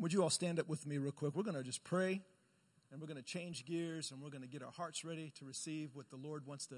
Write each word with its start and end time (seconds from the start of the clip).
And 0.00 0.02
would 0.04 0.14
you 0.14 0.22
all 0.22 0.30
stand 0.30 0.58
up 0.58 0.66
with 0.66 0.86
me 0.86 0.96
real 0.96 1.12
quick? 1.12 1.36
We're 1.36 1.42
going 1.42 1.58
to 1.58 1.62
just 1.62 1.84
pray 1.84 2.22
and 2.90 3.02
we're 3.02 3.06
going 3.06 3.18
to 3.18 3.22
change 3.22 3.66
gears 3.66 4.10
and 4.10 4.22
we're 4.22 4.30
going 4.30 4.40
to 4.40 4.48
get 4.48 4.62
our 4.62 4.70
hearts 4.70 5.04
ready 5.04 5.30
to 5.38 5.44
receive 5.44 5.90
what 5.92 6.08
the 6.08 6.16
Lord 6.16 6.46
wants 6.46 6.64
to 6.68 6.76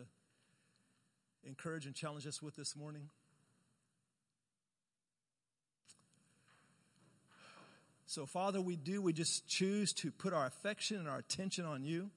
encourage 1.44 1.86
and 1.86 1.94
challenge 1.94 2.26
us 2.26 2.42
with 2.42 2.56
this 2.56 2.74
morning. 2.74 3.10
So, 8.06 8.26
Father, 8.26 8.60
we 8.60 8.74
do, 8.74 9.00
we 9.00 9.12
just 9.12 9.46
choose 9.46 9.92
to 9.92 10.10
put 10.10 10.32
our 10.32 10.46
affection 10.46 10.96
and 10.96 11.08
our 11.08 11.18
attention 11.18 11.64
on 11.64 11.84
you. 11.84 12.10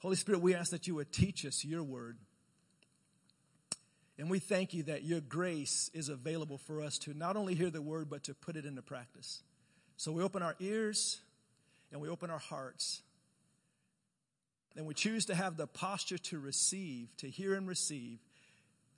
Holy 0.00 0.16
Spirit, 0.16 0.42
we 0.42 0.54
ask 0.54 0.72
that 0.72 0.86
you 0.86 0.96
would 0.96 1.12
teach 1.12 1.46
us 1.46 1.64
your 1.64 1.82
word. 1.82 2.18
And 4.18 4.28
we 4.28 4.38
thank 4.38 4.74
you 4.74 4.82
that 4.82 5.02
your 5.02 5.22
grace 5.22 5.90
is 5.94 6.10
available 6.10 6.58
for 6.58 6.82
us 6.82 6.98
to 6.98 7.14
not 7.14 7.38
only 7.38 7.54
hear 7.54 7.70
the 7.70 7.80
word, 7.80 8.10
but 8.10 8.24
to 8.24 8.34
put 8.34 8.56
it 8.56 8.66
into 8.66 8.82
practice. 8.82 9.42
So 9.96 10.12
we 10.12 10.22
open 10.22 10.42
our 10.42 10.56
ears 10.60 11.20
and 11.92 12.00
we 12.00 12.08
open 12.08 12.30
our 12.30 12.38
hearts. 12.38 13.02
And 14.76 14.86
we 14.86 14.94
choose 14.94 15.26
to 15.26 15.34
have 15.34 15.56
the 15.56 15.68
posture 15.68 16.18
to 16.18 16.40
receive, 16.40 17.16
to 17.18 17.28
hear 17.28 17.54
and 17.54 17.68
receive, 17.68 18.18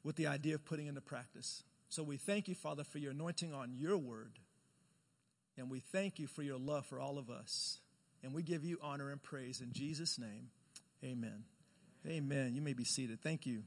with 0.02 0.16
the 0.16 0.26
idea 0.26 0.54
of 0.54 0.64
putting 0.64 0.86
into 0.86 1.02
practice. 1.02 1.62
So 1.90 2.02
we 2.02 2.16
thank 2.16 2.48
you, 2.48 2.54
Father, 2.54 2.84
for 2.84 2.98
your 2.98 3.10
anointing 3.10 3.52
on 3.52 3.74
your 3.76 3.98
word. 3.98 4.38
And 5.58 5.70
we 5.70 5.80
thank 5.80 6.18
you 6.18 6.26
for 6.26 6.42
your 6.42 6.58
love 6.58 6.86
for 6.86 6.98
all 6.98 7.18
of 7.18 7.28
us. 7.28 7.78
And 8.22 8.32
we 8.32 8.42
give 8.42 8.64
you 8.64 8.78
honor 8.82 9.10
and 9.10 9.22
praise 9.22 9.60
in 9.60 9.72
Jesus' 9.72 10.18
name. 10.18 10.48
Amen. 11.04 11.44
Amen. 12.06 12.54
You 12.54 12.62
may 12.62 12.72
be 12.72 12.84
seated. 12.84 13.20
Thank 13.20 13.46
you. 13.46 13.62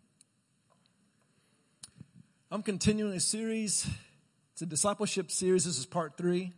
I'm 2.51 2.63
continuing 2.63 3.13
a 3.13 3.20
series. 3.20 3.87
It's 4.54 4.63
a 4.63 4.65
discipleship 4.65 5.29
series. 5.29 5.65
This 5.65 5.77
is 5.77 5.85
part 5.85 6.17
three. 6.17 6.54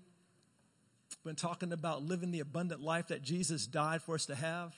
Been 1.23 1.35
talking 1.35 1.71
about 1.71 2.01
living 2.03 2.31
the 2.31 2.39
abundant 2.39 2.81
life 2.81 3.09
that 3.09 3.21
Jesus 3.21 3.67
died 3.67 4.01
for 4.01 4.15
us 4.15 4.25
to 4.25 4.35
have. 4.35 4.73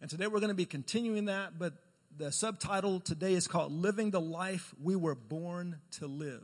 And 0.00 0.10
today 0.10 0.26
we're 0.26 0.40
going 0.40 0.48
to 0.48 0.54
be 0.54 0.66
continuing 0.66 1.26
that, 1.26 1.60
but 1.60 1.74
the 2.16 2.32
subtitle 2.32 2.98
today 2.98 3.34
is 3.34 3.46
called 3.46 3.70
Living 3.70 4.10
the 4.10 4.20
Life 4.20 4.74
We 4.82 4.96
Were 4.96 5.14
Born 5.14 5.78
to 5.92 6.08
Live. 6.08 6.42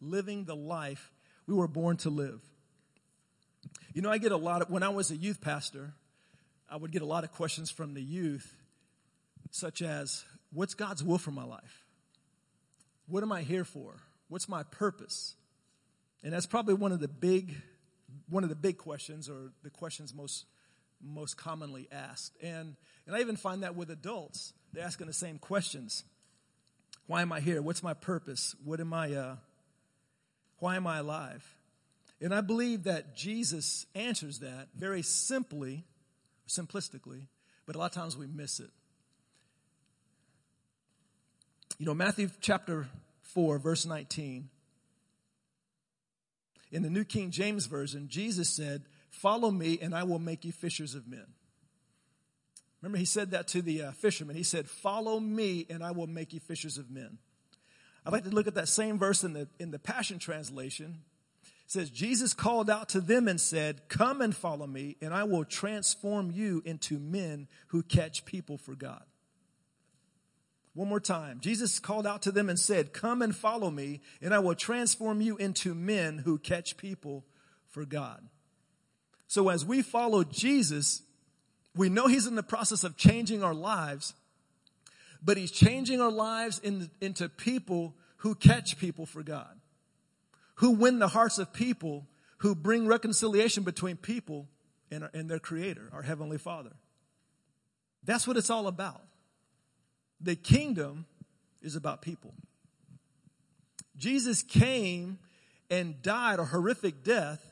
Living 0.00 0.44
the 0.44 0.54
life 0.54 1.10
we 1.48 1.54
were 1.54 1.66
born 1.66 1.96
to 1.98 2.10
live. 2.10 2.40
You 3.94 4.02
know, 4.02 4.12
I 4.12 4.18
get 4.18 4.30
a 4.30 4.36
lot 4.36 4.62
of, 4.62 4.70
when 4.70 4.84
I 4.84 4.90
was 4.90 5.10
a 5.10 5.16
youth 5.16 5.40
pastor, 5.40 5.92
I 6.70 6.76
would 6.76 6.92
get 6.92 7.02
a 7.02 7.06
lot 7.06 7.24
of 7.24 7.32
questions 7.32 7.70
from 7.70 7.94
the 7.94 8.02
youth, 8.02 8.54
such 9.50 9.82
as, 9.82 10.24
What's 10.52 10.74
God's 10.74 11.02
will 11.02 11.18
for 11.18 11.30
my 11.30 11.44
life? 11.44 11.84
What 13.08 13.22
am 13.22 13.32
I 13.32 13.42
here 13.42 13.64
for? 13.64 13.96
What's 14.28 14.48
my 14.48 14.62
purpose? 14.62 15.34
And 16.22 16.32
that's 16.32 16.46
probably 16.46 16.74
one 16.74 16.92
of 16.92 17.00
the 17.00 17.08
big, 17.08 17.54
one 18.28 18.42
of 18.42 18.48
the 18.48 18.56
big 18.56 18.78
questions, 18.78 19.28
or 19.28 19.52
the 19.62 19.70
questions 19.70 20.14
most 20.14 20.46
most 21.00 21.36
commonly 21.36 21.88
asked. 21.92 22.36
And 22.42 22.76
and 23.06 23.16
I 23.16 23.20
even 23.20 23.36
find 23.36 23.62
that 23.62 23.76
with 23.76 23.90
adults, 23.90 24.52
they're 24.72 24.84
asking 24.84 25.06
the 25.06 25.12
same 25.12 25.38
questions. 25.38 26.04
Why 27.06 27.22
am 27.22 27.32
I 27.32 27.40
here? 27.40 27.62
What's 27.62 27.82
my 27.82 27.94
purpose? 27.94 28.54
What 28.64 28.80
am 28.80 28.92
I? 28.92 29.14
Uh, 29.14 29.36
why 30.58 30.76
am 30.76 30.86
I 30.86 30.98
alive? 30.98 31.44
And 32.20 32.34
I 32.34 32.40
believe 32.40 32.84
that 32.84 33.16
Jesus 33.16 33.86
answers 33.94 34.40
that 34.40 34.68
very 34.74 35.02
simply, 35.02 35.84
simplistically, 36.48 37.26
but 37.64 37.76
a 37.76 37.78
lot 37.78 37.86
of 37.86 37.92
times 37.92 38.16
we 38.16 38.26
miss 38.26 38.58
it. 38.58 38.70
You 41.78 41.86
know, 41.86 41.94
Matthew 41.94 42.28
chapter 42.40 42.88
4, 43.22 43.58
verse 43.60 43.86
19. 43.86 44.48
In 46.70 46.82
the 46.82 46.90
New 46.90 47.04
King 47.04 47.30
James 47.30 47.66
Version, 47.66 48.08
Jesus 48.08 48.48
said, 48.48 48.82
Follow 49.10 49.50
me, 49.50 49.78
and 49.80 49.94
I 49.94 50.02
will 50.02 50.18
make 50.18 50.44
you 50.44 50.52
fishers 50.52 50.94
of 50.94 51.08
men. 51.08 51.26
Remember, 52.82 52.98
he 52.98 53.04
said 53.04 53.32
that 53.32 53.48
to 53.48 53.62
the 53.62 53.82
uh, 53.82 53.92
fishermen. 53.92 54.36
He 54.36 54.42
said, 54.42 54.68
Follow 54.68 55.18
me, 55.18 55.66
and 55.68 55.82
I 55.82 55.90
will 55.90 56.06
make 56.06 56.32
you 56.32 56.40
fishers 56.40 56.78
of 56.78 56.90
men. 56.90 57.18
I'd 58.06 58.12
like 58.12 58.24
to 58.24 58.30
look 58.30 58.46
at 58.46 58.54
that 58.54 58.68
same 58.68 58.98
verse 58.98 59.24
in 59.24 59.32
the, 59.32 59.48
in 59.58 59.70
the 59.70 59.78
Passion 59.78 60.18
Translation. 60.18 60.98
It 61.42 61.72
says, 61.72 61.90
Jesus 61.90 62.32
called 62.32 62.70
out 62.70 62.88
to 62.90 63.00
them 63.00 63.28
and 63.28 63.40
said, 63.40 63.88
Come 63.88 64.20
and 64.20 64.34
follow 64.34 64.66
me, 64.66 64.96
and 65.02 65.12
I 65.12 65.24
will 65.24 65.44
transform 65.44 66.30
you 66.30 66.62
into 66.64 66.98
men 66.98 67.48
who 67.68 67.82
catch 67.82 68.24
people 68.24 68.56
for 68.56 68.74
God. 68.74 69.02
One 70.78 70.88
more 70.88 71.00
time. 71.00 71.40
Jesus 71.40 71.80
called 71.80 72.06
out 72.06 72.22
to 72.22 72.30
them 72.30 72.48
and 72.48 72.56
said, 72.56 72.92
Come 72.92 73.20
and 73.20 73.34
follow 73.34 73.68
me, 73.68 74.00
and 74.22 74.32
I 74.32 74.38
will 74.38 74.54
transform 74.54 75.20
you 75.20 75.36
into 75.36 75.74
men 75.74 76.18
who 76.18 76.38
catch 76.38 76.76
people 76.76 77.24
for 77.66 77.84
God. 77.84 78.22
So 79.26 79.48
as 79.48 79.64
we 79.64 79.82
follow 79.82 80.22
Jesus, 80.22 81.02
we 81.74 81.88
know 81.88 82.06
He's 82.06 82.28
in 82.28 82.36
the 82.36 82.44
process 82.44 82.84
of 82.84 82.96
changing 82.96 83.42
our 83.42 83.54
lives, 83.54 84.14
but 85.20 85.36
He's 85.36 85.50
changing 85.50 86.00
our 86.00 86.12
lives 86.12 86.60
in, 86.60 86.88
into 87.00 87.28
people 87.28 87.96
who 88.18 88.36
catch 88.36 88.78
people 88.78 89.04
for 89.04 89.24
God, 89.24 89.58
who 90.54 90.70
win 90.70 91.00
the 91.00 91.08
hearts 91.08 91.38
of 91.38 91.52
people, 91.52 92.06
who 92.36 92.54
bring 92.54 92.86
reconciliation 92.86 93.64
between 93.64 93.96
people 93.96 94.46
and, 94.92 95.08
and 95.12 95.28
their 95.28 95.40
Creator, 95.40 95.90
our 95.92 96.02
Heavenly 96.02 96.38
Father. 96.38 96.76
That's 98.04 98.28
what 98.28 98.36
it's 98.36 98.48
all 98.48 98.68
about. 98.68 99.02
The 100.20 100.36
kingdom 100.36 101.06
is 101.62 101.76
about 101.76 102.02
people. 102.02 102.34
Jesus 103.96 104.42
came 104.42 105.18
and 105.70 106.00
died 106.02 106.38
a 106.38 106.44
horrific 106.44 107.02
death 107.02 107.44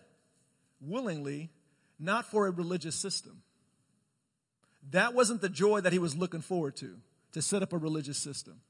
willingly, 0.81 1.51
not 1.99 2.27
for 2.27 2.47
a 2.47 2.51
religious 2.51 2.95
system. 2.95 3.43
That 4.91 5.15
wasn't 5.15 5.41
the 5.41 5.49
joy 5.49 5.81
that 5.81 5.93
he 5.93 5.99
was 5.99 6.17
looking 6.17 6.41
forward 6.41 6.77
to, 6.77 6.97
to 7.33 7.43
set 7.43 7.63
up 7.63 7.73
a 7.73 7.79
religious 7.79 8.19
system. 8.19 8.61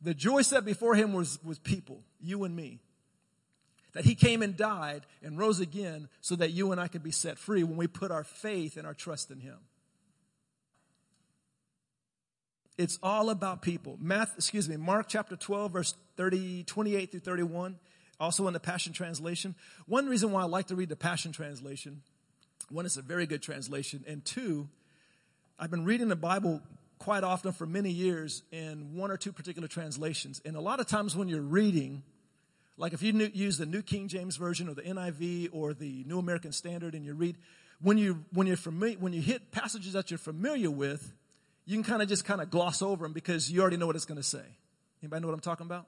The 0.00 0.14
joy 0.14 0.42
set 0.42 0.64
before 0.64 0.94
him 0.94 1.12
was, 1.12 1.38
was 1.44 1.58
people, 1.58 2.02
you 2.20 2.44
and 2.44 2.54
me. 2.54 2.80
That 3.92 4.04
he 4.04 4.14
came 4.14 4.42
and 4.42 4.56
died 4.56 5.06
and 5.22 5.38
rose 5.38 5.60
again 5.60 6.08
so 6.20 6.36
that 6.36 6.50
you 6.50 6.72
and 6.72 6.80
I 6.80 6.88
could 6.88 7.02
be 7.02 7.10
set 7.10 7.38
free 7.38 7.64
when 7.64 7.76
we 7.76 7.86
put 7.86 8.10
our 8.10 8.24
faith 8.24 8.76
and 8.76 8.86
our 8.86 8.94
trust 8.94 9.30
in 9.30 9.40
him. 9.40 9.56
It's 12.78 12.98
all 13.02 13.30
about 13.30 13.62
people. 13.62 13.96
Math, 14.00 14.34
excuse 14.36 14.68
me, 14.68 14.76
Mark 14.76 15.06
chapter 15.08 15.34
12, 15.34 15.72
verse 15.72 15.94
30, 16.16 16.64
28 16.64 17.10
through 17.10 17.20
31, 17.20 17.78
also 18.20 18.46
in 18.48 18.52
the 18.52 18.60
Passion 18.60 18.92
Translation. 18.92 19.54
One 19.86 20.06
reason 20.08 20.30
why 20.30 20.42
I 20.42 20.44
like 20.44 20.66
to 20.66 20.76
read 20.76 20.90
the 20.90 20.96
Passion 20.96 21.32
Translation, 21.32 22.02
one, 22.68 22.84
it's 22.84 22.98
a 22.98 23.02
very 23.02 23.26
good 23.26 23.42
translation, 23.42 24.04
and 24.06 24.24
two, 24.24 24.68
I've 25.58 25.70
been 25.70 25.84
reading 25.84 26.08
the 26.08 26.16
Bible 26.16 26.60
quite 26.98 27.24
often 27.24 27.52
for 27.52 27.66
many 27.66 27.90
years 27.90 28.42
in 28.52 28.94
one 28.94 29.10
or 29.10 29.16
two 29.16 29.32
particular 29.32 29.68
translations. 29.68 30.42
And 30.44 30.54
a 30.54 30.60
lot 30.60 30.80
of 30.80 30.86
times 30.86 31.16
when 31.16 31.28
you're 31.28 31.40
reading, 31.40 32.02
like 32.76 32.92
if 32.92 33.02
you 33.02 33.12
use 33.32 33.56
the 33.56 33.66
New 33.66 33.82
King 33.82 34.08
James 34.08 34.36
Version 34.36 34.68
or 34.68 34.74
the 34.74 34.82
NIV 34.82 35.50
or 35.52 35.72
the 35.72 36.04
New 36.06 36.18
American 36.18 36.52
Standard 36.52 36.94
and 36.94 37.04
you 37.06 37.14
read, 37.14 37.36
when 37.80 37.96
you, 37.96 38.24
when 38.32 38.46
you're 38.46 38.56
familiar, 38.56 38.98
when 38.98 39.12
you 39.14 39.22
hit 39.22 39.50
passages 39.50 39.94
that 39.94 40.10
you're 40.10 40.18
familiar 40.18 40.70
with, 40.70 41.12
you 41.66 41.74
can 41.74 41.84
kind 41.84 42.00
of 42.00 42.08
just 42.08 42.24
kind 42.24 42.40
of 42.40 42.50
gloss 42.50 42.80
over 42.80 43.04
them 43.04 43.12
because 43.12 43.50
you 43.50 43.60
already 43.60 43.76
know 43.76 43.86
what 43.86 43.96
it's 43.96 44.04
going 44.04 44.16
to 44.16 44.22
say. 44.22 44.44
Anybody 45.02 45.22
know 45.22 45.28
what 45.28 45.34
I'm 45.34 45.40
talking 45.40 45.66
about? 45.66 45.86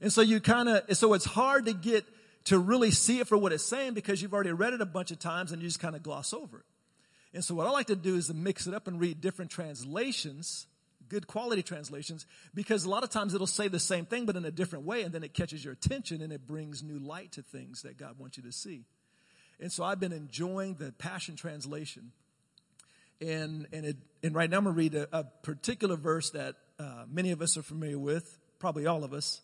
And 0.00 0.12
so 0.12 0.20
you 0.20 0.38
kind 0.40 0.68
of, 0.68 0.96
so 0.96 1.14
it's 1.14 1.24
hard 1.24 1.66
to 1.66 1.72
get 1.72 2.04
to 2.44 2.58
really 2.58 2.90
see 2.90 3.18
it 3.18 3.26
for 3.26 3.36
what 3.36 3.52
it's 3.52 3.64
saying 3.64 3.94
because 3.94 4.22
you've 4.22 4.32
already 4.32 4.52
read 4.52 4.74
it 4.74 4.80
a 4.80 4.86
bunch 4.86 5.10
of 5.10 5.18
times 5.18 5.50
and 5.50 5.60
you 5.60 5.68
just 5.68 5.80
kind 5.80 5.96
of 5.96 6.02
gloss 6.02 6.32
over 6.32 6.58
it. 6.58 6.64
And 7.34 7.44
so 7.44 7.54
what 7.54 7.66
I 7.66 7.70
like 7.70 7.88
to 7.88 7.96
do 7.96 8.16
is 8.16 8.28
to 8.28 8.34
mix 8.34 8.66
it 8.66 8.74
up 8.74 8.86
and 8.86 9.00
read 9.00 9.20
different 9.20 9.50
translations, 9.50 10.66
good 11.08 11.26
quality 11.26 11.62
translations, 11.62 12.26
because 12.54 12.84
a 12.84 12.90
lot 12.90 13.02
of 13.02 13.10
times 13.10 13.34
it'll 13.34 13.46
say 13.46 13.68
the 13.68 13.80
same 13.80 14.06
thing 14.06 14.24
but 14.24 14.36
in 14.36 14.44
a 14.44 14.50
different 14.50 14.84
way 14.84 15.02
and 15.02 15.12
then 15.12 15.24
it 15.24 15.34
catches 15.34 15.64
your 15.64 15.72
attention 15.72 16.22
and 16.22 16.32
it 16.32 16.46
brings 16.46 16.82
new 16.82 16.98
light 16.98 17.32
to 17.32 17.42
things 17.42 17.82
that 17.82 17.98
God 17.98 18.18
wants 18.18 18.36
you 18.36 18.42
to 18.44 18.52
see. 18.52 18.84
And 19.60 19.72
so 19.72 19.84
I've 19.84 20.00
been 20.00 20.12
enjoying 20.12 20.74
the 20.74 20.92
Passion 20.92 21.34
Translation 21.34 22.12
and 23.20 23.66
and 23.72 23.84
it, 23.84 23.96
and 24.22 24.34
right 24.34 24.48
now 24.50 24.58
I'm 24.58 24.64
going 24.64 24.74
to 24.74 24.78
read 24.78 24.94
a, 24.94 25.08
a 25.12 25.24
particular 25.42 25.96
verse 25.96 26.30
that 26.30 26.56
uh, 26.78 27.04
many 27.10 27.30
of 27.30 27.42
us 27.42 27.56
are 27.56 27.62
familiar 27.62 27.98
with, 27.98 28.38
probably 28.58 28.86
all 28.86 29.04
of 29.04 29.12
us. 29.12 29.40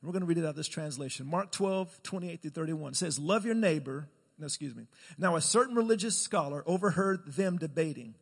And 0.00 0.08
we're 0.08 0.12
going 0.12 0.22
to 0.22 0.26
read 0.26 0.38
it 0.38 0.44
out 0.44 0.50
of 0.50 0.56
this 0.56 0.68
translation. 0.68 1.26
Mark 1.26 1.52
12, 1.52 2.02
28 2.02 2.42
through 2.42 2.50
31. 2.50 2.94
Says, 2.94 3.18
Love 3.18 3.44
your 3.44 3.54
neighbor. 3.54 4.08
No, 4.38 4.46
excuse 4.46 4.74
me. 4.74 4.86
Now 5.16 5.36
a 5.36 5.40
certain 5.40 5.74
religious 5.74 6.18
scholar 6.18 6.62
overheard 6.66 7.34
them 7.34 7.56
debating. 7.56 8.14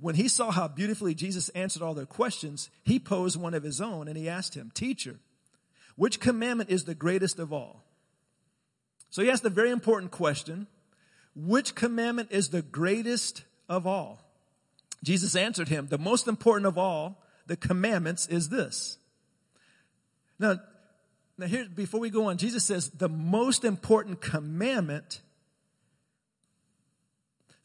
When 0.00 0.14
he 0.14 0.28
saw 0.28 0.50
how 0.50 0.66
beautifully 0.66 1.14
Jesus 1.14 1.50
answered 1.50 1.82
all 1.82 1.92
their 1.92 2.06
questions, 2.06 2.70
he 2.82 2.98
posed 2.98 3.38
one 3.38 3.52
of 3.52 3.62
his 3.62 3.82
own 3.82 4.08
and 4.08 4.16
he 4.16 4.28
asked 4.28 4.54
him, 4.54 4.70
Teacher, 4.72 5.18
which 5.96 6.20
commandment 6.20 6.70
is 6.70 6.84
the 6.84 6.94
greatest 6.94 7.38
of 7.38 7.52
all? 7.52 7.84
So 9.10 9.22
he 9.22 9.30
asked 9.30 9.44
a 9.44 9.50
very 9.50 9.70
important 9.70 10.10
question. 10.10 10.68
Which 11.36 11.74
commandment 11.74 12.28
is 12.32 12.48
the 12.48 12.62
greatest 12.62 13.44
of 13.68 13.86
all? 13.86 14.20
Jesus 15.02 15.34
answered 15.34 15.68
him, 15.68 15.86
the 15.86 15.98
most 15.98 16.28
important 16.28 16.66
of 16.66 16.76
all 16.76 17.22
the 17.46 17.56
commandments 17.56 18.26
is 18.26 18.48
this. 18.48 18.98
Now, 20.38 20.60
now 21.38 21.46
here, 21.46 21.66
before 21.74 22.00
we 22.00 22.10
go 22.10 22.26
on, 22.26 22.36
Jesus 22.36 22.64
says 22.64 22.90
the 22.90 23.08
most 23.08 23.64
important 23.64 24.20
commandment 24.20 25.20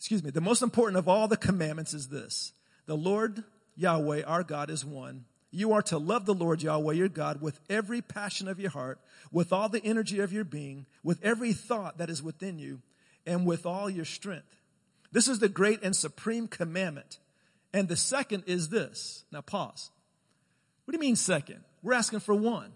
excuse 0.06 0.24
me, 0.24 0.30
the 0.30 0.40
most 0.40 0.62
important 0.62 1.00
of 1.00 1.08
all 1.08 1.28
the 1.28 1.36
commandments 1.36 1.92
is 1.96 2.10
this. 2.10 2.54
The 2.86 2.96
Lord 2.96 3.44
Yahweh, 3.76 4.22
our 4.22 4.44
God, 4.44 4.70
is 4.70 4.86
one. 4.86 5.26
You 5.50 5.74
are 5.74 5.82
to 5.82 5.98
love 5.98 6.28
the 6.28 6.34
Lord 6.36 6.62
Yahweh, 6.62 6.94
your 6.94 7.08
God, 7.08 7.42
with 7.42 7.60
every 7.72 8.04
passion 8.04 8.48
of 8.48 8.60
your 8.60 8.70
heart, 8.70 9.00
with 9.32 9.52
all 9.52 9.68
the 9.68 9.84
energy 9.84 10.20
of 10.20 10.32
your 10.32 10.44
being, 10.44 10.86
with 11.02 11.24
every 11.24 11.54
thought 11.54 11.98
that 11.98 12.12
is 12.12 12.22
within 12.22 12.60
you, 12.60 12.82
and 13.26 13.48
with 13.48 13.66
all 13.66 13.90
your 13.90 14.06
strength. 14.06 14.56
This 15.12 15.28
is 15.28 15.40
the 15.40 15.50
great 15.50 15.82
and 15.82 15.96
supreme 15.96 16.48
commandment. 16.48 17.18
And 17.76 17.90
the 17.90 17.98
second 17.98 18.46
is 18.48 18.70
this. 18.70 19.26
Now 19.34 19.42
pause. 19.42 19.92
What 20.86 20.94
do 20.94 20.96
you 20.96 21.02
mean 21.02 21.18
second? 21.18 21.60
We're 21.84 21.94
asking 21.94 22.22
for 22.22 22.34
one. 22.34 22.72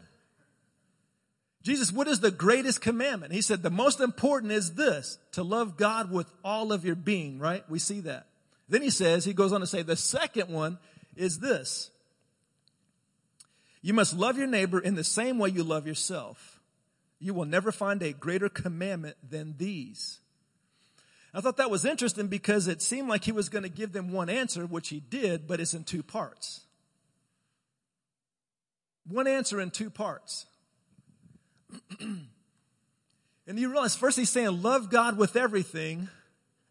Jesus, 1.64 1.90
what 1.90 2.10
is 2.10 2.20
the 2.20 2.32
greatest 2.32 2.82
commandment? 2.82 3.32
He 3.32 3.40
said 3.40 3.64
the 3.64 3.70
most 3.70 4.02
important 4.02 4.52
is 4.52 4.74
this, 4.74 5.18
to 5.32 5.42
love 5.42 5.78
God 5.78 6.12
with 6.12 6.30
all 6.44 6.74
of 6.74 6.84
your 6.84 6.96
being, 6.96 7.40
right? 7.40 7.64
We 7.70 7.80
see 7.80 8.02
that. 8.02 8.28
Then 8.68 8.82
he 8.82 8.90
says, 8.90 9.24
he 9.24 9.32
goes 9.32 9.54
on 9.54 9.62
to 9.62 9.68
say, 9.68 9.84
the 9.84 9.96
second 9.96 10.50
one 10.50 10.78
is 11.16 11.40
this. 11.40 11.92
You 13.82 13.94
must 13.94 14.18
love 14.18 14.38
your 14.38 14.48
neighbor 14.48 14.82
in 14.82 14.96
the 14.96 15.06
same 15.06 15.38
way 15.40 15.48
you 15.50 15.64
love 15.64 15.88
yourself. 15.88 16.60
You 17.20 17.34
will 17.34 17.46
never 17.46 17.72
find 17.72 18.04
a 18.04 18.12
greater 18.12 18.50
commandment 18.50 19.16
than 19.28 19.56
these. 19.58 20.20
I 21.34 21.42
thought 21.42 21.58
that 21.58 21.70
was 21.70 21.86
interesting 21.86 22.28
because 22.28 22.68
it 22.68 22.82
seemed 22.82 23.08
like 23.08 23.24
he 23.24 23.32
was 23.32 23.50
going 23.50 23.64
to 23.64 23.70
give 23.70 23.92
them 23.92 24.12
one 24.12 24.30
answer, 24.30 24.66
which 24.66 24.90
he 24.90 25.00
did, 25.00 25.48
but 25.48 25.60
it's 25.60 25.74
in 25.74 25.84
two 25.84 26.02
parts. 26.02 26.62
One 29.08 29.28
answer 29.28 29.62
in 29.62 29.72
two 29.72 29.90
parts. 29.90 30.46
and 32.00 32.28
you 33.48 33.70
realize 33.70 33.96
first 33.96 34.18
he's 34.18 34.30
saying 34.30 34.62
love 34.62 34.90
God 34.90 35.18
with 35.18 35.36
everything 35.36 36.10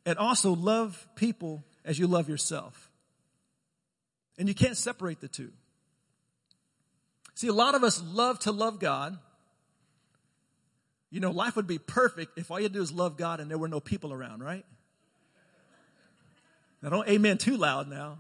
and 0.05 0.19
also 0.19 0.55
love 0.55 1.07
people 1.15 1.65
as 1.85 1.99
you 1.99 2.07
love 2.07 2.29
yourself. 2.29 2.91
And 4.39 4.49
you 4.49 4.55
can't 4.55 4.77
separate 4.77 5.21
the 5.21 5.29
two. 5.29 5.53
See, 7.35 7.49
a 7.49 7.53
lot 7.53 7.75
of 7.75 7.85
us 7.85 8.03
love 8.03 8.39
to 8.41 8.53
love 8.53 8.81
God. 8.81 9.19
You 11.11 11.21
know, 11.21 11.31
life 11.31 11.57
would 11.57 11.67
be 11.67 11.79
perfect 11.79 12.39
if 12.39 12.51
all 12.51 12.61
you 12.61 12.69
do 12.69 12.83
is 12.83 12.93
love 12.93 13.17
God 13.17 13.41
and 13.41 13.51
there 13.51 13.59
were 13.59 13.69
no 13.69 13.81
people 13.81 14.13
around, 14.13 14.43
right? 14.43 14.65
Now 16.83 16.91
don't 16.91 17.09
amen 17.09 17.39
too 17.39 17.57
loud 17.57 17.89
now. 17.89 18.19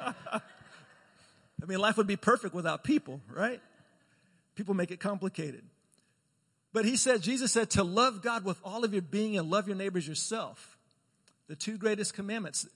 I 0.32 1.66
mean, 1.66 1.78
life 1.78 1.96
would 1.96 2.06
be 2.06 2.16
perfect 2.16 2.54
without 2.54 2.82
people, 2.82 3.20
right? 3.30 3.60
People 4.54 4.74
make 4.74 4.90
it 4.90 5.00
complicated. 5.00 5.62
But 6.72 6.84
he 6.84 6.96
said, 6.96 7.22
Jesus 7.22 7.52
said 7.52 7.70
to 7.70 7.84
love 7.84 8.22
God 8.22 8.44
with 8.44 8.58
all 8.64 8.84
of 8.84 8.92
your 8.92 9.02
being 9.02 9.36
and 9.36 9.50
love 9.50 9.66
your 9.66 9.76
neighbors 9.76 10.06
yourself. 10.06 10.78
The 11.48 11.56
two 11.56 11.76
greatest 11.76 12.14
commandments. 12.14 12.66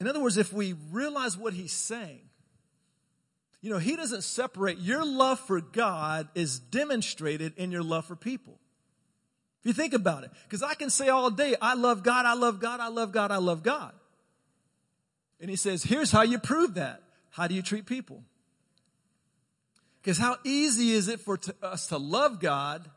In 0.00 0.08
other 0.08 0.20
words, 0.20 0.36
if 0.36 0.52
we 0.52 0.74
realize 0.90 1.36
what 1.36 1.52
he's 1.52 1.72
saying, 1.72 2.20
you 3.62 3.70
know, 3.70 3.78
he 3.78 3.94
doesn't 3.94 4.24
separate. 4.24 4.78
Your 4.78 5.04
love 5.04 5.38
for 5.38 5.60
God 5.60 6.28
is 6.34 6.58
demonstrated 6.58 7.54
in 7.56 7.70
your 7.70 7.84
love 7.84 8.04
for 8.04 8.16
people. 8.16 8.58
If 9.60 9.66
you 9.66 9.72
think 9.72 9.94
about 9.94 10.24
it, 10.24 10.30
because 10.42 10.64
I 10.64 10.74
can 10.74 10.90
say 10.90 11.08
all 11.08 11.30
day, 11.30 11.54
I 11.62 11.74
love 11.74 12.02
God, 12.02 12.26
I 12.26 12.34
love 12.34 12.58
God, 12.58 12.80
I 12.80 12.88
love 12.88 13.12
God, 13.12 13.30
I 13.30 13.36
love 13.36 13.62
God. 13.62 13.92
And 15.40 15.48
he 15.48 15.54
says, 15.54 15.84
here's 15.84 16.10
how 16.10 16.22
you 16.22 16.40
prove 16.40 16.74
that. 16.74 17.02
How 17.30 17.46
do 17.46 17.54
you 17.54 17.62
treat 17.62 17.86
people? 17.86 18.24
Because 20.02 20.18
how 20.18 20.36
easy 20.42 20.90
is 20.90 21.06
it 21.06 21.20
for 21.20 21.36
to, 21.36 21.54
us 21.62 21.86
to 21.88 21.98
love 21.98 22.40
God 22.40 22.90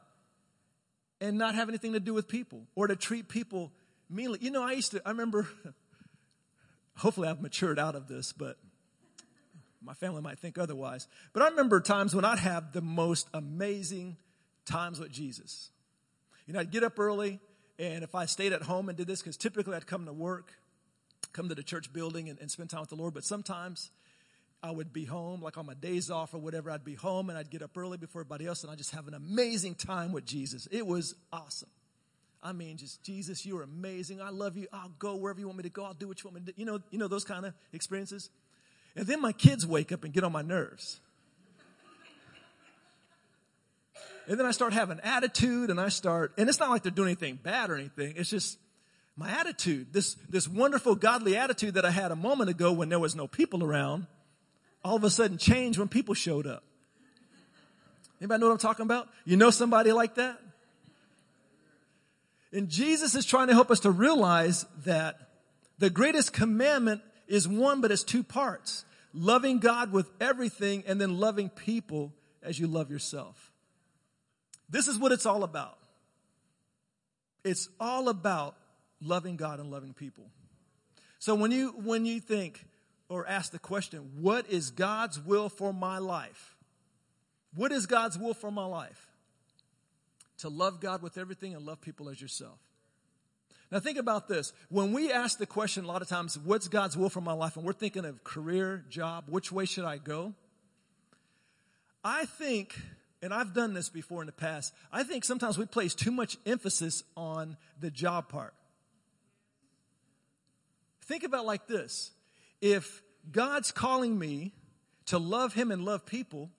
and 1.22 1.38
not 1.38 1.54
have 1.54 1.70
anything 1.70 1.94
to 1.94 2.00
do 2.00 2.16
with 2.16 2.28
people 2.28 2.64
or 2.74 2.88
to 2.88 2.96
treat 2.96 3.30
people 3.30 3.72
meanly? 4.10 4.40
You 4.42 4.50
know, 4.50 4.64
I 4.64 4.72
used 4.72 4.92
to, 4.92 5.02
I 5.06 5.12
remember 5.12 5.48
hopefully 6.98 7.28
I've 7.28 7.42
matured 7.42 7.78
out 7.78 7.96
of 7.96 8.08
this, 8.08 8.34
but 8.34 8.58
my 9.86 9.94
family 9.94 10.22
might 10.22 10.40
think 10.40 10.58
otherwise. 10.58 11.08
But 11.34 11.44
I 11.44 11.50
remember 11.50 11.80
times 11.80 12.16
when 12.16 12.26
I'd 12.26 12.40
have 12.40 12.74
the 12.74 12.82
most 12.82 13.28
amazing 13.34 14.18
times 14.66 15.00
with 15.00 15.12
Jesus. 15.12 15.70
You 16.48 16.54
know, 16.54 16.60
I'd 16.60 16.72
get 16.72 16.84
up 16.84 17.00
early, 17.00 17.40
and 17.80 18.04
if 18.04 18.16
I 18.16 18.26
stayed 18.26 18.54
at 18.54 18.64
home 18.64 18.90
and 18.90 18.98
did 18.98 19.08
this, 19.08 19.22
because 19.22 19.38
typically 19.38 19.76
I'd 19.76 19.88
come 19.88 20.06
to 20.06 20.14
work, 20.14 20.54
come 21.34 21.50
to 21.50 21.56
the 21.56 21.64
church 21.64 21.92
building 21.94 22.30
and, 22.30 22.40
and 22.40 22.50
spend 22.50 22.70
time 22.70 22.82
with 22.82 22.90
the 22.90 22.96
Lord, 22.96 23.14
but 23.14 23.24
sometimes 23.24 23.92
I 24.62 24.72
would 24.72 24.92
be 24.92 25.06
home, 25.06 25.42
like 25.42 25.58
on 25.58 25.66
my 25.66 25.74
days 25.76 26.10
off 26.10 26.34
or 26.34 26.40
whatever, 26.40 26.72
I'd 26.72 26.84
be 26.84 26.96
home 26.96 27.30
and 27.30 27.38
I'd 27.38 27.50
get 27.50 27.62
up 27.62 27.78
early 27.78 27.98
before 27.98 28.22
everybody 28.22 28.48
else, 28.48 28.64
and 28.64 28.72
I'd 28.72 28.78
just 28.78 28.92
have 28.92 29.08
an 29.08 29.14
amazing 29.14 29.76
time 29.76 30.12
with 30.12 30.26
Jesus. 30.26 30.68
It 30.72 30.86
was 30.86 31.16
awesome. 31.32 31.70
I 32.42 32.52
mean, 32.52 32.78
just 32.78 33.02
Jesus, 33.04 33.46
you're 33.46 33.64
amazing. 33.64 34.22
I 34.22 34.30
love 34.30 34.56
you. 34.56 34.68
I'll 34.72 34.92
go 35.00 35.16
wherever 35.16 35.40
you 35.40 35.48
want 35.48 35.58
me 35.58 35.64
to 35.64 35.70
go. 35.70 35.84
I'll 35.84 35.94
do 35.96 36.08
what 36.08 36.24
you 36.24 36.30
want 36.30 36.36
me 36.36 36.46
to 36.46 36.52
do. 36.52 36.60
You 36.60 36.66
know, 36.66 36.80
you 36.92 37.00
know 37.00 37.08
those 37.08 37.24
kind 37.24 37.44
of 37.44 37.54
experiences. 37.74 38.30
And 38.96 39.06
then 39.08 39.22
my 39.22 39.32
kids 39.32 39.66
wake 39.66 39.92
up 39.92 40.04
and 40.04 40.14
get 40.14 40.24
on 40.24 40.32
my 40.32 40.42
nerves. 40.42 41.00
And 44.28 44.40
then 44.40 44.46
I 44.46 44.52
start 44.52 44.74
having 44.74 45.00
attitude 45.02 45.70
and 45.70 45.80
I 45.80 45.90
start, 45.90 46.34
and 46.38 46.50
it's 46.50 46.60
not 46.60 46.70
like 46.70 46.82
they're 46.82 46.92
doing 46.92 47.10
anything 47.10 47.38
bad 47.42 47.70
or 47.70 47.76
anything. 47.76 48.16
It's 48.18 48.30
just 48.30 48.58
my 49.16 49.30
attitude, 49.30 49.94
this, 49.94 50.16
this 50.30 50.48
wonderful 50.48 50.96
godly 50.96 51.38
attitude 51.38 51.76
that 51.76 51.86
I 51.86 51.92
had 51.92 52.12
a 52.12 52.16
moment 52.16 52.50
ago 52.50 52.74
when 52.74 52.90
there 52.90 53.00
was 53.00 53.16
no 53.16 53.28
people 53.28 53.64
around, 53.64 54.08
all 54.84 54.96
of 54.96 55.04
a 55.04 55.10
sudden 55.10 55.38
changed 55.38 55.78
when 55.80 55.88
people 55.88 56.16
showed 56.16 56.48
up. 56.48 56.64
Anybody 58.20 58.42
know 58.42 58.48
what 58.48 58.54
I'm 58.54 58.60
talking 58.60 58.84
about? 58.84 59.08
You 59.26 59.38
know 59.38 59.52
somebody 59.52 59.92
like 59.92 60.16
that? 60.16 60.40
And 62.52 62.70
Jesus 62.70 63.16
is 63.16 63.26
trying 63.26 63.48
to 63.48 63.54
help 63.54 63.70
us 63.70 63.82
to 63.82 63.92
realize 63.92 64.66
that 64.86 65.20
the 65.78 65.90
greatest 65.90 66.34
commandment 66.34 67.02
is 67.28 67.48
one, 67.48 67.82
but 67.82 67.92
it's 67.92 68.04
two 68.04 68.24
parts. 68.24 68.86
Loving 69.14 69.60
God 69.60 69.92
with 69.92 70.10
everything 70.20 70.84
and 70.88 71.00
then 71.00 71.18
loving 71.18 71.50
people 71.50 72.14
as 72.44 72.60
you 72.60 72.68
love 72.68 72.92
yourself. 72.92 73.52
This 74.70 74.88
is 74.88 74.98
what 74.98 75.12
it's 75.12 75.26
all 75.26 75.44
about. 75.44 75.78
It's 77.44 77.70
all 77.80 78.10
about 78.10 78.56
loving 79.02 79.38
God 79.38 79.60
and 79.60 79.72
loving 79.72 79.94
people. 79.94 80.26
So 81.20 81.36
when 81.36 81.52
you, 81.52 81.74
when 81.84 82.06
you 82.06 82.20
think 82.20 82.66
or 83.08 83.28
ask 83.28 83.52
the 83.52 83.60
question, 83.60 84.12
what 84.20 84.50
is 84.50 84.72
God's 84.72 85.20
will 85.20 85.50
for 85.50 85.72
my 85.74 86.00
life? 86.00 86.56
What 87.54 87.72
is 87.72 87.86
God's 87.86 88.18
will 88.18 88.34
for 88.34 88.52
my 88.52 88.66
life? 88.66 89.06
to 90.40 90.50
love 90.50 90.80
God 90.80 91.02
with 91.02 91.18
everything 91.18 91.54
and 91.56 91.66
love 91.66 91.82
people 91.82 92.10
as 92.10 92.22
yourself. 92.22 92.60
Now 93.72 93.80
think 93.80 93.98
about 93.98 94.28
this. 94.28 94.54
When 94.70 94.94
we 94.94 95.12
ask 95.12 95.38
the 95.38 95.46
question 95.46 95.86
a 95.86 95.88
lot 95.88 96.02
of 96.02 96.08
times, 96.08 96.38
what's 96.38 96.68
God's 96.68 96.96
will 96.96 97.10
for 97.10 97.22
my 97.22 97.34
life? 97.34 97.58
And 97.58 97.66
we're 97.66 97.74
thinking 97.74 98.06
of 98.06 98.24
career, 98.24 98.86
job, 98.90 99.26
which 99.28 99.52
way 99.52 99.66
should 99.66 99.86
I 99.86 99.98
go? 99.98 100.34
I 102.04 102.26
think, 102.26 102.80
and 103.24 103.34
I've 103.34 103.54
done 103.54 103.74
this 103.74 103.90
before 103.90 104.22
in 104.22 104.28
the 104.28 104.32
past, 104.32 104.74
I 104.92 105.04
think 105.04 105.26
sometimes 105.26 105.58
we 105.58 105.66
place 105.66 105.96
too 105.96 106.12
much 106.12 106.38
emphasis 106.46 107.04
on 107.18 107.58
the 107.80 107.90
job 107.90 108.30
part. 108.30 108.54
Think 111.06 111.24
about 111.24 111.46
like 111.46 111.68
this. 111.68 112.12
If 112.62 113.02
God's 113.32 113.72
calling 113.72 114.18
me 114.18 114.54
to 115.08 115.18
love 115.18 115.54
Him 115.54 115.72
and 115.72 115.84
love 115.84 116.06
people, 116.06 116.52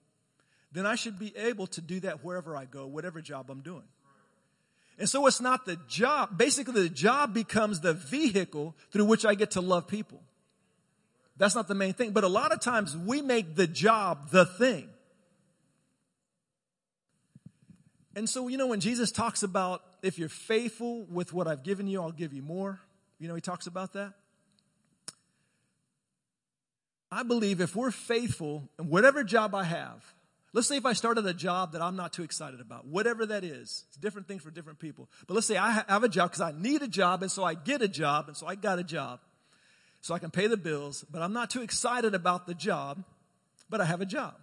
then 0.71 0.85
I 0.85 0.95
should 0.95 1.17
be 1.17 1.35
able 1.37 1.67
to 1.67 1.81
do 1.81 2.01
that 2.01 2.23
wherever 2.23 2.55
I 2.55 2.65
go, 2.65 2.85
whatever 2.87 3.21
job 3.21 3.49
I'm 3.49 3.61
doing. 3.61 3.83
And 4.99 5.07
so 5.07 5.27
it's 5.27 5.41
not 5.41 5.65
the 5.65 5.77
job. 5.87 6.37
Basically, 6.37 6.83
the 6.83 6.89
job 6.89 7.33
becomes 7.33 7.81
the 7.81 7.93
vehicle 7.93 8.75
through 8.91 9.05
which 9.05 9.25
I 9.25 9.35
get 9.35 9.51
to 9.51 9.61
love 9.61 9.87
people. 9.87 10.21
That's 11.37 11.53
not 11.53 11.67
the 11.67 11.75
main 11.75 11.93
thing. 11.93 12.11
But 12.11 12.23
a 12.23 12.27
lot 12.27 12.51
of 12.51 12.59
times 12.59 12.97
we 12.97 13.21
make 13.21 13.55
the 13.55 13.67
job 13.67 14.31
the 14.31 14.45
thing. 14.45 14.89
And 18.15 18.27
so, 18.27 18.47
you 18.47 18.57
know, 18.57 18.65
when 18.65 18.79
Jesus 18.79 19.11
talks 19.11 19.43
about 19.43 19.83
if 20.01 20.17
you're 20.17 20.29
faithful 20.29 21.05
with 21.05 21.33
what 21.33 21.47
I've 21.47 21.61
given 21.61 21.85
you, 21.85 22.01
I'll 22.01 22.11
give 22.11 22.33
you 22.33 22.41
more. 22.41 22.79
You 23.19 23.27
know, 23.27 23.35
he 23.35 23.41
talks 23.41 23.67
about 23.67 23.93
that. 23.93 24.13
I 27.11 27.21
believe 27.21 27.61
if 27.61 27.75
we're 27.75 27.91
faithful 27.91 28.67
in 28.79 28.89
whatever 28.89 29.23
job 29.23 29.53
I 29.53 29.63
have, 29.63 30.03
Let's 30.53 30.67
say 30.67 30.77
if 30.77 30.85
I 30.85 30.93
started 30.93 31.25
a 31.25 31.33
job 31.33 31.73
that 31.73 31.81
I'm 31.81 31.95
not 31.95 32.13
too 32.13 32.23
excited 32.23 32.61
about, 32.61 32.85
whatever 32.85 33.25
that 33.25 33.43
is. 33.43 33.83
It's 33.89 33.97
different 33.97 34.27
things 34.27 34.41
for 34.41 34.49
different 34.49 34.79
people. 34.79 35.09
But 35.27 35.33
let's 35.33 35.47
say 35.47 35.57
I 35.57 35.83
have 35.87 36.03
a 36.03 36.09
job 36.09 36.31
because 36.31 36.41
I 36.41 36.53
need 36.57 36.81
a 36.81 36.87
job 36.87 37.21
and 37.21 37.31
so 37.31 37.43
I 37.43 37.53
get 37.53 37.81
a 37.81 37.87
job 37.87 38.27
and 38.27 38.37
so 38.37 38.47
I 38.47 38.55
got 38.55 38.79
a 38.79 38.83
job. 38.83 39.19
So 40.01 40.13
I 40.13 40.19
can 40.19 40.31
pay 40.31 40.47
the 40.47 40.57
bills, 40.57 41.03
but 41.11 41.21
I'm 41.21 41.33
not 41.33 41.49
too 41.49 41.61
excited 41.61 42.15
about 42.15 42.47
the 42.47 42.53
job, 42.53 43.03
but 43.69 43.81
I 43.81 43.85
have 43.85 43.99
a 43.99 44.05
job. 44.05 44.35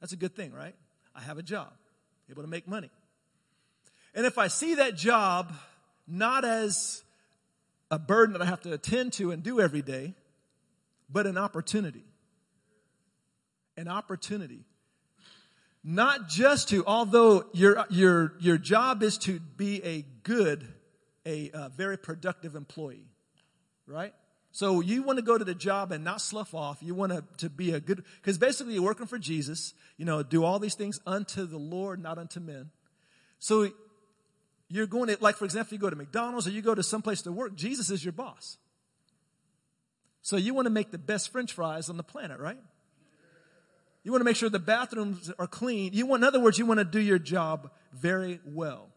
That's 0.00 0.12
a 0.12 0.16
good 0.16 0.34
thing, 0.34 0.52
right? 0.52 0.74
I 1.14 1.20
have 1.20 1.38
a 1.38 1.42
job, 1.42 1.72
able 2.30 2.42
to 2.42 2.48
make 2.48 2.66
money. 2.66 2.90
And 4.14 4.26
if 4.26 4.38
I 4.38 4.48
see 4.48 4.76
that 4.76 4.96
job 4.96 5.52
not 6.08 6.44
as 6.44 7.02
a 7.90 7.98
burden 7.98 8.32
that 8.32 8.42
I 8.42 8.46
have 8.46 8.62
to 8.62 8.72
attend 8.72 9.12
to 9.14 9.30
and 9.30 9.42
do 9.42 9.60
every 9.60 9.82
day, 9.82 10.14
but 11.08 11.26
an 11.26 11.38
opportunity. 11.38 12.04
An 13.76 13.88
opportunity 13.88 14.64
not 15.84 16.28
just 16.28 16.68
to, 16.70 16.84
although 16.86 17.44
your, 17.52 17.86
your, 17.88 18.34
your 18.40 18.58
job 18.58 19.02
is 19.02 19.18
to 19.18 19.40
be 19.40 19.82
a 19.84 20.04
good 20.22 20.66
a, 21.28 21.50
a 21.52 21.68
very 21.68 21.98
productive 21.98 22.54
employee, 22.54 23.06
right? 23.86 24.14
So 24.50 24.80
you 24.80 25.02
want 25.02 25.18
to 25.18 25.24
go 25.24 25.36
to 25.36 25.44
the 25.44 25.54
job 25.54 25.92
and 25.92 26.02
not 26.02 26.20
slough 26.20 26.54
off. 26.54 26.78
You 26.82 26.94
want 26.94 27.12
to, 27.12 27.22
to 27.38 27.50
be 27.50 27.72
a 27.72 27.80
good, 27.80 28.02
because 28.20 28.38
basically 28.38 28.74
you're 28.74 28.82
working 28.82 29.06
for 29.06 29.18
Jesus, 29.18 29.74
you 29.98 30.04
know, 30.04 30.22
do 30.22 30.42
all 30.42 30.58
these 30.58 30.74
things 30.74 31.00
unto 31.06 31.46
the 31.46 31.58
Lord, 31.58 32.02
not 32.02 32.18
unto 32.18 32.40
men. 32.40 32.70
So 33.38 33.70
you're 34.68 34.86
going 34.86 35.08
to, 35.08 35.18
like 35.20 35.36
for 35.36 35.44
example, 35.44 35.74
you 35.74 35.78
go 35.78 35.90
to 35.90 35.96
McDonald's 35.96 36.46
or 36.46 36.50
you 36.50 36.62
go 36.62 36.74
to 36.74 36.82
someplace 36.82 37.22
to 37.22 37.32
work, 37.32 37.54
Jesus 37.54 37.90
is 37.90 38.04
your 38.04 38.12
boss. 38.12 38.56
So 40.22 40.36
you 40.36 40.54
want 40.54 40.66
to 40.66 40.70
make 40.70 40.90
the 40.90 40.98
best 40.98 41.30
french 41.30 41.52
fries 41.52 41.88
on 41.88 41.96
the 41.96 42.02
planet, 42.02 42.40
right? 42.40 42.58
You 44.08 44.12
want 44.12 44.22
to 44.22 44.24
make 44.24 44.36
sure 44.36 44.48
the 44.48 44.58
bathrooms 44.58 45.30
are 45.38 45.46
clean. 45.46 45.92
You 45.92 46.06
want, 46.06 46.22
in 46.22 46.26
other 46.26 46.40
words, 46.40 46.56
you 46.56 46.64
want 46.64 46.78
to 46.78 46.84
do 46.84 46.98
your 46.98 47.18
job 47.18 47.70
very 47.92 48.40
well. 48.42 48.88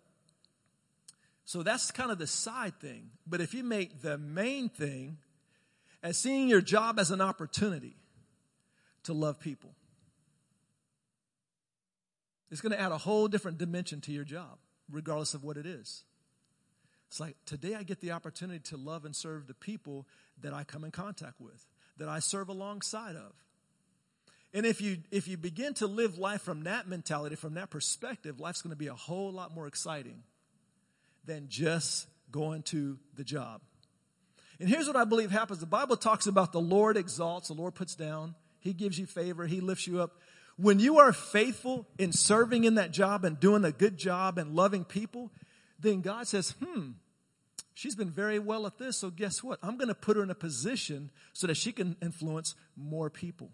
So 1.44 1.64
that's 1.64 1.92
kind 1.92 2.12
of 2.12 2.18
the 2.18 2.28
side 2.28 2.80
thing. 2.80 3.10
But 3.28 3.42
if 3.42 3.54
you 3.54 3.62
make 3.62 4.02
the 4.02 4.18
main 4.18 4.70
thing 4.70 5.18
as 6.02 6.16
seeing 6.16 6.48
your 6.48 6.62
job 6.62 6.98
as 6.98 7.12
an 7.12 7.20
opportunity 7.20 7.98
to 9.04 9.12
love 9.12 9.38
people, 9.38 9.72
it's 12.50 12.62
going 12.62 12.72
to 12.72 12.80
add 12.80 12.94
a 12.94 12.98
whole 12.98 13.28
different 13.28 13.58
dimension 13.58 14.00
to 14.00 14.14
your 14.14 14.24
job, 14.24 14.60
regardless 14.90 15.34
of 15.34 15.44
what 15.44 15.58
it 15.58 15.66
is. 15.66 16.06
It's 17.10 17.20
like 17.20 17.36
today 17.46 17.76
I 17.76 17.84
get 17.84 18.00
the 18.00 18.12
opportunity 18.12 18.62
to 18.70 18.78
love 18.78 19.04
and 19.04 19.14
serve 19.14 19.48
the 19.48 19.56
people 19.56 20.08
that 20.42 20.54
I 20.54 20.64
come 20.64 20.86
in 20.86 20.92
contact 20.92 21.42
with, 21.42 21.68
that 21.98 22.08
I 22.08 22.20
serve 22.20 22.48
alongside 22.48 23.18
of. 23.18 23.34
And 24.54 24.66
if 24.66 24.82
you 24.82 24.98
if 25.12 25.28
you 25.28 25.38
begin 25.38 25.74
to 25.76 25.88
live 25.88 26.18
life 26.18 26.42
from 26.42 26.64
that 26.64 26.88
mentality, 26.88 27.36
from 27.36 27.54
that 27.54 27.70
perspective, 27.70 28.40
life's 28.40 28.62
going 28.62 28.72
to 28.72 28.78
be 28.78 28.88
a 28.88 28.94
whole 28.94 29.32
lot 29.32 29.54
more 29.56 29.68
exciting 29.68 30.24
than 31.26 31.48
just 31.48 32.08
going 32.32 32.64
to 32.64 32.98
the 33.16 33.24
job. 33.24 33.62
And 34.60 34.70
here's 34.70 34.88
what 34.88 34.96
I 34.96 35.06
believe 35.06 35.32
happens. 35.32 35.60
The 35.60 35.66
Bible 35.66 35.98
talks 35.98 36.28
about 36.28 36.52
the 36.52 36.62
Lord 36.62 36.98
exalts, 36.98 37.48
the 37.48 37.54
Lord 37.54 37.76
puts 37.76 37.96
down, 37.96 38.36
He 38.60 38.74
gives 38.74 39.00
you 39.00 39.06
favor, 39.06 39.48
He 39.48 39.62
lifts 39.62 39.88
you 39.88 40.02
up. 40.02 40.20
When 40.58 40.80
you 40.80 41.00
are 41.00 41.14
faithful 41.14 41.88
in 41.98 42.12
serving 42.12 42.66
in 42.66 42.76
that 42.76 42.92
job 42.92 43.26
and 43.26 43.40
doing 43.40 43.66
a 43.66 43.72
good 43.72 43.98
job 43.98 44.38
and 44.38 44.54
loving 44.54 44.84
people, 44.84 45.32
then 45.80 46.02
God 46.02 46.28
says, 46.28 46.54
hmm, 46.64 46.92
she's 47.74 47.96
been 47.96 48.12
very 48.12 48.38
well 48.38 48.68
at 48.68 48.78
this, 48.78 48.98
so 48.98 49.10
guess 49.10 49.42
what? 49.42 49.58
I'm 49.64 49.78
going 49.78 49.88
to 49.88 49.96
put 49.96 50.18
her 50.18 50.24
in 50.24 50.30
a 50.30 50.36
position 50.36 51.10
so 51.34 51.48
that 51.48 51.58
she 51.58 51.72
can 51.72 51.96
influence 52.02 52.54
more 52.76 53.10
people. 53.10 53.50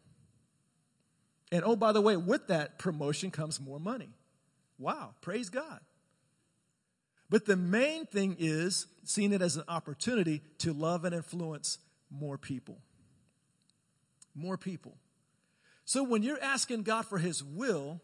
And 1.52 1.64
oh, 1.64 1.76
by 1.76 1.92
the 1.92 2.02
way, 2.02 2.18
with 2.18 2.48
that 2.48 2.78
promotion 2.78 3.32
comes 3.32 3.60
more 3.60 3.80
money. 3.80 4.10
Wow, 4.78 5.12
praise 5.22 5.50
God. 5.50 5.80
But 7.30 7.46
the 7.46 7.58
main 7.58 8.06
thing 8.06 8.36
is 8.40 8.88
seeing 9.04 9.34
it 9.34 9.42
as 9.42 9.58
an 9.58 9.64
opportunity 9.68 10.42
to 10.60 10.74
love 10.74 11.06
and 11.06 11.14
influence 11.14 11.80
more 12.10 12.38
people. 12.38 12.80
More 14.36 14.58
people. 14.58 14.98
So 15.86 16.04
when 16.04 16.24
you're 16.24 16.42
asking 16.42 16.84
God 16.84 17.06
for 17.06 17.18
His 17.18 17.44
will, 17.44 18.02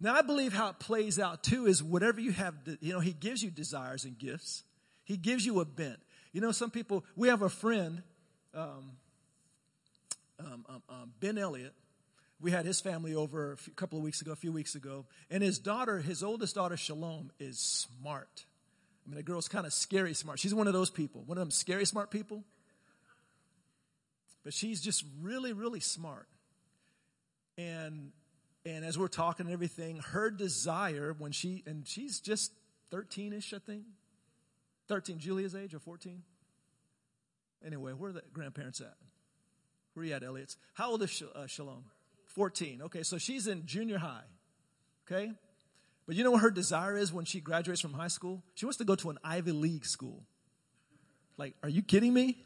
now 0.00 0.14
I 0.14 0.22
believe 0.22 0.52
how 0.52 0.70
it 0.70 0.78
plays 0.78 1.18
out 1.18 1.42
too 1.42 1.66
is 1.66 1.82
whatever 1.82 2.20
you 2.20 2.32
have, 2.32 2.54
you 2.80 2.92
know, 2.92 3.00
He 3.00 3.12
gives 3.12 3.42
you 3.42 3.50
desires 3.50 4.04
and 4.04 4.18
gifts. 4.18 4.64
He 5.04 5.16
gives 5.16 5.44
you 5.44 5.60
a 5.60 5.64
bent. 5.64 5.98
You 6.32 6.40
know, 6.40 6.52
some 6.52 6.70
people, 6.70 7.04
we 7.16 7.28
have 7.28 7.42
a 7.42 7.48
friend, 7.48 8.02
um, 8.54 8.92
um, 10.40 10.66
um, 10.68 10.82
um 10.88 11.12
Ben 11.20 11.36
Elliott, 11.36 11.74
we 12.42 12.50
had 12.50 12.66
his 12.66 12.80
family 12.80 13.14
over 13.14 13.56
a 13.66 13.70
couple 13.70 13.98
of 13.98 14.04
weeks 14.04 14.20
ago, 14.20 14.32
a 14.32 14.36
few 14.36 14.52
weeks 14.52 14.74
ago, 14.74 15.06
and 15.30 15.42
his 15.42 15.58
daughter, 15.58 15.98
his 15.98 16.22
oldest 16.22 16.56
daughter, 16.56 16.76
Shalom, 16.76 17.30
is 17.38 17.58
smart. 17.58 18.44
I 19.06 19.10
mean, 19.10 19.16
the 19.16 19.22
girl's 19.22 19.48
kind 19.48 19.64
of 19.64 19.72
scary 19.72 20.12
smart. 20.12 20.40
She's 20.40 20.54
one 20.54 20.66
of 20.66 20.72
those 20.72 20.90
people, 20.90 21.22
one 21.24 21.38
of 21.38 21.42
them 21.42 21.50
scary 21.52 21.86
smart 21.86 22.10
people. 22.10 22.44
But 24.44 24.52
she's 24.52 24.80
just 24.80 25.04
really, 25.20 25.52
really 25.52 25.80
smart. 25.80 26.26
And 27.56 28.10
and 28.64 28.84
as 28.84 28.98
we're 28.98 29.08
talking 29.08 29.46
and 29.46 29.52
everything, 29.52 29.98
her 30.10 30.30
desire 30.30 31.14
when 31.16 31.30
she 31.30 31.62
and 31.64 31.86
she's 31.86 32.20
just 32.20 32.52
13ish, 32.92 33.54
I 33.54 33.58
think. 33.58 33.84
13, 34.88 35.18
Julia's 35.18 35.54
age 35.54 35.74
or 35.74 35.78
14? 35.78 36.22
Anyway, 37.64 37.92
where 37.92 38.10
are 38.10 38.12
the 38.12 38.22
grandparents 38.32 38.80
at? 38.80 38.94
Where 39.94 40.02
are 40.02 40.06
you 40.06 40.14
at, 40.14 40.24
Elliott's? 40.24 40.56
How 40.74 40.90
old 40.90 41.02
is 41.02 41.22
uh, 41.34 41.46
Shalom? 41.46 41.84
14. 42.34 42.82
Okay, 42.82 43.02
so 43.02 43.18
she's 43.18 43.46
in 43.46 43.66
junior 43.66 43.98
high. 43.98 44.24
Okay? 45.06 45.32
But 46.06 46.16
you 46.16 46.24
know 46.24 46.32
what 46.32 46.42
her 46.42 46.50
desire 46.50 46.96
is 46.96 47.12
when 47.12 47.24
she 47.24 47.40
graduates 47.40 47.80
from 47.80 47.92
high 47.92 48.08
school? 48.08 48.42
She 48.54 48.66
wants 48.66 48.78
to 48.78 48.84
go 48.84 48.94
to 48.96 49.10
an 49.10 49.18
Ivy 49.22 49.52
League 49.52 49.86
school. 49.86 50.22
Like, 51.36 51.54
are 51.62 51.68
you 51.68 51.82
kidding 51.82 52.12
me? 52.12 52.38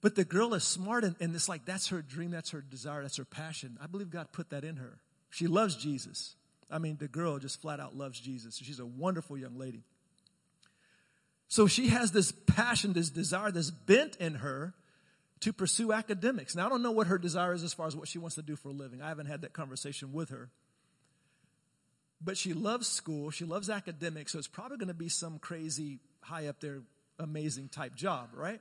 But 0.00 0.16
the 0.16 0.24
girl 0.24 0.54
is 0.54 0.64
smart 0.64 1.04
and, 1.04 1.14
and 1.20 1.34
it's 1.34 1.48
like 1.48 1.64
that's 1.64 1.88
her 1.88 2.02
dream, 2.02 2.32
that's 2.32 2.50
her 2.50 2.60
desire, 2.60 3.02
that's 3.02 3.18
her 3.18 3.24
passion. 3.24 3.78
I 3.80 3.86
believe 3.86 4.10
God 4.10 4.32
put 4.32 4.50
that 4.50 4.64
in 4.64 4.76
her. 4.76 4.98
She 5.30 5.46
loves 5.46 5.76
Jesus. 5.76 6.34
I 6.70 6.78
mean, 6.78 6.96
the 6.98 7.08
girl 7.08 7.38
just 7.38 7.60
flat 7.60 7.80
out 7.80 7.96
loves 7.96 8.18
Jesus. 8.18 8.56
She's 8.56 8.80
a 8.80 8.86
wonderful 8.86 9.38
young 9.38 9.58
lady. 9.58 9.84
So 11.48 11.66
she 11.66 11.88
has 11.88 12.12
this 12.12 12.32
passion, 12.32 12.94
this 12.94 13.10
desire, 13.10 13.50
this 13.50 13.70
bent 13.70 14.16
in 14.16 14.36
her 14.36 14.74
to 15.42 15.52
pursue 15.52 15.92
academics. 15.92 16.54
Now, 16.54 16.66
I 16.66 16.68
don't 16.68 16.82
know 16.82 16.92
what 16.92 17.08
her 17.08 17.18
desire 17.18 17.52
is 17.52 17.64
as 17.64 17.74
far 17.74 17.86
as 17.86 17.96
what 17.96 18.08
she 18.08 18.18
wants 18.18 18.36
to 18.36 18.42
do 18.42 18.56
for 18.56 18.68
a 18.68 18.72
living. 18.72 19.02
I 19.02 19.08
haven't 19.08 19.26
had 19.26 19.42
that 19.42 19.52
conversation 19.52 20.12
with 20.12 20.30
her. 20.30 20.50
But 22.24 22.36
she 22.36 22.52
loves 22.52 22.86
school, 22.86 23.30
she 23.30 23.44
loves 23.44 23.68
academics, 23.68 24.32
so 24.32 24.38
it's 24.38 24.46
probably 24.46 24.76
going 24.76 24.88
to 24.88 24.94
be 24.94 25.08
some 25.08 25.40
crazy, 25.40 25.98
high 26.20 26.46
up 26.46 26.60
there, 26.60 26.82
amazing 27.18 27.68
type 27.68 27.96
job, 27.96 28.28
right? 28.34 28.60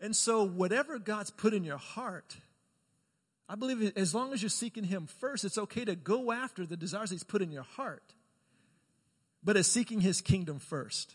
And 0.00 0.14
so, 0.14 0.44
whatever 0.44 1.00
God's 1.00 1.30
put 1.30 1.52
in 1.52 1.64
your 1.64 1.78
heart, 1.78 2.36
I 3.48 3.56
believe 3.56 3.92
as 3.96 4.14
long 4.14 4.32
as 4.32 4.40
you're 4.40 4.48
seeking 4.48 4.84
Him 4.84 5.08
first, 5.18 5.44
it's 5.44 5.58
okay 5.58 5.84
to 5.84 5.96
go 5.96 6.30
after 6.30 6.64
the 6.64 6.76
desires 6.76 7.10
He's 7.10 7.24
put 7.24 7.42
in 7.42 7.50
your 7.50 7.64
heart, 7.64 8.14
but 9.42 9.56
as 9.56 9.66
seeking 9.66 10.00
His 10.00 10.20
kingdom 10.20 10.60
first. 10.60 11.12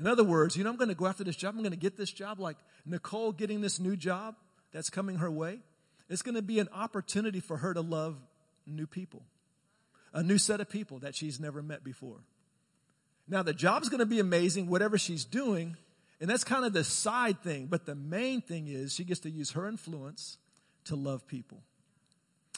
In 0.00 0.06
other 0.06 0.24
words, 0.24 0.56
you 0.56 0.64
know, 0.64 0.70
I'm 0.70 0.76
going 0.76 0.88
to 0.88 0.94
go 0.94 1.06
after 1.06 1.22
this 1.24 1.36
job. 1.36 1.54
I'm 1.54 1.60
going 1.60 1.72
to 1.72 1.76
get 1.76 1.98
this 1.98 2.10
job 2.10 2.40
like 2.40 2.56
Nicole 2.86 3.32
getting 3.32 3.60
this 3.60 3.78
new 3.78 3.96
job 3.96 4.34
that's 4.72 4.88
coming 4.88 5.16
her 5.16 5.30
way. 5.30 5.58
It's 6.08 6.22
going 6.22 6.36
to 6.36 6.42
be 6.42 6.58
an 6.58 6.70
opportunity 6.74 7.38
for 7.38 7.58
her 7.58 7.74
to 7.74 7.82
love 7.82 8.16
new 8.66 8.86
people, 8.86 9.22
a 10.14 10.22
new 10.22 10.38
set 10.38 10.58
of 10.58 10.70
people 10.70 11.00
that 11.00 11.14
she's 11.14 11.38
never 11.38 11.62
met 11.62 11.84
before. 11.84 12.16
Now, 13.28 13.42
the 13.42 13.52
job's 13.52 13.90
going 13.90 14.00
to 14.00 14.06
be 14.06 14.20
amazing, 14.20 14.68
whatever 14.68 14.96
she's 14.96 15.26
doing, 15.26 15.76
and 16.18 16.30
that's 16.30 16.44
kind 16.44 16.64
of 16.64 16.72
the 16.72 16.82
side 16.82 17.42
thing. 17.42 17.66
But 17.66 17.84
the 17.84 17.94
main 17.94 18.40
thing 18.40 18.68
is 18.68 18.94
she 18.94 19.04
gets 19.04 19.20
to 19.20 19.30
use 19.30 19.50
her 19.52 19.68
influence 19.68 20.38
to 20.86 20.96
love 20.96 21.26
people. 21.26 21.62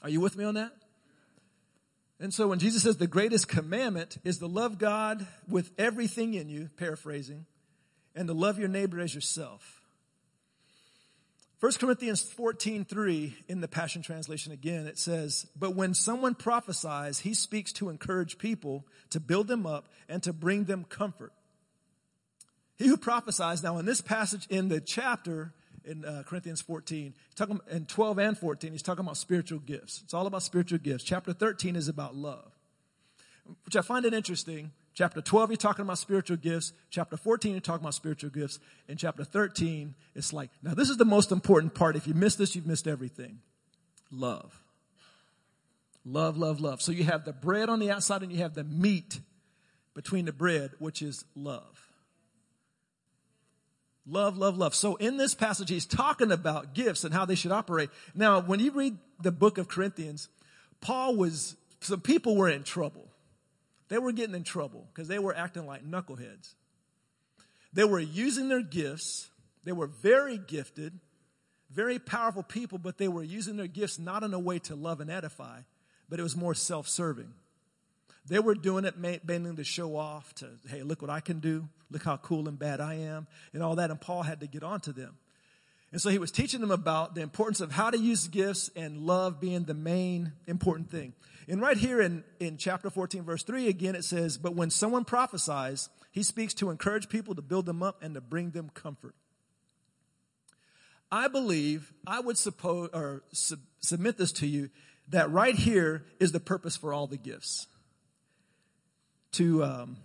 Are 0.04 0.08
you 0.08 0.20
with 0.20 0.36
me 0.36 0.44
on 0.44 0.54
that? 0.54 0.72
And 2.20 2.32
so 2.32 2.48
when 2.48 2.58
Jesus 2.58 2.82
says 2.82 2.96
the 2.96 3.06
greatest 3.06 3.48
commandment 3.48 4.18
is 4.24 4.38
to 4.38 4.46
love 4.46 4.78
God 4.78 5.26
with 5.48 5.72
everything 5.78 6.34
in 6.34 6.48
you, 6.48 6.70
paraphrasing, 6.76 7.46
and 8.14 8.28
to 8.28 8.34
love 8.34 8.58
your 8.58 8.68
neighbor 8.68 9.00
as 9.00 9.14
yourself. 9.14 9.82
1 11.62 11.74
Corinthians 11.78 12.22
14, 12.22 12.84
3 12.84 13.36
in 13.46 13.60
the 13.60 13.68
Passion 13.68 14.02
Translation 14.02 14.52
again, 14.52 14.88
it 14.88 14.98
says, 14.98 15.46
But 15.56 15.76
when 15.76 15.94
someone 15.94 16.34
prophesies, 16.34 17.20
he 17.20 17.34
speaks 17.34 17.72
to 17.74 17.88
encourage 17.88 18.36
people, 18.36 18.84
to 19.10 19.20
build 19.20 19.46
them 19.46 19.64
up, 19.64 19.88
and 20.08 20.22
to 20.24 20.32
bring 20.32 20.64
them 20.64 20.82
comfort. 20.82 21.32
He 22.76 22.88
who 22.88 22.96
prophesies, 22.96 23.62
now 23.62 23.78
in 23.78 23.86
this 23.86 24.00
passage 24.00 24.44
in 24.48 24.70
the 24.70 24.80
chapter, 24.80 25.54
in 25.84 26.04
uh, 26.04 26.22
Corinthians 26.26 26.60
14. 26.60 27.14
He's 27.26 27.34
talking 27.34 27.60
in 27.70 27.86
12 27.86 28.18
and 28.18 28.38
14. 28.38 28.72
He's 28.72 28.82
talking 28.82 29.04
about 29.04 29.16
spiritual 29.16 29.58
gifts. 29.58 30.00
It's 30.04 30.14
all 30.14 30.26
about 30.26 30.42
spiritual 30.42 30.78
gifts. 30.78 31.04
Chapter 31.04 31.32
13 31.32 31.76
is 31.76 31.88
about 31.88 32.14
love, 32.14 32.52
which 33.64 33.76
I 33.76 33.82
find 33.82 34.04
it 34.04 34.14
interesting. 34.14 34.72
Chapter 34.94 35.22
12, 35.22 35.50
you're 35.50 35.56
talking 35.56 35.84
about 35.84 35.98
spiritual 35.98 36.36
gifts. 36.36 36.72
Chapter 36.90 37.16
14, 37.16 37.52
you're 37.52 37.60
talking 37.60 37.82
about 37.82 37.94
spiritual 37.94 38.30
gifts. 38.30 38.58
In 38.88 38.98
chapter 38.98 39.24
13, 39.24 39.94
it's 40.14 40.34
like, 40.34 40.50
now 40.62 40.74
this 40.74 40.90
is 40.90 40.98
the 40.98 41.06
most 41.06 41.32
important 41.32 41.74
part. 41.74 41.96
If 41.96 42.06
you 42.06 42.12
miss 42.12 42.36
this, 42.36 42.54
you've 42.54 42.66
missed 42.66 42.86
everything. 42.86 43.38
Love. 44.10 44.62
Love, 46.04 46.36
love, 46.36 46.60
love. 46.60 46.82
So 46.82 46.92
you 46.92 47.04
have 47.04 47.24
the 47.24 47.32
bread 47.32 47.70
on 47.70 47.78
the 47.78 47.90
outside 47.90 48.22
and 48.22 48.30
you 48.30 48.38
have 48.38 48.54
the 48.54 48.64
meat 48.64 49.20
between 49.94 50.26
the 50.26 50.32
bread, 50.32 50.72
which 50.78 51.00
is 51.00 51.24
love. 51.34 51.81
Love, 54.06 54.36
love, 54.36 54.58
love. 54.58 54.74
So 54.74 54.96
in 54.96 55.16
this 55.16 55.34
passage, 55.34 55.70
he's 55.70 55.86
talking 55.86 56.32
about 56.32 56.74
gifts 56.74 57.04
and 57.04 57.14
how 57.14 57.24
they 57.24 57.36
should 57.36 57.52
operate. 57.52 57.90
Now, 58.14 58.40
when 58.40 58.58
you 58.58 58.72
read 58.72 58.98
the 59.20 59.30
book 59.30 59.58
of 59.58 59.68
Corinthians, 59.68 60.28
Paul 60.80 61.16
was, 61.16 61.56
some 61.80 62.00
people 62.00 62.36
were 62.36 62.48
in 62.48 62.64
trouble. 62.64 63.08
They 63.88 63.98
were 63.98 64.12
getting 64.12 64.34
in 64.34 64.42
trouble 64.42 64.88
because 64.92 65.06
they 65.06 65.18
were 65.18 65.36
acting 65.36 65.66
like 65.66 65.84
knuckleheads. 65.88 66.54
They 67.72 67.84
were 67.84 68.00
using 68.00 68.48
their 68.48 68.62
gifts. 68.62 69.30
They 69.64 69.72
were 69.72 69.86
very 69.86 70.36
gifted, 70.36 70.98
very 71.70 71.98
powerful 71.98 72.42
people, 72.42 72.78
but 72.78 72.98
they 72.98 73.08
were 73.08 73.22
using 73.22 73.56
their 73.56 73.68
gifts 73.68 73.98
not 73.98 74.24
in 74.24 74.34
a 74.34 74.38
way 74.38 74.58
to 74.60 74.74
love 74.74 75.00
and 75.00 75.10
edify, 75.10 75.60
but 76.08 76.18
it 76.18 76.22
was 76.22 76.36
more 76.36 76.54
self 76.54 76.88
serving. 76.88 77.32
They 78.26 78.38
were 78.38 78.54
doing 78.54 78.84
it 78.84 78.96
mainly 78.98 79.54
to 79.56 79.64
show 79.64 79.96
off, 79.96 80.34
to, 80.36 80.48
hey, 80.68 80.82
look 80.82 81.02
what 81.02 81.10
I 81.10 81.20
can 81.20 81.40
do. 81.40 81.68
Look 81.90 82.04
how 82.04 82.16
cool 82.16 82.48
and 82.48 82.58
bad 82.58 82.80
I 82.80 82.94
am, 82.94 83.26
and 83.52 83.62
all 83.62 83.76
that. 83.76 83.90
And 83.90 84.00
Paul 84.00 84.22
had 84.22 84.40
to 84.40 84.46
get 84.46 84.62
on 84.62 84.80
to 84.82 84.92
them. 84.92 85.18
And 85.92 86.00
so 86.00 86.08
he 86.08 86.18
was 86.18 86.30
teaching 86.30 86.62
them 86.62 86.70
about 86.70 87.14
the 87.14 87.20
importance 87.20 87.60
of 87.60 87.70
how 87.70 87.90
to 87.90 87.98
use 87.98 88.26
gifts 88.26 88.70
and 88.74 89.02
love 89.02 89.40
being 89.40 89.64
the 89.64 89.74
main 89.74 90.32
important 90.46 90.90
thing. 90.90 91.12
And 91.48 91.60
right 91.60 91.76
here 91.76 92.00
in, 92.00 92.24
in 92.40 92.56
chapter 92.56 92.88
14, 92.88 93.24
verse 93.24 93.42
3, 93.42 93.68
again, 93.68 93.94
it 93.94 94.04
says, 94.04 94.38
But 94.38 94.54
when 94.54 94.70
someone 94.70 95.04
prophesies, 95.04 95.90
he 96.10 96.22
speaks 96.22 96.54
to 96.54 96.70
encourage 96.70 97.10
people, 97.10 97.34
to 97.34 97.42
build 97.42 97.66
them 97.66 97.82
up, 97.82 98.02
and 98.02 98.14
to 98.14 98.22
bring 98.22 98.50
them 98.50 98.70
comfort. 98.72 99.14
I 101.10 101.28
believe, 101.28 101.92
I 102.06 102.20
would 102.20 102.38
suppose, 102.38 102.88
or 102.94 103.22
sub- 103.32 103.60
submit 103.80 104.16
this 104.16 104.32
to 104.32 104.46
you, 104.46 104.70
that 105.08 105.30
right 105.30 105.54
here 105.54 106.06
is 106.18 106.32
the 106.32 106.40
purpose 106.40 106.76
for 106.76 106.94
all 106.94 107.06
the 107.06 107.18
gifts. 107.18 107.66
To, 109.32 109.64
um, 109.64 109.96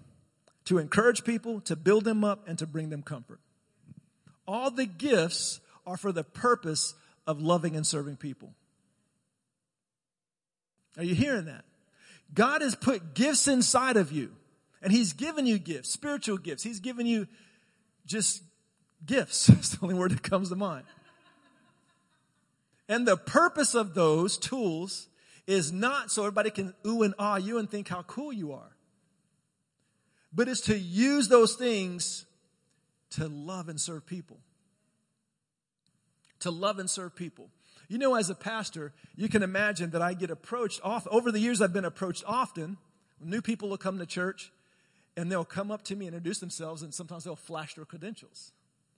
to 0.66 0.78
encourage 0.78 1.24
people, 1.24 1.62
to 1.62 1.76
build 1.76 2.06
them 2.06 2.24
up, 2.24 2.48
and 2.48 2.58
to 2.60 2.68
bring 2.68 2.90
them 2.90 3.04
comfort. 3.04 3.40
All 4.48 4.72
the 4.72 4.86
gifts 4.86 5.60
are 5.86 5.98
for 5.98 6.12
the 6.12 6.24
purpose 6.24 6.96
of 7.26 7.42
loving 7.42 7.76
and 7.76 7.86
serving 7.86 8.16
people. 8.16 8.54
Are 10.98 11.04
you 11.04 11.14
hearing 11.14 11.46
that? 11.46 11.66
God 12.34 12.62
has 12.62 12.76
put 12.76 13.14
gifts 13.14 13.48
inside 13.48 13.98
of 13.98 14.12
you. 14.12 14.32
And 14.82 14.92
He's 14.92 15.14
given 15.14 15.46
you 15.46 15.58
gifts, 15.60 15.90
spiritual 15.90 16.38
gifts. 16.38 16.64
He's 16.64 16.80
given 16.80 17.06
you 17.06 17.28
just 18.06 18.44
gifts. 19.06 19.48
That's 19.48 19.70
the 19.70 19.80
only 19.82 19.96
word 19.96 20.12
that 20.12 20.24
comes 20.24 20.50
to 20.50 20.56
mind. 20.56 20.86
And 22.90 23.08
the 23.08 23.18
purpose 23.18 23.76
of 23.76 23.94
those 23.94 24.38
tools 24.38 25.08
is 25.46 25.72
not 25.72 26.12
so 26.12 26.24
everybody 26.24 26.50
can 26.50 26.74
ooh 26.86 27.04
and 27.04 27.14
ah 27.20 27.36
you 27.36 27.58
and 27.58 27.70
think 27.70 27.88
how 27.88 28.04
cool 28.04 28.32
you 28.32 28.54
are. 28.54 28.77
But 30.38 30.48
it's 30.48 30.62
to 30.62 30.78
use 30.78 31.30
those 31.30 31.56
things 31.56 32.28
to 33.12 33.28
love 33.28 33.70
and 33.70 33.82
serve 33.82 34.06
people. 34.06 34.38
To 36.42 36.52
love 36.52 36.78
and 36.78 36.88
serve 36.88 37.16
people. 37.16 37.50
You 37.88 37.98
know, 37.98 38.14
as 38.14 38.30
a 38.30 38.36
pastor, 38.36 38.94
you 39.16 39.30
can 39.30 39.42
imagine 39.42 39.90
that 39.92 40.04
I 40.04 40.14
get 40.14 40.30
approached 40.30 40.80
off. 40.84 41.08
Over 41.10 41.32
the 41.32 41.40
years, 41.40 41.60
I've 41.60 41.74
been 41.74 41.86
approached 41.86 42.24
often. 42.28 42.78
New 43.20 43.42
people 43.42 43.68
will 43.68 43.78
come 43.78 43.98
to 43.98 44.06
church 44.06 44.52
and 45.16 45.32
they'll 45.32 45.44
come 45.44 45.72
up 45.72 45.82
to 45.86 45.96
me 45.96 46.06
and 46.06 46.16
introduce 46.16 46.38
themselves, 46.38 46.84
and 46.84 46.94
sometimes 46.94 47.24
they'll 47.24 47.36
flash 47.36 47.74
their 47.74 47.86
credentials. 47.86 48.52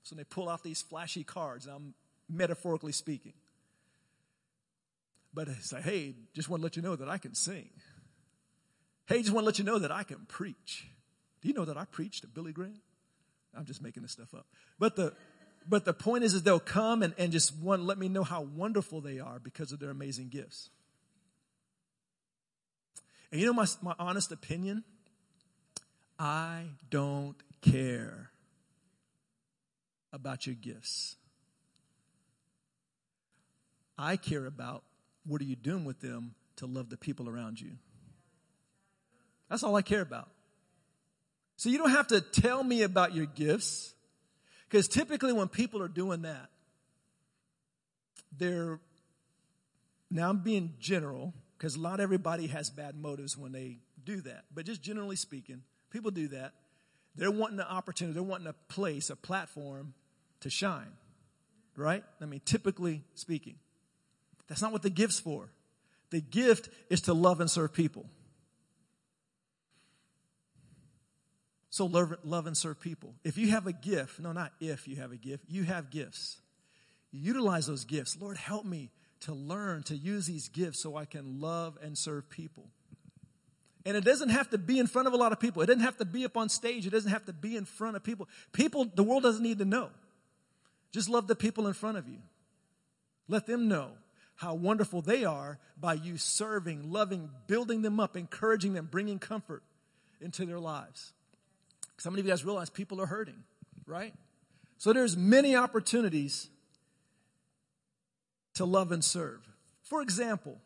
So 0.03 0.17
they 0.17 0.25
pull 0.25 0.49
out 0.49 0.63
these 0.63 0.81
flashy 0.81 1.23
cards, 1.23 1.65
I'm 1.65 1.93
metaphorically 2.27 2.91
speaking. 2.91 3.31
But 5.33 5.47
I 5.47 5.53
say, 5.61 5.79
hey, 5.79 6.15
just 6.33 6.49
want 6.49 6.59
to 6.59 6.63
let 6.65 6.75
you 6.75 6.81
know 6.81 6.97
that 6.97 7.07
I 7.07 7.19
can 7.19 7.35
sing. 7.35 7.69
Hey, 9.05 9.21
just 9.21 9.31
want 9.31 9.43
to 9.43 9.45
let 9.45 9.59
you 9.59 9.63
know 9.63 9.79
that 9.79 9.93
I 9.93 10.03
can 10.03 10.25
preach. 10.27 10.89
Do 11.41 11.47
you 11.47 11.53
know 11.53 11.65
that 11.65 11.77
I 11.77 11.85
preached 11.85 12.23
at 12.23 12.33
Billy 12.33 12.51
Graham? 12.51 12.81
I'm 13.57 13.65
just 13.65 13.81
making 13.81 14.03
this 14.03 14.11
stuff 14.11 14.33
up. 14.33 14.45
But 14.77 14.95
the 14.95 15.13
but 15.67 15.85
the 15.85 15.93
point 15.93 16.23
is, 16.23 16.33
is 16.33 16.43
they'll 16.43 16.59
come 16.59 17.03
and, 17.03 17.13
and 17.17 17.31
just 17.31 17.55
want 17.57 17.83
let 17.83 17.97
me 17.97 18.09
know 18.09 18.23
how 18.23 18.41
wonderful 18.41 19.01
they 19.01 19.19
are 19.19 19.39
because 19.39 19.71
of 19.71 19.79
their 19.79 19.89
amazing 19.89 20.29
gifts. 20.29 20.69
And 23.31 23.39
you 23.39 23.45
know 23.45 23.53
my, 23.53 23.67
my 23.81 23.93
honest 23.99 24.31
opinion? 24.31 24.83
I 26.17 26.63
don't 26.89 27.35
care 27.61 28.31
about 30.11 30.47
your 30.47 30.55
gifts. 30.55 31.15
I 33.97 34.17
care 34.17 34.45
about 34.45 34.83
what 35.25 35.41
are 35.41 35.45
you 35.45 35.55
doing 35.55 35.85
with 35.85 35.99
them 35.99 36.33
to 36.55 36.65
love 36.65 36.89
the 36.89 36.97
people 36.97 37.29
around 37.29 37.61
you. 37.61 37.71
That's 39.49 39.63
all 39.63 39.75
I 39.75 39.81
care 39.81 40.01
about. 40.01 40.29
So 41.59 41.67
you 41.67 41.77
don't 41.77 41.89
have 41.89 42.07
to 42.07 42.21
tell 42.21 42.63
me 42.63 42.83
about 42.83 43.13
your 43.13 43.25
gifts. 43.25 43.93
Because 44.69 44.87
typically 44.87 45.33
when 45.33 45.49
people 45.49 45.81
are 45.81 45.89
doing 45.89 46.21
that, 46.21 46.47
they're, 48.37 48.79
now 50.09 50.29
I'm 50.29 50.37
being 50.37 50.75
general, 50.79 51.33
because 51.57 51.77
not 51.77 51.99
everybody 51.99 52.47
has 52.47 52.69
bad 52.69 52.95
motives 52.95 53.37
when 53.37 53.51
they 53.51 53.79
do 54.05 54.21
that. 54.21 54.45
But 54.55 54.67
just 54.67 54.81
generally 54.81 55.17
speaking, 55.17 55.63
people 55.89 56.11
do 56.11 56.29
that. 56.29 56.53
They're 57.17 57.29
wanting 57.29 57.59
an 57.59 57.65
opportunity, 57.65 58.13
they're 58.13 58.23
wanting 58.23 58.47
a 58.47 58.55
place, 58.71 59.09
a 59.09 59.17
platform 59.17 59.93
to 60.39 60.49
shine. 60.49 60.93
Right? 61.75 62.05
I 62.21 62.25
mean, 62.25 62.39
typically 62.45 63.03
speaking. 63.15 63.55
That's 64.47 64.61
not 64.61 64.71
what 64.71 64.81
the 64.81 64.89
gift's 64.89 65.19
for. 65.19 65.49
The 66.11 66.21
gift 66.21 66.69
is 66.89 67.01
to 67.01 67.13
love 67.13 67.41
and 67.41 67.51
serve 67.51 67.73
people. 67.73 68.05
So 71.69 71.85
love, 71.85 72.15
love 72.23 72.47
and 72.47 72.57
serve 72.57 72.79
people. 72.79 73.13
If 73.23 73.37
you 73.37 73.51
have 73.51 73.67
a 73.67 73.73
gift, 73.73 74.19
no, 74.19 74.31
not 74.31 74.53
if 74.59 74.87
you 74.87 74.95
have 74.97 75.11
a 75.11 75.17
gift, 75.17 75.45
you 75.47 75.63
have 75.63 75.89
gifts. 75.89 76.37
Utilize 77.11 77.67
those 77.67 77.85
gifts. 77.85 78.17
Lord, 78.19 78.37
help 78.37 78.65
me 78.65 78.89
to 79.21 79.33
learn 79.33 79.83
to 79.83 79.95
use 79.95 80.25
these 80.25 80.47
gifts 80.47 80.81
so 80.81 80.95
I 80.95 81.05
can 81.05 81.41
love 81.41 81.77
and 81.81 81.97
serve 81.97 82.29
people. 82.29 82.69
And 83.85 83.95
it 83.95 84.03
doesn't 84.03 84.29
have 84.29 84.49
to 84.49 84.57
be 84.57 84.79
in 84.79 84.87
front 84.87 85.07
of 85.07 85.13
a 85.13 85.17
lot 85.17 85.31
of 85.31 85.39
people. 85.39 85.61
It 85.61 85.67
doesn't 85.67 85.83
have 85.83 85.97
to 85.97 86.05
be 86.05 86.25
up 86.25 86.37
on 86.37 86.49
stage. 86.49 86.85
It 86.85 86.91
doesn't 86.91 87.11
have 87.11 87.25
to 87.25 87.33
be 87.33 87.55
in 87.55 87.65
front 87.65 87.95
of 87.95 88.03
people. 88.03 88.27
People, 88.51 88.85
the 88.93 89.03
world 89.03 89.23
doesn't 89.23 89.43
need 89.43 89.59
to 89.59 89.65
know. 89.65 89.89
Just 90.91 91.09
love 91.09 91.27
the 91.27 91.35
people 91.35 91.67
in 91.67 91.73
front 91.73 91.97
of 91.97 92.07
you. 92.07 92.17
Let 93.27 93.45
them 93.45 93.67
know 93.67 93.91
how 94.35 94.53
wonderful 94.55 95.01
they 95.01 95.23
are 95.23 95.59
by 95.79 95.93
you 95.93 96.17
serving, 96.17 96.91
loving, 96.91 97.29
building 97.47 97.81
them 97.81 97.99
up, 97.99 98.17
encouraging 98.17 98.73
them, 98.73 98.87
bringing 98.89 99.19
comfort 99.19 99.63
into 100.19 100.45
their 100.45 100.59
lives. 100.59 101.13
Some 101.99 102.13
of 102.13 102.23
you 102.23 102.29
guys 102.29 102.45
realize 102.45 102.69
people 102.69 103.01
are 103.01 103.05
hurting, 103.05 103.43
right? 103.85 104.13
So 104.77 104.93
there's 104.93 105.17
many 105.17 105.55
opportunities 105.55 106.49
to 108.55 108.65
love 108.65 108.91
and 108.91 109.03
serve. 109.03 109.47
For 109.83 110.01
example, 110.01 110.57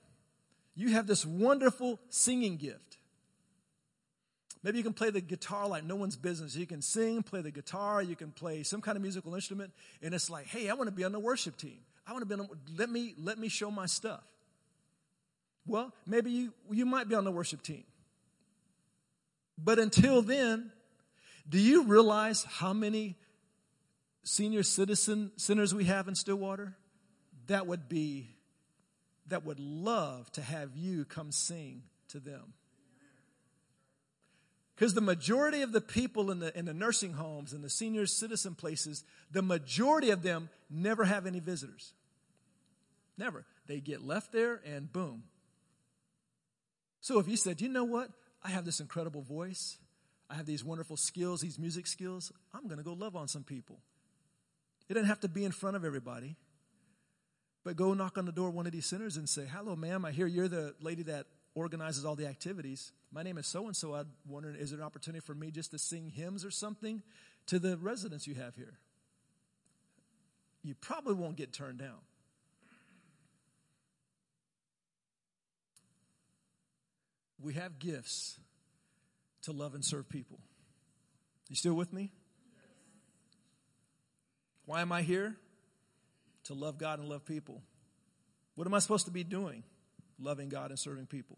you 0.76 0.89
have 0.89 1.08
this 1.08 1.26
wonderful 1.26 2.00
singing 2.10 2.58
gift. 2.58 2.98
Maybe 4.63 4.78
you 4.78 4.84
can 4.84 4.93
play 4.93 5.10
the 5.10 5.22
guitar 5.22 5.67
like 5.67 5.84
no 5.84 5.96
one's 5.96 6.15
business. 6.15 6.56
You 6.56 6.65
can 6.65 6.82
sing, 6.82 7.22
play 7.22 7.41
the 7.41 7.52
guitar, 7.52 8.02
you 8.02 8.15
can 8.15 8.32
play 8.32 8.63
some 8.63 8.80
kind 8.82 8.96
of 8.96 9.02
musical 9.02 9.36
instrument, 9.36 9.74
and 10.02 10.13
it's 10.13 10.30
like, 10.30 10.48
hey, 10.48 10.69
I 10.69 10.74
want 10.74 10.88
to 10.88 10.96
be 10.96 11.04
on 11.04 11.12
the 11.12 11.19
worship 11.19 11.58
team. 11.58 11.80
I 12.08 12.12
want 12.13 12.22
to 12.22 12.26
be 12.26 12.39
on. 12.39 12.48
The, 12.48 12.58
let 12.78 12.89
me 12.89 13.13
let 13.17 13.38
me 13.38 13.50
show 13.50 13.72
my 13.72 13.88
stuff. 13.88 14.24
Well, 15.65 15.93
maybe 16.06 16.32
you 16.32 16.54
you 16.72 16.86
might 16.86 17.10
be 17.10 17.15
on 17.15 17.24
the 17.26 17.32
worship 17.32 17.62
team, 17.62 17.84
but 19.58 19.80
until 19.80 20.22
then, 20.22 20.72
do 21.47 21.60
you 21.60 21.84
realize 21.86 22.43
how 22.43 22.73
many 22.73 23.15
senior 24.23 24.63
citizen 24.63 25.32
centers 25.36 25.73
we 25.73 25.86
have 25.86 26.08
in 26.08 26.15
Stillwater? 26.15 26.75
That 27.47 27.67
would 27.67 27.89
be, 27.89 28.29
that 29.27 29.45
would 29.45 29.60
love 29.60 30.32
to 30.34 30.41
have 30.41 30.75
you 30.75 31.06
come 31.06 31.32
sing 31.32 31.84
to 32.10 32.19
them. 32.19 32.53
Because 34.75 34.93
the 34.93 35.01
majority 35.01 35.62
of 35.62 35.71
the 35.71 35.82
people 35.82 36.32
in 36.32 36.39
the, 36.39 36.58
in 36.58 36.65
the 36.65 36.73
nursing 36.73 37.13
homes 37.13 37.53
and 37.53 37.63
the 37.63 37.69
senior 37.69 38.06
citizen 38.06 38.56
places, 38.56 39.03
the 39.32 39.41
majority 39.41 40.10
of 40.10 40.23
them 40.23 40.49
never 40.69 41.03
have 41.03 41.25
any 41.25 41.39
visitors. 41.39 41.93
Never. 43.17 43.45
They 43.67 43.79
get 43.79 44.06
left 44.06 44.32
there 44.32 44.62
and 44.65 44.91
boom. 44.91 45.23
So 47.01 47.19
if 47.19 47.27
you 47.27 47.38
said, 47.38 47.62
you 47.62 47.69
know 47.69 47.84
what? 47.84 48.10
I 48.43 48.49
have 48.49 48.65
this 48.65 48.79
incredible 48.79 49.21
voice. 49.21 49.77
I 50.34 50.36
have 50.36 50.48
these 50.48 50.63
wonderful 50.63 50.98
skills, 50.98 51.41
these 51.41 51.60
music 51.60 51.86
skills. 51.86 52.32
I'm 52.56 52.63
going 52.63 52.80
to 52.80 52.84
go 52.84 52.93
love 52.93 53.15
on 53.15 53.28
some 53.28 53.43
people. 53.43 53.78
It 54.89 54.96
doesn't 54.96 55.08
have 55.08 55.19
to 55.19 55.28
be 55.28 55.46
in 55.46 55.52
front 55.52 55.76
of 55.76 55.86
everybody. 55.86 56.38
But 57.63 57.76
go 57.76 57.93
knock 57.93 58.17
on 58.17 58.26
the 58.26 58.32
door 58.32 58.48
of 58.48 58.56
one 58.56 58.65
of 58.65 58.72
these 58.72 58.88
centers 58.88 59.15
and 59.15 59.30
say, 59.30 59.46
Hello, 59.46 59.76
ma'am. 59.76 60.06
I 60.06 60.12
hear 60.12 60.26
you're 60.26 60.48
the 60.48 60.74
lady 60.82 61.04
that 61.04 61.28
organizes 61.54 62.04
all 62.04 62.15
the 62.15 62.26
activities. 62.26 62.91
My 63.12 63.22
name 63.22 63.38
is 63.38 63.46
so 63.46 63.67
and 63.67 63.76
so. 63.76 63.93
I'm 63.93 64.08
wondering, 64.28 64.56
is 64.56 64.72
there 64.72 64.80
an 64.80 64.86
opportunity 64.86 65.24
for 65.24 65.36
me 65.36 65.52
just 65.52 65.69
to 65.69 65.78
sing 65.78 66.10
hymns 66.10 66.43
or 66.43 66.50
something 66.50 67.04
to 67.46 67.60
the 67.60 67.78
residents 67.78 68.26
you 68.26 68.34
have 68.34 68.56
here? 68.56 68.80
You 70.63 70.74
probably 70.74 71.13
won't 71.13 71.36
get 71.36 71.54
turned 71.54 71.78
down. 71.78 72.00
We 77.39 77.54
have 77.54 77.78
gifts 77.78 78.39
to 79.43 79.51
love 79.51 79.73
and 79.73 79.84
serve 79.84 80.10
people. 80.10 80.39
You 81.49 81.56
still 81.56 81.73
with 81.73 81.93
me? 81.93 82.12
Why 84.65 84.82
am 84.82 84.91
I 84.91 85.01
here? 85.01 85.36
To 86.45 86.53
love 86.53 86.77
God 86.77 86.99
and 86.99 87.08
love 87.08 87.25
people. 87.25 87.62
What 88.56 88.67
am 88.67 88.73
I 88.73 88.79
supposed 88.79 89.06
to 89.06 89.12
be 89.12 89.23
doing? 89.23 89.63
Loving 90.19 90.49
God 90.49 90.69
and 90.69 90.79
serving 90.79 91.08
people. 91.08 91.38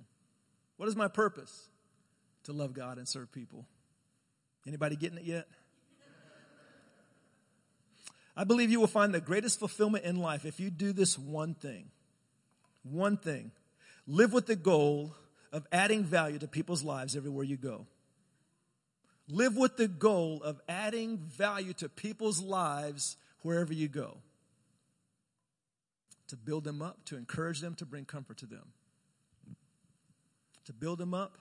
What 0.78 0.90
is 0.90 0.96
my 0.96 1.08
purpose? 1.08 1.70
To 2.44 2.54
love 2.54 2.74
God 2.74 2.98
and 2.98 3.08
serve 3.08 3.32
people. 3.32 3.66
Anybody 4.68 4.96
getting 4.96 5.18
it 5.18 5.24
yet? 5.24 5.48
I 8.38 8.44
believe 8.44 8.70
you 8.70 8.80
will 8.80 8.88
find 8.88 9.14
the 9.14 9.22
greatest 9.22 9.60
fulfillment 9.60 10.04
in 10.04 10.18
life 10.18 10.46
if 10.46 10.60
you 10.60 10.70
do 10.70 10.92
this 10.92 11.18
one 11.18 11.54
thing. 11.54 11.90
One 12.84 13.18
thing. 13.18 13.52
Live 14.08 14.34
with 14.34 14.46
the 14.46 14.58
goal 14.58 15.16
of 15.54 15.66
adding 15.72 16.04
value 16.04 16.38
to 16.40 16.48
people's 16.48 16.84
lives 16.84 17.16
everywhere 17.16 17.46
you 17.46 17.56
go. 17.56 17.88
Live 19.28 19.58
with 19.58 19.78
the 19.78 19.88
goal 19.88 20.42
of 20.44 20.62
adding 20.70 21.18
value 21.18 21.74
to 21.74 21.90
people's 21.90 22.42
lives 22.42 23.18
wherever 23.42 23.74
you 23.74 23.88
go. 23.88 24.18
To 26.30 26.36
build 26.36 26.64
them 26.64 26.82
up, 26.82 27.06
to 27.06 27.18
encourage 27.18 27.62
them, 27.62 27.76
to 27.76 27.86
bring 27.86 28.06
comfort 28.06 28.38
to 28.38 28.46
them. 28.46 28.68
To 30.66 30.74
build 30.74 31.00
them 31.00 31.14
up, 31.14 31.38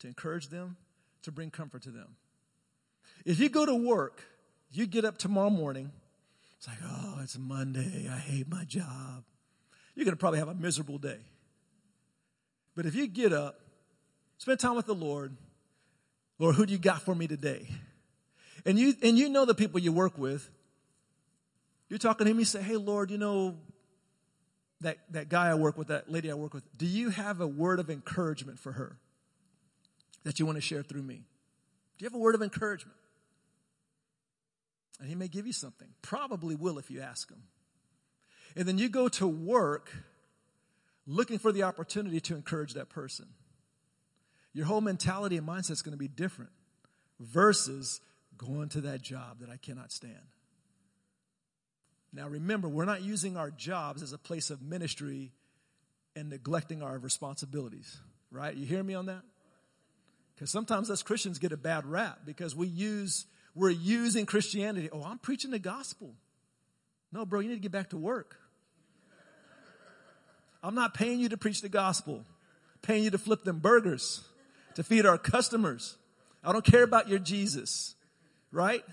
to 0.00 0.06
encourage 0.06 0.48
them, 0.48 0.76
to 1.22 1.32
bring 1.32 1.50
comfort 1.50 1.82
to 1.82 1.90
them. 1.90 2.16
If 3.24 3.38
you 3.38 3.48
go 3.48 3.66
to 3.66 3.74
work, 3.74 4.24
you 4.72 4.86
get 4.86 5.04
up 5.04 5.18
tomorrow 5.18 5.50
morning, 5.50 5.90
it's 6.56 6.68
like, 6.68 6.78
oh, 6.84 7.18
it's 7.22 7.38
Monday, 7.38 8.08
I 8.10 8.18
hate 8.18 8.48
my 8.48 8.64
job. 8.64 9.24
You're 9.94 10.04
going 10.04 10.16
to 10.16 10.20
probably 10.20 10.38
have 10.38 10.48
a 10.48 10.54
miserable 10.54 10.98
day. 10.98 11.18
But 12.76 12.86
if 12.86 12.94
you 12.94 13.06
get 13.06 13.32
up, 13.32 13.60
spend 14.38 14.60
time 14.60 14.76
with 14.76 14.86
the 14.86 14.94
Lord, 14.94 15.36
Lord, 16.40 16.56
who 16.56 16.64
do 16.64 16.72
you 16.72 16.78
got 16.78 17.02
for 17.02 17.14
me 17.14 17.28
today? 17.28 17.68
And 18.64 18.78
you, 18.78 18.94
and 19.02 19.18
you 19.18 19.28
know 19.28 19.44
the 19.44 19.54
people 19.54 19.78
you 19.78 19.92
work 19.92 20.16
with. 20.16 20.48
You're 21.90 21.98
talking 21.98 22.24
to 22.24 22.30
him, 22.30 22.38
you 22.38 22.46
say, 22.46 22.62
hey, 22.62 22.76
Lord, 22.76 23.10
you 23.10 23.18
know, 23.18 23.58
that, 24.80 24.96
that 25.10 25.28
guy 25.28 25.48
I 25.48 25.54
work 25.54 25.76
with, 25.76 25.88
that 25.88 26.10
lady 26.10 26.30
I 26.30 26.34
work 26.34 26.54
with, 26.54 26.64
do 26.78 26.86
you 26.86 27.10
have 27.10 27.42
a 27.42 27.46
word 27.46 27.78
of 27.78 27.90
encouragement 27.90 28.58
for 28.58 28.72
her 28.72 28.96
that 30.24 30.40
you 30.40 30.46
want 30.46 30.56
to 30.56 30.62
share 30.62 30.82
through 30.82 31.02
me? 31.02 31.16
Do 31.98 32.04
you 32.04 32.06
have 32.06 32.14
a 32.14 32.18
word 32.18 32.34
of 32.34 32.40
encouragement? 32.40 32.96
And 34.98 35.10
he 35.10 35.14
may 35.14 35.28
give 35.28 35.46
you 35.46 35.52
something. 35.52 35.88
Probably 36.00 36.54
will 36.54 36.78
if 36.78 36.90
you 36.90 37.02
ask 37.02 37.30
him. 37.30 37.42
And 38.56 38.66
then 38.66 38.78
you 38.78 38.88
go 38.88 39.08
to 39.08 39.26
work 39.26 39.90
looking 41.06 41.38
for 41.38 41.52
the 41.52 41.64
opportunity 41.64 42.20
to 42.20 42.34
encourage 42.34 42.72
that 42.74 42.88
person 42.88 43.26
your 44.52 44.66
whole 44.66 44.80
mentality 44.80 45.36
and 45.36 45.46
mindset 45.46 45.72
is 45.72 45.82
going 45.82 45.92
to 45.92 45.98
be 45.98 46.08
different 46.08 46.50
versus 47.18 48.00
going 48.36 48.68
to 48.70 48.80
that 48.82 49.02
job 49.02 49.40
that 49.40 49.50
I 49.50 49.56
cannot 49.56 49.92
stand. 49.92 50.14
Now, 52.12 52.26
remember, 52.26 52.68
we're 52.68 52.86
not 52.86 53.02
using 53.02 53.36
our 53.36 53.50
jobs 53.50 54.02
as 54.02 54.12
a 54.12 54.18
place 54.18 54.50
of 54.50 54.62
ministry 54.62 55.30
and 56.16 56.28
neglecting 56.28 56.82
our 56.82 56.98
responsibilities, 56.98 57.98
right? 58.32 58.54
You 58.54 58.66
hear 58.66 58.82
me 58.82 58.94
on 58.94 59.06
that? 59.06 59.22
Because 60.34 60.50
sometimes 60.50 60.90
us 60.90 61.02
Christians 61.02 61.38
get 61.38 61.52
a 61.52 61.56
bad 61.56 61.86
rap 61.86 62.20
because 62.24 62.56
we 62.56 62.66
use, 62.66 63.26
we're 63.54 63.70
using 63.70 64.26
Christianity. 64.26 64.88
Oh, 64.90 65.04
I'm 65.04 65.18
preaching 65.18 65.52
the 65.52 65.58
gospel. 65.60 66.14
No, 67.12 67.24
bro, 67.24 67.40
you 67.40 67.48
need 67.48 67.56
to 67.56 67.60
get 67.60 67.72
back 67.72 67.90
to 67.90 67.96
work. 67.96 68.36
I'm 70.62 70.74
not 70.74 70.94
paying 70.94 71.20
you 71.20 71.28
to 71.28 71.36
preach 71.36 71.60
the 71.62 71.68
gospel, 71.68 72.16
I'm 72.16 72.80
paying 72.82 73.04
you 73.04 73.10
to 73.10 73.18
flip 73.18 73.44
them 73.44 73.60
burgers 73.60 74.24
to 74.74 74.82
feed 74.82 75.06
our 75.06 75.18
customers. 75.18 75.96
I 76.42 76.52
don't 76.52 76.64
care 76.64 76.82
about 76.82 77.08
your 77.08 77.18
Jesus, 77.18 77.94
right? 78.50 78.84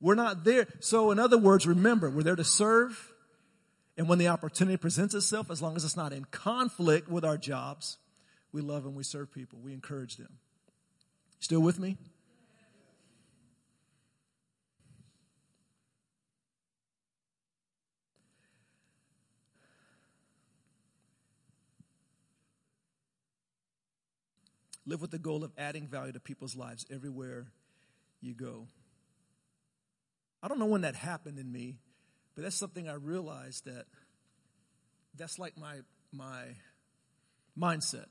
We're 0.00 0.14
not 0.14 0.44
there. 0.44 0.66
So 0.80 1.10
in 1.10 1.18
other 1.18 1.38
words, 1.38 1.66
remember, 1.66 2.10
we're 2.10 2.22
there 2.22 2.36
to 2.36 2.44
serve. 2.44 3.12
And 3.96 4.08
when 4.08 4.18
the 4.18 4.28
opportunity 4.28 4.76
presents 4.76 5.14
itself, 5.14 5.50
as 5.50 5.60
long 5.60 5.74
as 5.74 5.84
it's 5.84 5.96
not 5.96 6.12
in 6.12 6.24
conflict 6.26 7.08
with 7.08 7.24
our 7.24 7.36
jobs, 7.36 7.98
we 8.52 8.60
love 8.60 8.86
and 8.86 8.94
we 8.94 9.02
serve 9.02 9.32
people. 9.32 9.58
We 9.62 9.72
encourage 9.72 10.16
them. 10.16 10.38
Still 11.40 11.60
with 11.60 11.78
me? 11.78 11.96
Live 24.88 25.02
with 25.02 25.10
the 25.10 25.18
goal 25.18 25.44
of 25.44 25.52
adding 25.58 25.86
value 25.86 26.12
to 26.12 26.20
people's 26.20 26.56
lives 26.56 26.86
everywhere 26.90 27.48
you 28.22 28.32
go. 28.32 28.68
I 30.42 30.48
don't 30.48 30.58
know 30.58 30.64
when 30.64 30.80
that 30.80 30.94
happened 30.94 31.38
in 31.38 31.52
me, 31.52 31.76
but 32.34 32.42
that's 32.42 32.56
something 32.56 32.88
I 32.88 32.94
realized 32.94 33.66
that 33.66 33.84
that's 35.14 35.38
like 35.38 35.58
my 35.58 35.80
my 36.10 36.56
mindset. 37.58 38.06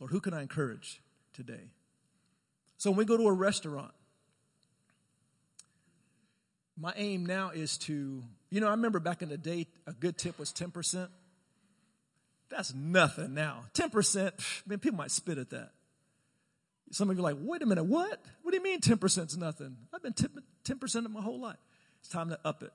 Lord, 0.00 0.10
who 0.10 0.20
can 0.20 0.32
I 0.32 0.40
encourage 0.40 1.02
today? 1.34 1.68
So 2.78 2.90
when 2.90 2.96
we 2.96 3.04
go 3.04 3.18
to 3.18 3.26
a 3.26 3.32
restaurant, 3.32 3.92
my 6.78 6.94
aim 6.96 7.26
now 7.26 7.50
is 7.50 7.76
to, 7.78 8.22
you 8.48 8.60
know, 8.62 8.68
I 8.68 8.70
remember 8.70 8.98
back 8.98 9.20
in 9.20 9.28
the 9.28 9.36
day, 9.36 9.66
a 9.86 9.92
good 9.92 10.16
tip 10.16 10.38
was 10.38 10.52
10%. 10.52 11.08
That's 12.48 12.74
nothing 12.74 13.34
now. 13.34 13.64
10%, 13.74 14.66
man, 14.66 14.78
people 14.78 14.98
might 14.98 15.10
spit 15.10 15.38
at 15.38 15.50
that. 15.50 15.70
Some 16.92 17.10
of 17.10 17.16
you 17.16 17.22
are 17.22 17.32
like, 17.32 17.36
wait 17.40 17.62
a 17.62 17.66
minute, 17.66 17.84
what? 17.84 18.22
What 18.42 18.52
do 18.52 18.56
you 18.56 18.62
mean 18.62 18.80
10% 18.80 19.26
is 19.26 19.36
nothing? 19.36 19.76
I've 19.92 20.02
been 20.02 20.14
10% 20.14 21.04
of 21.04 21.10
my 21.10 21.20
whole 21.20 21.40
life. 21.40 21.58
It's 22.00 22.08
time 22.08 22.28
to 22.30 22.38
up 22.44 22.62
it. 22.62 22.72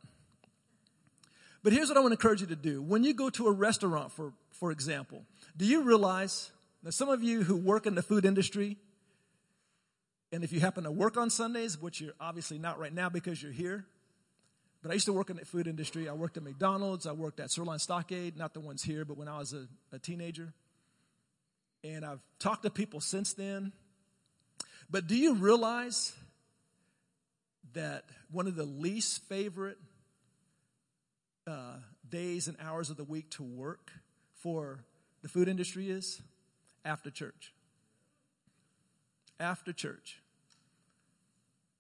But 1.64 1.74
here's 1.74 1.90
what 1.90 1.98
I 1.98 2.02
want 2.02 2.12
to 2.12 2.18
encourage 2.18 2.42
you 2.42 2.48
to 2.48 2.56
do. 2.56 2.82
When 2.82 3.04
you 3.04 3.14
go 3.14 3.30
to 3.30 3.48
a 3.48 3.52
restaurant, 3.52 4.12
for, 4.12 4.34
for 4.50 4.72
example, 4.72 5.24
do 5.56 5.66
you 5.66 5.84
realize 5.84 6.52
that 6.84 6.92
some 6.92 7.08
of 7.08 7.24
you 7.24 7.44
who 7.44 7.56
work 7.56 7.86
in 7.86 7.96
the 7.96 8.02
food 8.02 8.26
industry, 8.26 8.78
and 10.32 10.44
if 10.44 10.52
you 10.52 10.60
happen 10.60 10.84
to 10.86 10.92
work 10.92 11.18
on 11.18 11.30
Sundays, 11.30 11.80
which 11.80 12.02
you're 12.02 12.16
obviously 12.20 12.58
not 12.58 12.80
right 12.80 12.94
now 12.94 13.10
because 13.10 13.42
you're 13.42 13.52
here, 13.52 13.86
but 14.82 14.92
I 14.92 14.96
used 14.96 15.06
to 15.06 15.14
work 15.14 15.30
in 15.30 15.38
the 15.38 15.46
food 15.46 15.68
industry. 15.68 16.10
I 16.10 16.14
worked 16.14 16.38
at 16.38 16.44
McDonald's. 16.44 17.06
I 17.06 17.12
worked 17.12 17.40
at 17.40 17.52
Sirloin 17.52 17.80
Stockade, 17.80 18.36
not 18.36 18.54
the 18.54 18.60
ones 18.60 18.82
here, 18.82 19.06
but 19.06 19.18
when 19.18 19.28
I 19.28 19.38
was 19.38 19.54
a, 19.54 19.68
a 19.92 20.00
teenager. 20.00 20.54
And 21.84 22.04
I've 22.04 22.22
talked 22.40 22.64
to 22.64 22.70
people 22.70 23.00
since 23.00 23.34
then. 23.34 23.74
But 24.90 25.08
do 25.08 25.16
you 25.16 25.36
realize 25.36 26.14
that 27.74 28.06
one 28.32 28.48
of 28.48 28.56
the 28.56 28.66
least 28.66 29.24
favorite 29.30 29.78
uh, 31.48 31.76
days 32.10 32.48
and 32.48 32.58
hours 32.60 32.90
of 32.90 32.98
the 32.98 33.04
week 33.04 33.30
to 33.32 33.44
work 33.44 33.92
for 34.36 34.84
the 35.22 35.30
food 35.30 35.48
industry 35.48 35.90
is 35.90 36.22
after 36.84 37.10
church? 37.10 37.54
After 39.40 39.74
church. 39.74 40.22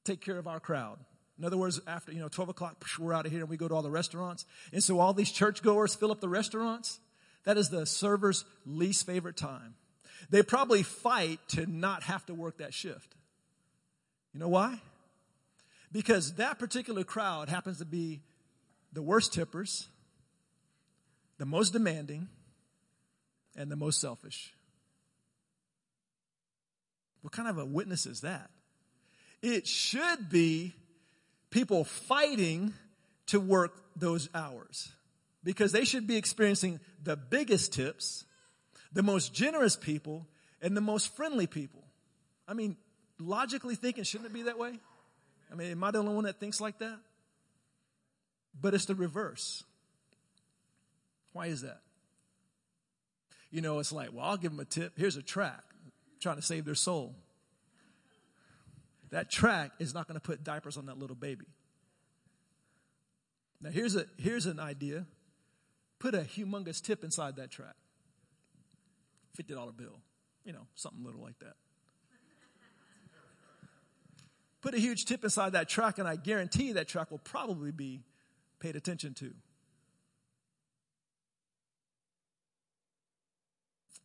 Take 0.03 0.21
care 0.21 0.37
of 0.37 0.47
our 0.47 0.59
crowd. 0.59 0.99
In 1.37 1.45
other 1.45 1.57
words, 1.57 1.79
after, 1.87 2.11
you 2.11 2.19
know, 2.19 2.27
12 2.27 2.49
o'clock, 2.49 2.83
we're 2.99 3.13
out 3.13 3.25
of 3.25 3.31
here 3.31 3.41
and 3.41 3.49
we 3.49 3.57
go 3.57 3.67
to 3.67 3.73
all 3.73 3.81
the 3.81 3.89
restaurants. 3.89 4.45
And 4.71 4.83
so 4.83 4.99
all 4.99 5.13
these 5.13 5.31
churchgoers 5.31 5.95
fill 5.95 6.11
up 6.11 6.21
the 6.21 6.29
restaurants. 6.29 6.99
That 7.45 7.57
is 7.57 7.69
the 7.69 7.85
server's 7.85 8.45
least 8.65 9.05
favorite 9.05 9.37
time. 9.37 9.75
They 10.29 10.43
probably 10.43 10.83
fight 10.83 11.39
to 11.49 11.65
not 11.65 12.03
have 12.03 12.25
to 12.27 12.33
work 12.33 12.59
that 12.59 12.73
shift. 12.73 13.15
You 14.33 14.39
know 14.39 14.49
why? 14.49 14.79
Because 15.91 16.35
that 16.35 16.59
particular 16.59 17.03
crowd 17.03 17.49
happens 17.49 17.79
to 17.79 17.85
be 17.85 18.21
the 18.93 19.01
worst 19.01 19.33
tippers, 19.33 19.87
the 21.37 21.45
most 21.45 21.73
demanding, 21.73 22.29
and 23.55 23.71
the 23.71 23.75
most 23.75 23.99
selfish. 23.99 24.53
What 27.21 27.33
kind 27.33 27.49
of 27.49 27.57
a 27.57 27.65
witness 27.65 28.05
is 28.05 28.21
that? 28.21 28.49
It 29.41 29.67
should 29.67 30.29
be 30.29 30.73
people 31.51 31.83
fighting 31.83 32.73
to 33.27 33.39
work 33.39 33.73
those 33.95 34.29
hours 34.33 34.91
because 35.43 35.71
they 35.71 35.85
should 35.85 36.07
be 36.07 36.17
experiencing 36.17 36.79
the 37.03 37.15
biggest 37.15 37.73
tips, 37.73 38.25
the 38.91 39.03
most 39.03 39.33
generous 39.33 39.75
people, 39.75 40.27
and 40.61 40.75
the 40.75 40.81
most 40.81 41.15
friendly 41.15 41.47
people. 41.47 41.83
I 42.47 42.53
mean, 42.53 42.77
logically 43.19 43.75
thinking, 43.75 44.03
shouldn't 44.03 44.29
it 44.29 44.33
be 44.33 44.43
that 44.43 44.57
way? 44.57 44.79
I 45.51 45.55
mean, 45.55 45.71
am 45.71 45.83
I 45.83 45.91
the 45.91 45.99
only 45.99 46.15
one 46.15 46.23
that 46.23 46.39
thinks 46.39 46.61
like 46.61 46.79
that? 46.79 46.97
But 48.59 48.73
it's 48.73 48.85
the 48.85 48.95
reverse. 48.95 49.63
Why 51.33 51.47
is 51.47 51.61
that? 51.61 51.81
You 53.49 53.61
know, 53.61 53.79
it's 53.79 53.91
like, 53.91 54.13
well, 54.13 54.25
I'll 54.25 54.37
give 54.37 54.51
them 54.51 54.59
a 54.59 54.65
tip. 54.65 54.93
Here's 54.97 55.17
a 55.17 55.21
track. 55.21 55.63
trying 56.21 56.37
to 56.37 56.41
save 56.41 56.65
their 56.65 56.75
soul 56.75 57.15
that 59.11 59.29
track 59.29 59.71
is 59.79 59.93
not 59.93 60.07
going 60.07 60.19
to 60.19 60.21
put 60.21 60.43
diapers 60.43 60.77
on 60.77 60.87
that 60.87 60.97
little 60.97 61.15
baby. 61.15 61.45
Now, 63.61 63.69
here's, 63.69 63.95
a, 63.95 64.05
here's 64.17 64.45
an 64.45 64.59
idea 64.59 65.05
put 65.99 66.15
a 66.15 66.21
humongous 66.21 66.81
tip 66.81 67.03
inside 67.03 67.35
that 67.35 67.51
track 67.51 67.75
$50 69.39 69.77
bill, 69.77 69.99
you 70.43 70.51
know, 70.51 70.65
something 70.75 71.03
little 71.03 71.21
like 71.21 71.37
that. 71.39 71.53
Put 74.61 74.75
a 74.75 74.79
huge 74.79 75.05
tip 75.05 75.23
inside 75.23 75.53
that 75.53 75.69
track, 75.69 75.97
and 75.97 76.07
I 76.07 76.15
guarantee 76.15 76.73
that 76.73 76.87
track 76.87 77.09
will 77.09 77.19
probably 77.19 77.71
be 77.71 78.01
paid 78.59 78.75
attention 78.75 79.13
to. 79.15 79.33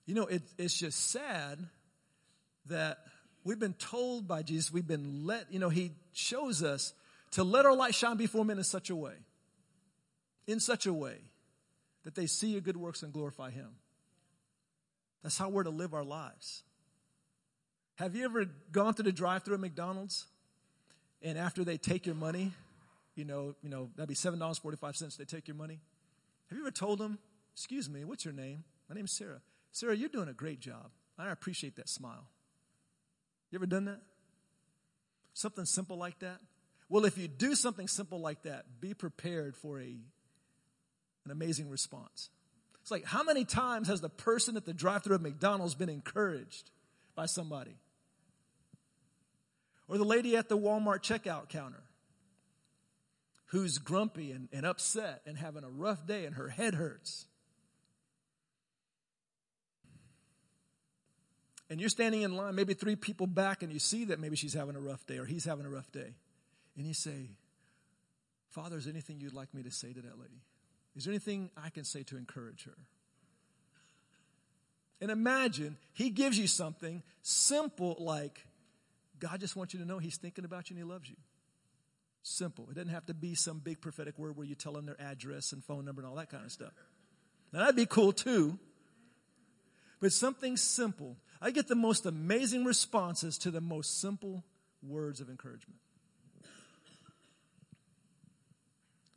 You 0.07 0.15
know, 0.15 0.27
it, 0.27 0.43
it's 0.57 0.79
just 0.79 1.11
sad 1.11 1.59
that 2.67 2.99
We've 3.47 3.61
been 3.61 3.75
told 3.75 4.27
by 4.27 4.43
Jesus, 4.43 4.73
we've 4.73 4.89
been 4.89 5.25
let, 5.25 5.53
you 5.53 5.61
know, 5.61 5.69
He 5.69 5.93
shows 6.13 6.65
us 6.65 6.93
to 7.31 7.45
let 7.45 7.65
our 7.65 7.77
light 7.77 7.95
shine 7.95 8.17
before 8.17 8.45
men 8.45 8.59
in 8.59 8.65
such 8.65 8.91
a 8.91 8.97
way, 8.97 9.13
in 10.49 10.59
such 10.59 10.85
a 10.85 10.93
way 10.93 11.19
that 12.03 12.17
they 12.17 12.27
see 12.27 12.49
your 12.49 12.61
good 12.61 12.77
works 12.77 13.05
and 13.05 13.13
glorify 13.13 13.51
Him. 13.51 13.69
That's 15.23 15.39
how 15.39 15.49
we're 15.49 15.63
to 15.63 15.71
live 15.71 15.95
our 15.95 16.03
lives. 16.03 16.65
Have 18.01 18.17
you 18.17 18.25
ever 18.25 18.47
gone 18.73 18.95
through 18.95 19.05
the 19.05 19.13
drive-through 19.13 19.55
at 19.55 19.61
McDonald's, 19.61 20.27
and 21.23 21.39
after 21.39 21.63
they 21.63 21.77
take 21.79 22.05
your 22.05 22.17
money, 22.17 22.51
you 23.15 23.25
know, 23.25 23.55
you 23.63 23.69
know 23.69 23.91
that'd 23.95 24.09
be 24.09 24.17
seven 24.17 24.41
dollars 24.41 24.59
forty-five 24.59 24.97
cents. 24.97 25.17
They 25.17 25.25
take 25.25 25.47
your 25.47 25.57
money. 25.57 25.79
Have 26.49 26.59
you 26.59 26.65
ever 26.65 26.73
told 26.73 26.99
them, 26.99 27.21
"Excuse 27.55 27.89
me, 27.89 28.05
what's 28.05 28.25
your 28.25 28.35
name? 28.35 28.65
My 28.89 28.97
name's 28.97 29.13
Sarah. 29.13 29.41
Sarah, 29.71 29.95
you're 29.95 30.09
doing 30.09 30.29
a 30.29 30.35
great 30.35 30.59
job. 30.59 30.91
I 31.17 31.31
appreciate 31.31 31.77
that 31.77 31.89
smile." 31.89 32.27
You 33.51 33.59
ever 33.59 33.67
done 33.67 33.87
that? 33.87 34.01
Something 35.35 35.65
simple 35.65 35.97
like 35.97 36.19
that. 36.21 36.41
Well, 36.89 37.05
if 37.05 37.19
you 37.19 37.29
do 37.29 37.55
something 37.55 37.89
simple 37.89 38.21
like 38.21 38.43
that, 38.43 38.65
be 38.81 38.95
prepared 38.95 39.57
for 39.57 39.81
a 39.81 39.97
an 41.25 41.33
amazing 41.33 41.69
response. 41.69 42.31
It's 42.81 42.91
like, 42.93 43.05
how 43.05 43.25
many 43.25 43.45
times 43.45 43.89
has 43.89 44.01
the 44.01 44.09
person 44.09 44.57
at 44.57 44.65
the 44.65 44.73
drive-through 44.73 45.17
of 45.17 45.23
McDonald's 45.23 45.75
been 45.75 45.89
encouraged 45.89 46.71
by 47.17 47.27
somebody? 47.27 47.75
Or 49.89 49.99
the 49.99 50.05
lady 50.05 50.37
at 50.37 50.49
the 50.49 50.57
Walmart 50.57 51.03
checkout 51.03 51.49
counter 51.49 51.83
who's 53.47 53.79
grumpy 53.79 54.33
and, 54.33 54.49
and 54.53 54.65
upset 54.65 55.23
and 55.27 55.37
having 55.37 55.65
a 55.65 55.69
rough 55.69 56.07
day 56.07 56.27
and 56.27 56.37
her 56.37 56.49
head 56.49 56.75
hurts. 56.75 57.27
And 61.69 61.81
you're 61.81 61.89
standing 61.89 62.23
in 62.23 62.37
line, 62.37 62.55
maybe 62.55 62.75
three 62.75 62.97
people 62.97 63.27
back, 63.27 63.63
and 63.63 63.73
you 63.73 63.79
see 63.79 64.05
that 64.07 64.21
maybe 64.21 64.37
she's 64.37 64.55
having 64.55 64.77
a 64.77 64.81
rough 64.81 65.05
day 65.07 65.19
or 65.19 65.25
he's 65.25 65.45
having 65.45 65.67
a 65.67 65.71
rough 65.71 65.91
day. 65.91 66.15
And 66.77 66.87
you 66.87 66.95
say, 66.95 67.31
Father, 68.51 68.77
is 68.77 68.85
there 68.85 68.93
anything 68.93 69.21
you'd 69.21 69.35
like 69.35 69.53
me 69.53 69.63
to 69.65 69.71
say 69.71 69.93
to 69.93 70.01
that 70.01 70.19
lady? 70.19 70.41
Is 70.95 71.05
there 71.05 71.13
anything 71.13 71.51
I 71.63 71.71
can 71.71 71.85
say 71.85 72.03
to 72.05 72.17
encourage 72.17 72.65
her? 72.65 72.77
And 75.01 75.11
imagine 75.11 75.77
he 75.93 76.11
gives 76.11 76.39
you 76.39 76.47
something 76.47 77.03
simple 77.23 77.97
like, 77.99 78.47
God 79.19 79.41
just 79.41 79.57
wants 79.57 79.75
you 79.75 79.81
to 79.81 79.87
know 79.87 79.99
he's 79.99 80.17
thinking 80.17 80.45
about 80.45 80.71
you 80.71 80.77
and 80.77 80.87
he 80.87 80.91
loves 80.91 81.09
you. 81.09 81.17
Simple. 82.23 82.67
It 82.71 82.75
doesn't 82.75 82.93
have 82.93 83.07
to 83.07 83.15
be 83.15 83.35
some 83.35 83.59
big 83.59 83.81
prophetic 83.81 84.19
word 84.19 84.37
where 84.37 84.47
you 84.47 84.55
tell 84.55 84.73
them 84.73 84.87
their 84.87 85.01
address 85.01 85.53
and 85.53 85.63
phone 85.63 85.85
number 85.85 86.01
and 86.01 86.09
all 86.09 86.17
that 86.17 86.31
kind 86.31 86.45
of 86.45 86.51
stuff. 86.51 86.73
Now 87.53 87.61
that'd 87.61 87.77
be 87.77 87.87
cool 87.87 88.13
too. 88.13 88.59
But 90.01 90.13
something 90.13 90.57
simple. 90.57 91.17
I 91.41 91.51
get 91.51 91.69
the 91.69 91.75
most 91.75 92.07
amazing 92.07 92.65
responses 92.65 93.39
to 93.39 93.51
the 93.51 93.61
most 93.61 94.01
simple 94.01 94.45
words 94.83 95.21
of 95.21 95.29
encouragement. 95.29 95.81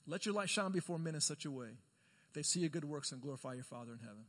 Let 0.08 0.26
your 0.26 0.34
light 0.34 0.50
shine 0.50 0.72
before 0.72 0.98
men 0.98 1.16
in 1.16 1.22
such 1.22 1.46
a 1.46 1.52
way 1.52 1.70
they 2.34 2.44
see 2.44 2.60
your 2.60 2.70
good 2.70 2.86
works 2.86 3.12
and 3.12 3.22
glorify 3.22 3.54
your 3.54 3.64
Father 3.64 3.92
in 3.92 4.00
heaven. 4.00 4.26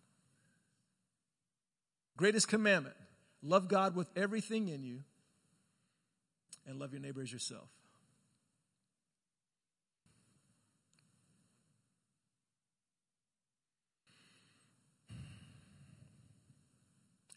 Greatest 2.16 2.48
commandment 2.48 2.96
love 3.42 3.68
God 3.68 3.96
with 3.96 4.08
everything 4.14 4.68
in 4.68 4.82
you 4.82 5.02
and 6.66 6.78
love 6.78 6.92
your 6.92 7.00
neighbor 7.00 7.22
as 7.22 7.32
yourself. 7.32 7.68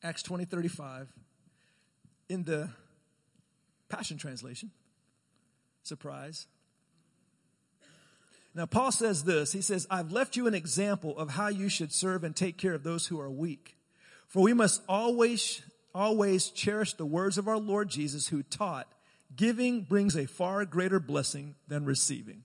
Acts 0.03 0.21
20 0.23 0.45
35 0.45 1.07
in 2.29 2.43
the 2.43 2.69
Passion 3.89 4.17
Translation. 4.17 4.71
Surprise. 5.83 6.47
Now, 8.55 8.65
Paul 8.65 8.91
says 8.91 9.23
this. 9.23 9.51
He 9.51 9.61
says, 9.61 9.87
I've 9.89 10.11
left 10.11 10.35
you 10.35 10.45
an 10.45 10.53
example 10.53 11.17
of 11.17 11.31
how 11.31 11.47
you 11.47 11.69
should 11.69 11.91
serve 11.91 12.23
and 12.23 12.35
take 12.35 12.57
care 12.57 12.73
of 12.73 12.83
those 12.83 13.07
who 13.07 13.19
are 13.19 13.29
weak. 13.29 13.77
For 14.27 14.41
we 14.41 14.53
must 14.53 14.81
always, 14.87 15.61
always 15.93 16.49
cherish 16.49 16.93
the 16.93 17.05
words 17.05 17.37
of 17.37 17.47
our 17.47 17.57
Lord 17.57 17.89
Jesus 17.89 18.27
who 18.27 18.43
taught, 18.43 18.87
giving 19.35 19.81
brings 19.81 20.15
a 20.15 20.27
far 20.27 20.65
greater 20.65 20.99
blessing 20.99 21.55
than 21.67 21.85
receiving. 21.85 22.43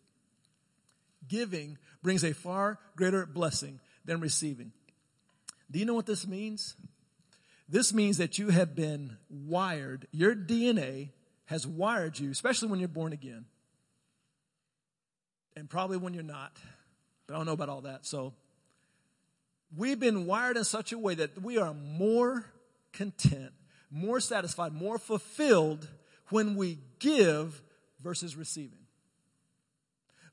Giving 1.27 1.77
brings 2.03 2.25
a 2.25 2.33
far 2.33 2.79
greater 2.97 3.27
blessing 3.27 3.81
than 4.05 4.21
receiving. 4.21 4.73
Do 5.71 5.79
you 5.79 5.85
know 5.85 5.95
what 5.95 6.07
this 6.07 6.27
means? 6.27 6.75
This 7.69 7.93
means 7.93 8.17
that 8.17 8.39
you 8.39 8.49
have 8.49 8.75
been 8.75 9.19
wired, 9.29 10.07
your 10.11 10.35
DNA 10.35 11.11
has 11.47 11.67
wired 11.67 12.19
you, 12.19 12.31
especially 12.31 12.69
when 12.69 12.79
you're 12.79 12.89
born 12.89 13.13
again 13.13 13.45
and 15.57 15.69
probably 15.69 15.97
when 15.97 16.15
you're 16.15 16.23
not. 16.23 16.57
But 17.27 17.35
I 17.35 17.37
don't 17.39 17.47
know 17.47 17.53
about 17.53 17.69
all 17.69 17.83
that. 17.83 18.07
So 18.07 18.33
we've 19.77 19.99
been 19.99 20.25
wired 20.25 20.57
in 20.57 20.65
such 20.65 20.93
a 20.93 20.99
way 20.99 21.15
that 21.15 21.43
we 21.43 21.59
are 21.59 21.75
more 21.75 22.47
content, 22.93 23.53
more 23.91 24.21
satisfied, 24.21 24.73
more 24.73 24.99
fulfilled 24.99 25.87
when 26.31 26.57
we 26.57 26.79
give 27.01 27.61
versus 28.01 28.37
receiving. 28.37 28.79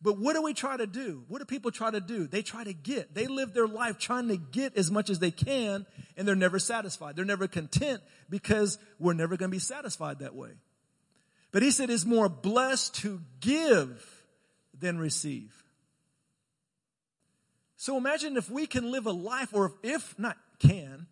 But 0.05 0.19
what 0.19 0.33
do 0.33 0.43
we 0.43 0.53
try 0.53 0.77
to 0.77 0.85
do? 0.85 1.23
What 1.29 1.39
do 1.39 1.45
people 1.45 1.71
try 1.71 1.89
to 1.89 1.99
do? 1.99 2.27
They 2.27 2.43
try 2.43 2.63
to 2.63 2.73
get. 2.73 3.15
They 3.15 3.25
live 3.25 3.55
their 3.55 3.67
life 3.67 3.97
trying 3.97 4.27
to 4.27 4.37
get 4.37 4.77
as 4.77 4.91
much 4.91 5.09
as 5.09 5.17
they 5.17 5.31
can, 5.31 5.87
and 6.15 6.27
they're 6.27 6.35
never 6.35 6.59
satisfied. 6.59 7.15
They're 7.15 7.25
never 7.25 7.47
content 7.47 8.03
because 8.29 8.77
we're 8.99 9.13
never 9.13 9.35
going 9.35 9.49
to 9.49 9.55
be 9.55 9.59
satisfied 9.59 10.19
that 10.19 10.35
way. 10.35 10.51
But 11.51 11.63
he 11.63 11.71
said 11.71 11.89
it's 11.89 12.05
more 12.05 12.29
blessed 12.29 12.93
to 12.97 13.19
give 13.39 14.23
than 14.79 14.99
receive. 14.99 15.51
So 17.75 17.97
imagine 17.97 18.37
if 18.37 18.47
we 18.47 18.67
can 18.67 18.91
live 18.91 19.07
a 19.07 19.11
life, 19.11 19.55
or 19.55 19.73
if 19.81 20.19
not 20.19 20.37
can, 20.59 21.07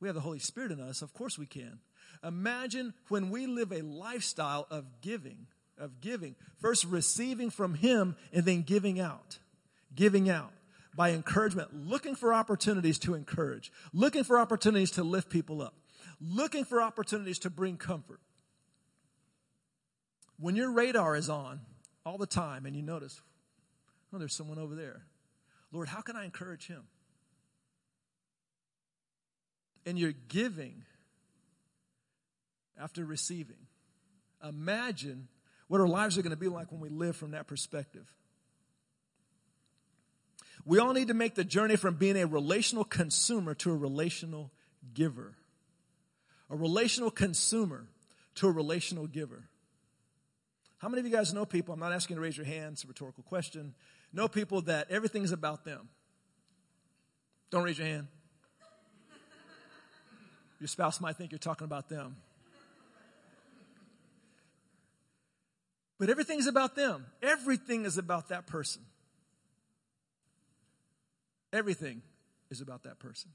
we 0.00 0.08
have 0.08 0.16
the 0.16 0.20
Holy 0.20 0.40
Spirit 0.40 0.72
in 0.72 0.80
us, 0.80 1.00
of 1.00 1.14
course 1.14 1.38
we 1.38 1.46
can. 1.46 1.78
Imagine 2.24 2.92
when 3.06 3.30
we 3.30 3.46
live 3.46 3.70
a 3.70 3.82
lifestyle 3.82 4.66
of 4.68 5.00
giving, 5.00 5.46
of 5.78 6.00
giving. 6.00 6.36
First 6.60 6.84
receiving 6.84 7.50
from 7.50 7.74
Him 7.74 8.16
and 8.32 8.44
then 8.44 8.62
giving 8.62 9.00
out. 9.00 9.38
Giving 9.94 10.28
out 10.28 10.52
by 10.94 11.10
encouragement, 11.10 11.68
looking 11.74 12.14
for 12.14 12.32
opportunities 12.32 12.98
to 13.00 13.14
encourage, 13.14 13.70
looking 13.92 14.24
for 14.24 14.38
opportunities 14.38 14.92
to 14.92 15.04
lift 15.04 15.28
people 15.28 15.60
up, 15.60 15.74
looking 16.20 16.64
for 16.64 16.80
opportunities 16.80 17.38
to 17.40 17.50
bring 17.50 17.76
comfort. 17.76 18.20
When 20.38 20.56
your 20.56 20.72
radar 20.72 21.16
is 21.16 21.28
on, 21.28 21.60
all 22.04 22.18
the 22.18 22.26
time 22.26 22.66
and 22.66 22.74
you 22.74 22.82
notice, 22.82 23.20
oh, 24.12 24.18
there's 24.18 24.34
someone 24.34 24.58
over 24.58 24.74
there. 24.74 25.02
Lord, 25.72 25.88
how 25.88 26.00
can 26.00 26.16
I 26.16 26.24
encourage 26.24 26.66
him? 26.66 26.84
And 29.84 29.98
you're 29.98 30.14
giving 30.28 30.84
after 32.80 33.04
receiving. 33.04 33.66
Imagine 34.46 35.28
what 35.68 35.80
our 35.80 35.88
lives 35.88 36.16
are 36.16 36.22
going 36.22 36.30
to 36.30 36.36
be 36.36 36.48
like 36.48 36.70
when 36.70 36.80
we 36.80 36.88
live 36.88 37.16
from 37.16 37.32
that 37.32 37.46
perspective. 37.46 38.06
We 40.64 40.78
all 40.78 40.92
need 40.92 41.08
to 41.08 41.14
make 41.14 41.34
the 41.34 41.44
journey 41.44 41.76
from 41.76 41.94
being 41.94 42.16
a 42.16 42.26
relational 42.26 42.84
consumer 42.84 43.54
to 43.54 43.70
a 43.70 43.76
relational 43.76 44.50
giver. 44.94 45.34
A 46.50 46.56
relational 46.56 47.10
consumer 47.10 47.86
to 48.36 48.48
a 48.48 48.50
relational 48.50 49.06
giver. 49.06 49.44
How 50.78 50.88
many 50.88 51.00
of 51.00 51.06
you 51.06 51.12
guys 51.12 51.32
know 51.32 51.44
people? 51.44 51.72
I'm 51.74 51.80
not 51.80 51.92
asking 51.92 52.16
you 52.16 52.20
to 52.20 52.22
raise 52.22 52.36
your 52.36 52.46
hand, 52.46 52.74
it's 52.74 52.84
a 52.84 52.88
rhetorical 52.88 53.22
question. 53.22 53.74
Know 54.12 54.28
people 54.28 54.62
that 54.62 54.90
everything's 54.90 55.32
about 55.32 55.64
them. 55.64 55.88
Don't 57.50 57.62
raise 57.62 57.78
your 57.78 57.86
hand. 57.86 58.08
Your 60.60 60.68
spouse 60.68 61.00
might 61.00 61.16
think 61.16 61.32
you're 61.32 61.38
talking 61.38 61.64
about 61.64 61.88
them. 61.88 62.16
But 65.98 66.10
everything's 66.10 66.46
about 66.46 66.76
them. 66.76 67.06
Everything 67.22 67.84
is 67.84 67.98
about 67.98 68.28
that 68.28 68.46
person. 68.46 68.82
Everything 71.52 72.02
is 72.50 72.60
about 72.60 72.82
that 72.82 72.98
person. 72.98 73.30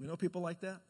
We 0.00 0.06
know 0.06 0.16
people 0.16 0.40
like 0.40 0.60
that 0.60 0.80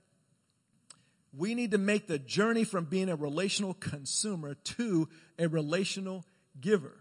we 1.36 1.54
need 1.54 1.72
to 1.72 1.78
make 1.78 2.06
the 2.06 2.18
journey 2.18 2.64
from 2.64 2.86
being 2.86 3.08
a 3.08 3.16
relational 3.16 3.74
consumer 3.74 4.54
to 4.54 5.08
a 5.38 5.46
relational 5.46 6.24
giver. 6.60 6.96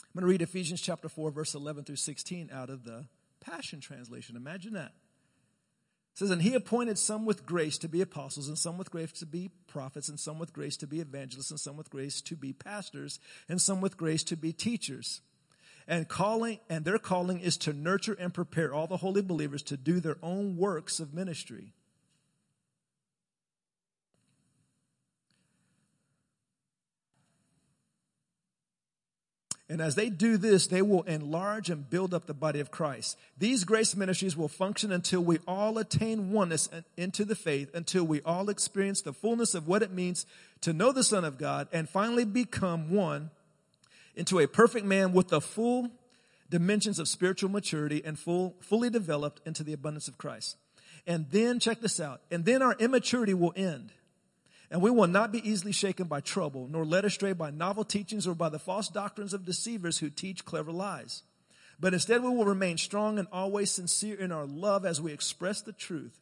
I'm 0.00 0.20
going 0.20 0.22
to 0.22 0.30
read 0.30 0.42
Ephesians 0.42 0.80
chapter 0.80 1.08
4, 1.08 1.30
verse 1.30 1.54
11 1.54 1.84
through 1.84 1.96
16 1.96 2.50
out 2.52 2.70
of 2.70 2.84
the 2.84 3.06
Passion 3.40 3.80
Translation. 3.80 4.36
Imagine 4.36 4.74
that. 4.74 4.92
It 6.12 6.18
says, 6.18 6.30
And 6.30 6.42
he 6.42 6.54
appointed 6.54 6.98
some 6.98 7.24
with 7.24 7.46
grace 7.46 7.78
to 7.78 7.88
be 7.88 8.00
apostles, 8.00 8.48
and 8.48 8.58
some 8.58 8.76
with 8.78 8.90
grace 8.90 9.12
to 9.12 9.26
be 9.26 9.50
prophets, 9.66 10.08
and 10.08 10.20
some 10.20 10.38
with 10.38 10.52
grace 10.52 10.76
to 10.78 10.86
be 10.86 11.00
evangelists, 11.00 11.50
and 11.50 11.60
some 11.60 11.76
with 11.76 11.90
grace 11.90 12.20
to 12.22 12.36
be 12.36 12.52
pastors, 12.52 13.18
and 13.48 13.60
some 13.60 13.80
with 13.80 13.96
grace 13.96 14.22
to 14.24 14.36
be 14.36 14.52
teachers. 14.52 15.22
And 15.88 16.08
calling 16.08 16.60
and 16.68 16.84
their 16.84 16.98
calling 16.98 17.40
is 17.40 17.56
to 17.58 17.72
nurture 17.72 18.12
and 18.12 18.32
prepare 18.32 18.72
all 18.72 18.86
the 18.86 18.98
holy 18.98 19.22
believers 19.22 19.62
to 19.64 19.76
do 19.76 20.00
their 20.00 20.18
own 20.22 20.56
works 20.56 21.00
of 21.00 21.12
ministry 21.12 21.74
And 29.72 29.80
as 29.80 29.94
they 29.94 30.10
do 30.10 30.36
this, 30.36 30.66
they 30.66 30.82
will 30.82 31.00
enlarge 31.04 31.70
and 31.70 31.88
build 31.88 32.12
up 32.12 32.26
the 32.26 32.34
body 32.34 32.60
of 32.60 32.70
Christ. 32.70 33.16
These 33.38 33.64
grace 33.64 33.96
ministries 33.96 34.36
will 34.36 34.46
function 34.46 34.92
until 34.92 35.22
we 35.22 35.38
all 35.48 35.78
attain 35.78 36.30
oneness 36.30 36.68
into 36.98 37.24
the 37.24 37.34
faith, 37.34 37.74
until 37.74 38.04
we 38.04 38.20
all 38.20 38.50
experience 38.50 39.00
the 39.00 39.14
fullness 39.14 39.54
of 39.54 39.66
what 39.66 39.82
it 39.82 39.90
means 39.90 40.26
to 40.60 40.74
know 40.74 40.92
the 40.92 41.02
Son 41.02 41.24
of 41.24 41.38
God 41.38 41.68
and 41.72 41.88
finally 41.88 42.26
become 42.26 42.90
one 42.90 43.30
into 44.14 44.40
a 44.40 44.46
perfect 44.46 44.84
man 44.84 45.14
with 45.14 45.28
the 45.28 45.40
full 45.40 45.88
dimensions 46.50 46.98
of 46.98 47.08
spiritual 47.08 47.48
maturity 47.48 48.02
and 48.04 48.18
full, 48.18 48.54
fully 48.60 48.90
developed 48.90 49.40
into 49.46 49.64
the 49.64 49.72
abundance 49.72 50.06
of 50.06 50.18
Christ. 50.18 50.58
And 51.06 51.30
then, 51.30 51.58
check 51.58 51.80
this 51.80 51.98
out, 51.98 52.20
and 52.30 52.44
then 52.44 52.60
our 52.60 52.74
immaturity 52.78 53.32
will 53.32 53.54
end 53.56 53.90
and 54.72 54.80
we 54.80 54.90
will 54.90 55.06
not 55.06 55.30
be 55.30 55.46
easily 55.46 55.70
shaken 55.70 56.06
by 56.06 56.20
trouble, 56.20 56.66
nor 56.66 56.86
led 56.86 57.04
astray 57.04 57.34
by 57.34 57.50
novel 57.50 57.84
teachings 57.84 58.26
or 58.26 58.34
by 58.34 58.48
the 58.48 58.58
false 58.58 58.88
doctrines 58.88 59.34
of 59.34 59.44
deceivers 59.44 59.98
who 59.98 60.08
teach 60.08 60.46
clever 60.46 60.72
lies. 60.72 61.24
But 61.78 61.92
instead, 61.92 62.22
we 62.22 62.30
will 62.30 62.46
remain 62.46 62.78
strong 62.78 63.18
and 63.18 63.28
always 63.30 63.70
sincere 63.70 64.18
in 64.18 64.32
our 64.32 64.46
love 64.46 64.86
as 64.86 64.98
we 64.98 65.12
express 65.12 65.60
the 65.60 65.74
truth. 65.74 66.18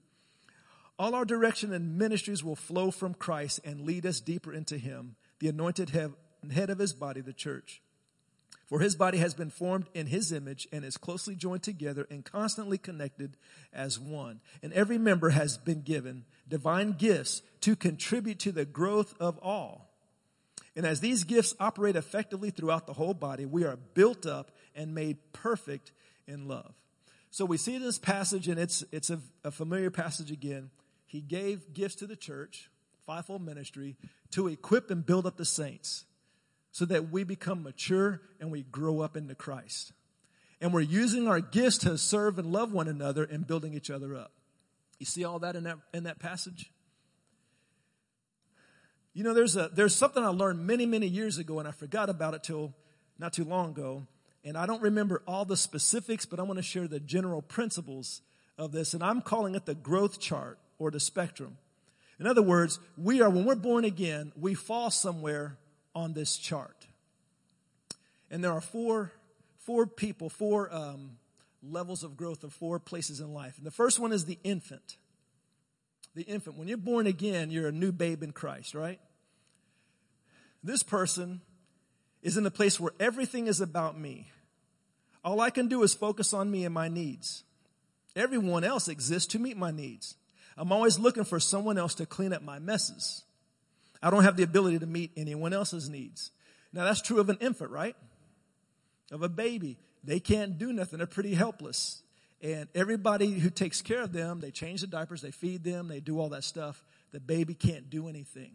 All 0.98 1.14
our 1.14 1.24
direction 1.24 1.72
and 1.72 1.96
ministries 1.96 2.42
will 2.42 2.56
flow 2.56 2.90
from 2.90 3.14
Christ 3.14 3.60
and 3.64 3.82
lead 3.82 4.04
us 4.04 4.18
deeper 4.18 4.52
into 4.52 4.78
Him, 4.78 5.14
the 5.38 5.48
anointed 5.48 5.90
head 5.90 6.70
of 6.70 6.78
His 6.78 6.92
body, 6.92 7.20
the 7.20 7.32
church. 7.32 7.80
For 8.70 8.78
his 8.78 8.94
body 8.94 9.18
has 9.18 9.35
been 9.35 9.50
formed 9.50 9.88
in 9.94 10.06
his 10.06 10.30
image 10.30 10.68
and 10.70 10.85
is 10.85 10.96
closely 10.96 11.35
joined 11.35 11.64
together 11.64 12.06
and 12.09 12.24
constantly 12.24 12.78
connected 12.78 13.37
as 13.72 13.98
one. 13.98 14.40
And 14.62 14.72
every 14.72 14.96
member 14.96 15.30
has 15.30 15.59
been 15.59 15.83
given 15.83 16.24
divine 16.48 16.92
gifts 16.92 17.42
to 17.62 17.74
contribute 17.74 18.38
to 18.38 18.52
the 18.52 18.64
growth 18.64 19.12
of 19.18 19.38
all. 19.38 19.90
And 20.76 20.87
as 20.87 21.00
these 21.00 21.24
gifts 21.24 21.52
operate 21.59 21.96
effectively 21.96 22.50
throughout 22.50 22.87
the 22.87 22.92
whole 22.92 23.12
body, 23.12 23.44
we 23.44 23.64
are 23.64 23.76
built 23.94 24.24
up 24.24 24.52
and 24.76 24.94
made 24.94 25.18
perfect 25.33 25.90
in 26.28 26.46
love. 26.46 26.72
So 27.33 27.44
we 27.44 27.56
see 27.56 27.76
this 27.78 27.98
passage, 27.98 28.46
and 28.46 28.59
it's, 28.59 28.85
it's 28.92 29.11
a, 29.11 29.18
a 29.42 29.50
familiar 29.50 29.90
passage 29.90 30.30
again. 30.30 30.70
He 31.06 31.20
gave 31.20 31.74
gifts 31.74 31.96
to 31.96 32.06
the 32.06 32.14
church, 32.14 32.70
fivefold 33.04 33.42
ministry, 33.42 33.96
to 34.30 34.46
equip 34.46 34.92
and 34.92 35.04
build 35.04 35.26
up 35.26 35.37
the 35.37 35.44
saints 35.44 36.04
so 36.72 36.85
that 36.87 37.11
we 37.11 37.24
become 37.24 37.62
mature 37.62 38.20
and 38.40 38.50
we 38.50 38.62
grow 38.62 39.00
up 39.00 39.16
into 39.16 39.35
Christ. 39.35 39.92
And 40.61 40.72
we're 40.72 40.80
using 40.80 41.26
our 41.26 41.40
gifts 41.40 41.78
to 41.78 41.96
serve 41.96 42.38
and 42.38 42.52
love 42.52 42.72
one 42.72 42.88
another 42.88 43.24
and 43.24 43.46
building 43.46 43.74
each 43.74 43.90
other 43.90 44.14
up. 44.14 44.33
You 44.98 45.06
see 45.06 45.24
all 45.24 45.38
that 45.40 45.56
in 45.56 45.64
that, 45.64 45.78
in 45.94 46.04
that 46.04 46.18
passage? 46.18 46.70
You 49.14 49.24
know, 49.24 49.35
there's, 49.35 49.56
a, 49.56 49.70
there's 49.72 49.94
something 49.94 50.22
I 50.22 50.28
learned 50.28 50.66
many, 50.66 50.87
many 50.87 51.06
years 51.06 51.38
ago, 51.38 51.59
and 51.59 51.66
I 51.66 51.72
forgot 51.72 52.09
about 52.09 52.35
it 52.35 52.44
till 52.44 52.74
not 53.18 53.33
too 53.33 53.44
long 53.44 53.70
ago. 53.70 54.06
And 54.44 54.56
I 54.56 54.66
don't 54.66 54.83
remember 54.83 55.22
all 55.26 55.44
the 55.44 55.56
specifics, 55.56 56.26
but 56.26 56.38
I 56.38 56.42
want 56.42 56.59
to 56.59 56.62
share 56.62 56.87
the 56.87 57.00
general 57.00 57.42
principles 57.42 58.22
of 58.56 58.72
this. 58.72 58.94
And 58.94 59.02
I'm 59.02 59.22
calling 59.22 59.54
it 59.54 59.66
the 59.66 59.74
growth 59.74 60.20
chart 60.20 60.59
or 60.78 60.90
the 60.90 61.00
spectrum. 61.00 61.56
In 62.18 62.26
other 62.26 62.42
words, 62.42 62.78
we 62.96 63.22
are, 63.22 63.30
when 63.30 63.46
we're 63.46 63.54
born 63.54 63.85
again, 63.85 64.33
we 64.38 64.54
fall 64.54 64.90
somewhere 64.90 65.56
on 65.94 66.12
this 66.12 66.37
chart. 66.37 66.87
And 68.31 68.44
there 68.44 68.53
are 68.53 68.61
four, 68.61 69.12
four 69.59 69.87
people, 69.87 70.29
four 70.29 70.72
um, 70.72 71.18
levels 71.62 72.05
of 72.05 72.16
growth 72.16 72.44
of 72.44 72.53
four 72.53 72.79
places 72.79 73.20
in 73.20 73.35
life. 73.35 73.59
And 73.59 73.66
the 73.66 73.70
first 73.70 73.98
one 73.98 74.12
is 74.12 74.24
the 74.24 74.38
infant. 74.44 74.96
The 76.14 76.22
infant. 76.22 76.57
When 76.57 76.68
you're 76.68 76.76
born 76.76 77.07
again, 77.07 77.50
you're 77.50 77.68
a 77.68 77.72
new 77.72 77.92
babe 77.92 78.22
in 78.22 78.33
Christ, 78.33 78.74
right? 78.74 79.00
This 80.62 80.83
person 80.83 81.40
is 82.22 82.37
in 82.37 82.44
a 82.46 82.50
place 82.50 82.79
where 82.79 82.92
everything 83.00 83.46
is 83.46 83.61
about 83.61 83.98
me. 83.98 84.31
All 85.24 85.40
I 85.40 85.50
can 85.50 85.68
do 85.68 85.83
is 85.83 85.94
focus 85.94 86.33
on 86.33 86.50
me 86.50 86.64
and 86.64 86.74
my 86.74 86.88
needs. 86.88 87.44
Everyone 88.16 88.64
else 88.64 88.88
exists 88.88 89.33
to 89.33 89.38
meet 89.38 89.57
my 89.57 89.70
needs. 89.70 90.16
I'm 90.57 90.72
always 90.72 90.98
looking 90.98 91.24
for 91.24 91.40
someone 91.40 91.79
else 91.79 91.94
to 91.96 92.07
clean 92.07 92.33
up 92.33 92.42
my 92.42 92.59
messes. 92.59 93.22
I 94.02 94.10
don't 94.10 94.24
have 94.24 94.36
the 94.36 94.42
ability 94.42 94.78
to 94.78 94.86
meet 94.86 95.12
anyone 95.16 95.52
else's 95.52 95.88
needs. 95.88 96.30
Now 96.72 96.84
that's 96.84 97.02
true 97.02 97.20
of 97.20 97.28
an 97.28 97.38
infant, 97.40 97.70
right? 97.70 97.96
Of 99.10 99.22
a 99.22 99.28
baby. 99.28 99.78
They 100.04 100.20
can't 100.20 100.58
do 100.58 100.72
nothing. 100.72 100.98
They're 100.98 101.06
pretty 101.06 101.34
helpless. 101.34 102.02
And 102.42 102.68
everybody 102.74 103.38
who 103.38 103.50
takes 103.50 103.82
care 103.82 104.00
of 104.00 104.12
them, 104.12 104.40
they 104.40 104.50
change 104.50 104.80
the 104.80 104.86
diapers, 104.86 105.20
they 105.20 105.30
feed 105.30 105.62
them, 105.62 105.88
they 105.88 106.00
do 106.00 106.18
all 106.18 106.30
that 106.30 106.44
stuff. 106.44 106.82
The 107.12 107.20
baby 107.20 107.54
can't 107.54 107.90
do 107.90 108.08
anything. 108.08 108.52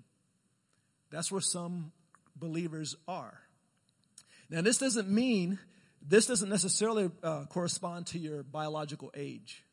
That's 1.12 1.31
where 1.31 1.41
some 1.41 1.91
believers 2.36 2.95
are. 3.08 3.39
Now 4.49 4.62
this 4.62 4.79
doesn't 4.79 5.08
mean, 5.08 5.60
this 6.01 6.25
doesn't 6.25 6.49
necessarily 6.49 7.12
uh, 7.21 7.45
correspond 7.45 8.08
to 8.08 8.19
your 8.19 8.41
biological 8.41 9.12
age. 9.15 9.63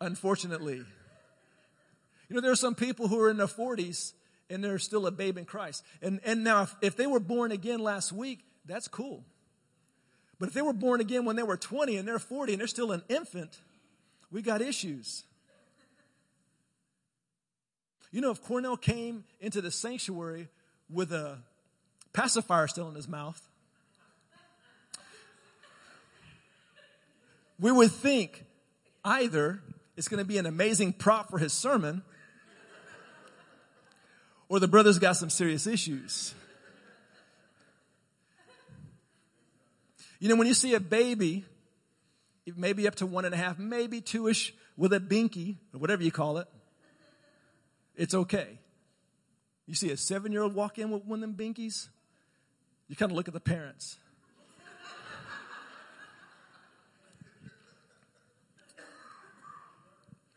Unfortunately. 0.00 0.84
You 2.28 2.34
know, 2.34 2.40
there 2.40 2.52
are 2.52 2.56
some 2.56 2.74
people 2.74 3.08
who 3.08 3.20
are 3.20 3.30
in 3.30 3.36
their 3.36 3.46
40s 3.46 4.12
and 4.48 4.62
they're 4.62 4.78
still 4.78 5.06
a 5.06 5.10
babe 5.10 5.38
in 5.38 5.44
Christ. 5.44 5.84
And, 6.02 6.20
and 6.24 6.44
now, 6.44 6.62
if, 6.62 6.76
if 6.80 6.96
they 6.96 7.06
were 7.06 7.20
born 7.20 7.52
again 7.52 7.80
last 7.80 8.12
week, 8.12 8.40
that's 8.64 8.88
cool. 8.88 9.24
But 10.38 10.48
if 10.48 10.54
they 10.54 10.62
were 10.62 10.72
born 10.72 11.00
again 11.00 11.24
when 11.24 11.36
they 11.36 11.42
were 11.42 11.56
20 11.56 11.96
and 11.96 12.06
they're 12.06 12.18
40 12.18 12.52
and 12.52 12.60
they're 12.60 12.66
still 12.66 12.92
an 12.92 13.02
infant, 13.08 13.58
we 14.30 14.42
got 14.42 14.60
issues. 14.60 15.24
You 18.12 18.20
know, 18.20 18.30
if 18.30 18.42
Cornell 18.42 18.76
came 18.76 19.24
into 19.40 19.60
the 19.60 19.70
sanctuary 19.70 20.48
with 20.90 21.12
a 21.12 21.38
pacifier 22.12 22.66
still 22.66 22.88
in 22.88 22.94
his 22.94 23.08
mouth, 23.08 23.40
we 27.58 27.72
would 27.72 27.90
think 27.90 28.44
either 29.04 29.60
it's 29.96 30.08
going 30.08 30.18
to 30.18 30.26
be 30.26 30.38
an 30.38 30.46
amazing 30.46 30.92
prop 30.92 31.30
for 31.30 31.38
his 31.38 31.52
sermon 31.52 32.02
or 34.48 34.60
the 34.60 34.68
brother's 34.68 34.98
got 34.98 35.16
some 35.16 35.30
serious 35.30 35.66
issues. 35.66 36.34
You 40.18 40.28
know, 40.28 40.36
when 40.36 40.46
you 40.46 40.54
see 40.54 40.74
a 40.74 40.80
baby, 40.80 41.44
maybe 42.56 42.88
up 42.88 42.94
to 42.96 43.06
one 43.06 43.24
and 43.24 43.34
a 43.34 43.36
half, 43.36 43.58
maybe 43.58 44.00
two-ish, 44.00 44.54
with 44.76 44.92
a 44.92 45.00
binky, 45.00 45.56
or 45.74 45.80
whatever 45.80 46.02
you 46.02 46.10
call 46.10 46.38
it, 46.38 46.46
it's 47.96 48.14
okay. 48.14 48.58
You 49.66 49.74
see 49.74 49.90
a 49.90 49.96
seven-year-old 49.96 50.54
walk 50.54 50.78
in 50.78 50.90
with 50.90 51.04
one 51.04 51.22
of 51.22 51.36
them 51.36 51.54
binkies, 51.54 51.88
you 52.88 52.96
kind 52.96 53.10
of 53.10 53.16
look 53.16 53.28
at 53.28 53.34
the 53.34 53.40
parents. 53.40 53.96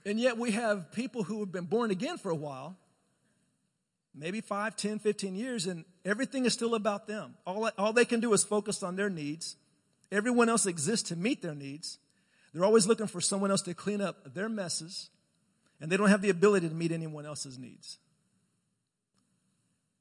and 0.06 0.20
yet 0.20 0.38
we 0.38 0.52
have 0.52 0.92
people 0.92 1.24
who 1.24 1.42
have 1.42 1.52
been 1.52 1.66
born 1.66 1.92
again 1.92 2.18
for 2.18 2.32
a 2.32 2.36
while, 2.36 2.78
maybe 4.14 4.42
5, 4.42 4.76
10, 4.76 5.00
15 5.00 5.36
years, 5.36 5.66
and 5.68 5.86
everything 6.06 6.46
is 6.46 6.54
still 6.54 6.76
about 6.76 7.08
them. 7.08 7.36
All, 7.46 7.70
all 7.78 7.94
they 7.94 8.06
can 8.06 8.20
do 8.20 8.34
is 8.34 8.44
focus 8.44 8.84
on 8.84 8.96
their 8.96 9.10
needs. 9.10 9.56
Everyone 10.12 10.50
else 10.50 10.66
exists 10.66 11.10
to 11.10 11.16
meet 11.16 11.42
their 11.42 11.56
needs. 11.56 12.00
They're 12.54 12.66
always 12.66 12.88
looking 12.88 13.08
for 13.08 13.22
someone 13.22 13.52
else 13.52 13.62
to 13.64 13.74
clean 13.74 14.02
up 14.02 14.34
their 14.34 14.50
messes, 14.50 15.10
and 15.80 15.92
they 15.92 15.98
don't 15.98 16.10
have 16.10 16.22
the 16.22 16.30
ability 16.30 16.68
to 16.68 16.76
meet 16.76 16.92
anyone 16.92 17.26
else's 17.26 17.58
needs. 17.60 18.00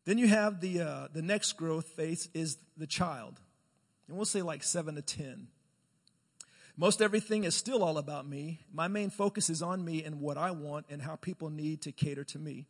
Then 0.06 0.16
you 0.16 0.28
have 0.28 0.60
the, 0.62 0.80
uh, 0.80 1.08
the 1.12 1.20
next 1.20 1.52
growth 1.52 1.88
phase 1.88 2.30
is 2.32 2.56
the 2.78 2.86
child. 2.86 3.38
And 4.08 4.16
we'll 4.16 4.24
say 4.24 4.40
like 4.40 4.62
7 4.62 4.94
to 4.94 5.02
10. 5.02 5.48
Most 6.78 7.02
everything 7.02 7.44
is 7.44 7.54
still 7.54 7.82
all 7.82 7.98
about 7.98 8.26
me. 8.26 8.60
My 8.72 8.88
main 8.88 9.10
focus 9.10 9.50
is 9.50 9.60
on 9.62 9.84
me 9.84 10.04
and 10.04 10.20
what 10.20 10.38
I 10.38 10.52
want 10.52 10.86
and 10.88 11.02
how 11.02 11.16
people 11.16 11.50
need 11.50 11.82
to 11.82 11.92
cater 11.92 12.24
to 12.24 12.38
me. 12.38 12.68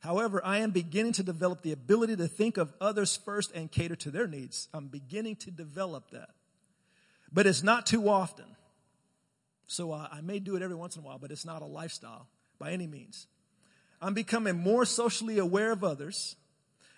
However, 0.00 0.40
I 0.44 0.58
am 0.58 0.70
beginning 0.70 1.12
to 1.14 1.22
develop 1.22 1.62
the 1.62 1.72
ability 1.72 2.16
to 2.16 2.28
think 2.28 2.56
of 2.56 2.72
others 2.80 3.16
first 3.16 3.52
and 3.52 3.70
cater 3.70 3.96
to 3.96 4.10
their 4.10 4.28
needs. 4.28 4.68
I'm 4.72 4.86
beginning 4.86 5.36
to 5.36 5.50
develop 5.50 6.12
that. 6.12 6.30
But 7.32 7.46
it's 7.46 7.62
not 7.62 7.84
too 7.84 8.08
often. 8.08 8.46
So 9.66 9.92
uh, 9.92 10.08
I 10.10 10.20
may 10.20 10.38
do 10.38 10.56
it 10.56 10.62
every 10.62 10.76
once 10.76 10.96
in 10.96 11.02
a 11.02 11.06
while, 11.06 11.18
but 11.18 11.30
it's 11.30 11.44
not 11.44 11.62
a 11.62 11.66
lifestyle 11.66 12.26
by 12.58 12.72
any 12.72 12.86
means. 12.86 13.26
I'm 14.00 14.14
becoming 14.14 14.56
more 14.56 14.84
socially 14.84 15.38
aware 15.38 15.72
of 15.72 15.82
others. 15.82 16.36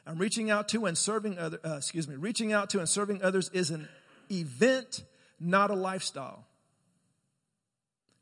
I'm 0.07 0.18
reaching 0.18 0.51
out 0.51 0.68
to 0.68 0.86
and 0.86 0.96
serving 0.96 1.38
other, 1.38 1.59
uh, 1.64 1.76
excuse 1.76 2.07
me, 2.07 2.16
reaching 2.16 2.53
out 2.53 2.70
to 2.70 2.78
and 2.78 2.88
serving 2.88 3.22
others 3.22 3.48
is 3.53 3.70
an 3.70 3.88
event, 4.30 5.03
not 5.40 5.70
a 5.70 5.74
lifestyle. 5.74 6.46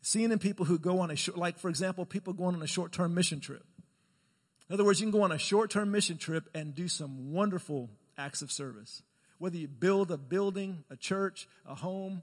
Seeing 0.01 0.31
in 0.31 0.39
people 0.39 0.65
who 0.65 0.79
go 0.79 1.01
on 1.01 1.11
a 1.11 1.17
short, 1.17 1.37
like 1.37 1.59
for 1.59 1.69
example, 1.69 2.07
people 2.07 2.33
going 2.33 2.55
on 2.55 2.63
a 2.63 2.67
short-term 2.67 3.15
mission 3.15 3.41
trip. 3.41 3.65
In 4.69 4.75
other 4.75 4.85
words, 4.85 5.01
you 5.01 5.07
can 5.07 5.13
go 5.13 5.23
on 5.23 5.33
a 5.33 5.39
short 5.39 5.71
term 5.71 5.91
mission 5.91 6.19
trip 6.19 6.49
and 6.55 6.75
do 6.75 6.89
some 6.89 7.33
wonderful 7.33 7.89
acts 8.17 8.43
of 8.43 8.53
service. 8.53 9.03
Whether 9.39 9.57
you 9.57 9.69
build 9.69 10.11
a 10.11 10.19
building, 10.19 10.85
a 10.91 10.97
church, 10.97 11.49
a 11.67 11.75
home, 11.75 12.23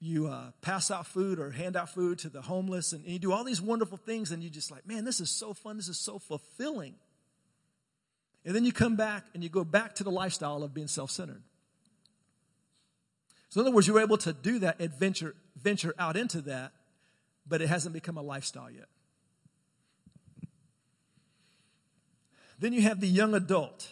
you 0.00 0.28
uh, 0.28 0.52
pass 0.62 0.90
out 0.90 1.06
food 1.06 1.40
or 1.40 1.50
hand 1.50 1.76
out 1.76 1.90
food 1.90 2.20
to 2.20 2.28
the 2.28 2.40
homeless, 2.40 2.92
and, 2.92 3.02
and 3.04 3.12
you 3.12 3.18
do 3.18 3.32
all 3.32 3.44
these 3.44 3.60
wonderful 3.60 3.98
things, 3.98 4.30
and 4.30 4.42
you 4.42 4.48
just 4.48 4.70
like, 4.70 4.86
man, 4.86 5.04
this 5.04 5.20
is 5.20 5.30
so 5.30 5.52
fun. 5.52 5.76
This 5.76 5.88
is 5.88 5.98
so 5.98 6.18
fulfilling. 6.18 6.94
And 8.44 8.54
then 8.54 8.64
you 8.64 8.72
come 8.72 8.96
back 8.96 9.26
and 9.34 9.42
you 9.42 9.50
go 9.50 9.64
back 9.64 9.96
to 9.96 10.04
the 10.04 10.10
lifestyle 10.10 10.62
of 10.62 10.72
being 10.72 10.86
self 10.86 11.10
centered. 11.10 11.42
So, 13.50 13.60
in 13.60 13.66
other 13.66 13.74
words, 13.74 13.86
you 13.86 13.94
were 13.94 14.00
able 14.00 14.18
to 14.18 14.32
do 14.32 14.58
that, 14.60 14.80
adventure, 14.80 15.34
venture 15.60 15.94
out 15.98 16.16
into 16.16 16.40
that, 16.42 16.72
but 17.46 17.60
it 17.60 17.68
hasn't 17.68 17.92
become 17.92 18.16
a 18.16 18.22
lifestyle 18.22 18.70
yet. 18.70 18.86
Then 22.58 22.72
you 22.72 22.82
have 22.82 23.00
the 23.00 23.06
young 23.06 23.34
adult, 23.34 23.88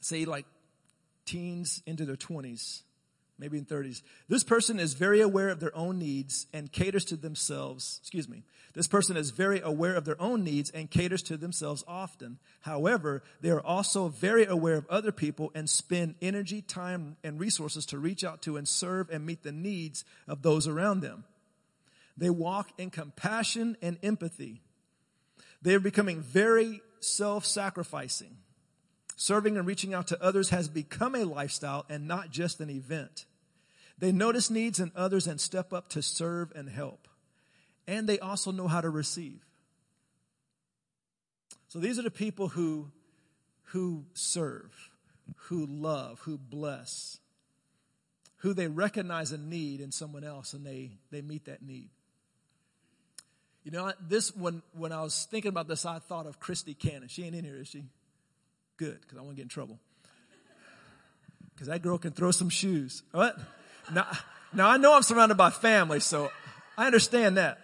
say 0.00 0.24
like 0.24 0.46
teens 1.24 1.82
into 1.86 2.04
their 2.04 2.16
20s, 2.16 2.82
maybe 3.38 3.58
in 3.58 3.64
30s. 3.64 4.02
This 4.28 4.44
person 4.44 4.78
is 4.78 4.94
very 4.94 5.20
aware 5.20 5.48
of 5.48 5.58
their 5.58 5.76
own 5.76 5.98
needs 5.98 6.46
and 6.52 6.70
caters 6.70 7.04
to 7.06 7.16
themselves. 7.16 7.98
Excuse 8.02 8.28
me. 8.28 8.44
This 8.74 8.86
person 8.88 9.16
is 9.16 9.30
very 9.30 9.60
aware 9.60 9.94
of 9.94 10.04
their 10.04 10.20
own 10.20 10.42
needs 10.42 10.70
and 10.70 10.90
caters 10.90 11.22
to 11.24 11.36
themselves 11.36 11.84
often. 11.86 12.38
However, 12.62 13.22
they 13.40 13.50
are 13.50 13.60
also 13.60 14.08
very 14.08 14.44
aware 14.44 14.74
of 14.74 14.86
other 14.88 15.12
people 15.12 15.52
and 15.54 15.70
spend 15.70 16.16
energy, 16.20 16.60
time, 16.60 17.16
and 17.22 17.38
resources 17.38 17.86
to 17.86 17.98
reach 17.98 18.24
out 18.24 18.42
to 18.42 18.56
and 18.56 18.66
serve 18.66 19.10
and 19.10 19.24
meet 19.24 19.44
the 19.44 19.52
needs 19.52 20.04
of 20.26 20.42
those 20.42 20.66
around 20.66 21.00
them. 21.00 21.24
They 22.16 22.30
walk 22.30 22.70
in 22.76 22.90
compassion 22.90 23.76
and 23.80 23.96
empathy. 24.02 24.60
They 25.62 25.74
are 25.74 25.80
becoming 25.80 26.20
very 26.20 26.80
self-sacrificing. 27.04 28.36
Serving 29.16 29.56
and 29.56 29.66
reaching 29.66 29.94
out 29.94 30.08
to 30.08 30.22
others 30.22 30.50
has 30.50 30.68
become 30.68 31.14
a 31.14 31.24
lifestyle 31.24 31.86
and 31.88 32.08
not 32.08 32.30
just 32.30 32.60
an 32.60 32.70
event. 32.70 33.26
They 33.98 34.10
notice 34.10 34.50
needs 34.50 34.80
in 34.80 34.90
others 34.96 35.26
and 35.26 35.40
step 35.40 35.72
up 35.72 35.88
to 35.90 36.02
serve 36.02 36.52
and 36.54 36.68
help. 36.68 37.06
And 37.86 38.08
they 38.08 38.18
also 38.18 38.50
know 38.50 38.66
how 38.66 38.80
to 38.80 38.90
receive. 38.90 39.40
So 41.68 41.78
these 41.78 41.98
are 41.98 42.02
the 42.02 42.10
people 42.10 42.48
who, 42.48 42.90
who 43.64 44.06
serve, 44.14 44.90
who 45.36 45.66
love, 45.66 46.20
who 46.20 46.38
bless, 46.38 47.18
who 48.38 48.52
they 48.52 48.68
recognize 48.68 49.32
a 49.32 49.38
need 49.38 49.80
in 49.80 49.90
someone 49.90 50.24
else 50.24 50.54
and 50.54 50.66
they, 50.66 50.92
they 51.10 51.22
meet 51.22 51.46
that 51.46 51.62
need. 51.62 51.90
You 53.64 53.70
know, 53.70 53.92
this 54.06 54.36
when 54.36 54.62
when 54.72 54.92
I 54.92 55.02
was 55.02 55.26
thinking 55.30 55.48
about 55.48 55.68
this, 55.68 55.86
I 55.86 55.98
thought 55.98 56.26
of 56.26 56.38
Christy 56.38 56.74
Cannon. 56.74 57.08
She 57.08 57.24
ain't 57.24 57.34
in 57.34 57.44
here, 57.44 57.56
is 57.56 57.68
she? 57.68 57.84
Good, 58.76 59.00
because 59.00 59.16
I 59.16 59.22
want 59.22 59.32
to 59.32 59.36
get 59.36 59.44
in 59.44 59.48
trouble. 59.48 59.78
Because 61.54 61.68
that 61.68 61.80
girl 61.80 61.96
can 61.96 62.12
throw 62.12 62.30
some 62.30 62.50
shoes. 62.50 63.02
What? 63.12 63.38
Now, 63.92 64.06
now 64.52 64.68
I 64.68 64.76
know 64.76 64.94
I'm 64.94 65.02
surrounded 65.02 65.36
by 65.36 65.50
family, 65.50 66.00
so 66.00 66.30
I 66.76 66.86
understand 66.86 67.38
that. 67.38 67.58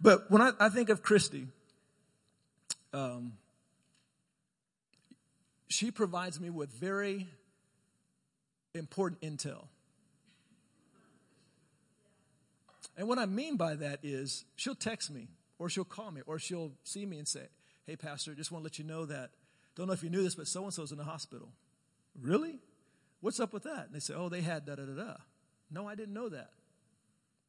But 0.00 0.30
when 0.30 0.40
I, 0.40 0.52
I 0.58 0.68
think 0.70 0.88
of 0.88 1.02
Christy, 1.02 1.46
um, 2.94 3.34
she 5.68 5.90
provides 5.90 6.40
me 6.40 6.48
with 6.48 6.72
very 6.72 7.28
important 8.74 9.20
intel. 9.20 9.66
And 12.96 13.08
what 13.08 13.18
I 13.18 13.26
mean 13.26 13.56
by 13.56 13.74
that 13.76 14.00
is 14.02 14.44
she'll 14.56 14.74
text 14.74 15.10
me 15.10 15.28
or 15.58 15.68
she'll 15.68 15.84
call 15.84 16.10
me 16.10 16.22
or 16.26 16.38
she'll 16.38 16.72
see 16.84 17.06
me 17.06 17.18
and 17.18 17.26
say, 17.26 17.46
Hey, 17.86 17.96
Pastor, 17.96 18.34
just 18.34 18.52
want 18.52 18.62
to 18.62 18.66
let 18.66 18.78
you 18.78 18.84
know 18.84 19.06
that, 19.06 19.30
don't 19.74 19.86
know 19.86 19.92
if 19.92 20.02
you 20.02 20.10
knew 20.10 20.22
this, 20.22 20.34
but 20.34 20.46
so 20.46 20.64
and 20.64 20.72
so's 20.72 20.92
in 20.92 20.98
the 20.98 21.04
hospital. 21.04 21.48
Really? 22.20 22.58
What's 23.20 23.40
up 23.40 23.52
with 23.52 23.64
that? 23.64 23.86
And 23.86 23.94
they 23.94 24.00
say, 24.00 24.14
Oh, 24.14 24.28
they 24.28 24.42
had 24.42 24.66
da 24.66 24.74
da 24.74 24.84
da 24.84 24.92
da. 24.92 25.14
No, 25.70 25.88
I 25.88 25.94
didn't 25.94 26.14
know 26.14 26.28
that. 26.28 26.50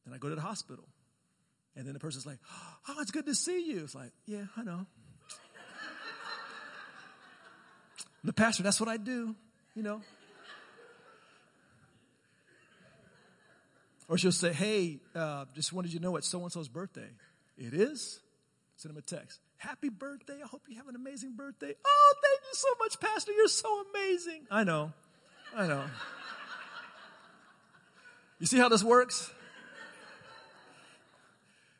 Then 0.05 0.13
I 0.13 0.17
go 0.17 0.29
to 0.29 0.35
the 0.35 0.41
hospital. 0.41 0.87
And 1.75 1.85
then 1.85 1.93
the 1.93 1.99
person's 1.99 2.25
like, 2.25 2.39
Oh, 2.87 2.97
it's 3.01 3.11
good 3.11 3.25
to 3.25 3.35
see 3.35 3.69
you. 3.69 3.83
It's 3.83 3.95
like, 3.95 4.11
Yeah, 4.25 4.45
I 4.55 4.63
know. 4.63 4.85
the 8.23 8.33
pastor, 8.33 8.63
that's 8.63 8.79
what 8.79 8.89
I 8.89 8.97
do, 8.97 9.35
you 9.75 9.83
know. 9.83 10.01
Or 14.11 14.17
she'll 14.17 14.33
say, 14.33 14.51
Hey, 14.51 14.99
uh, 15.15 15.45
just 15.55 15.71
wanted 15.71 15.93
you 15.93 15.99
to 15.99 16.03
know 16.03 16.17
it's 16.17 16.27
so 16.27 16.43
and 16.43 16.51
so's 16.51 16.67
birthday. 16.67 17.07
It 17.57 17.73
is? 17.73 18.19
Send 18.75 18.91
him 18.91 18.97
a 18.97 19.01
text. 19.01 19.39
Happy 19.55 19.87
birthday. 19.87 20.37
I 20.43 20.47
hope 20.47 20.63
you 20.67 20.75
have 20.75 20.89
an 20.89 20.95
amazing 20.95 21.37
birthday. 21.37 21.73
Oh, 21.85 22.13
thank 22.21 22.41
you 22.41 22.53
so 22.53 22.67
much, 22.81 22.99
Pastor. 22.99 23.31
You're 23.31 23.47
so 23.47 23.85
amazing. 23.89 24.47
I 24.51 24.65
know. 24.65 24.91
I 25.55 25.65
know. 25.65 25.85
You 28.39 28.47
see 28.47 28.57
how 28.57 28.67
this 28.67 28.83
works? 28.83 29.31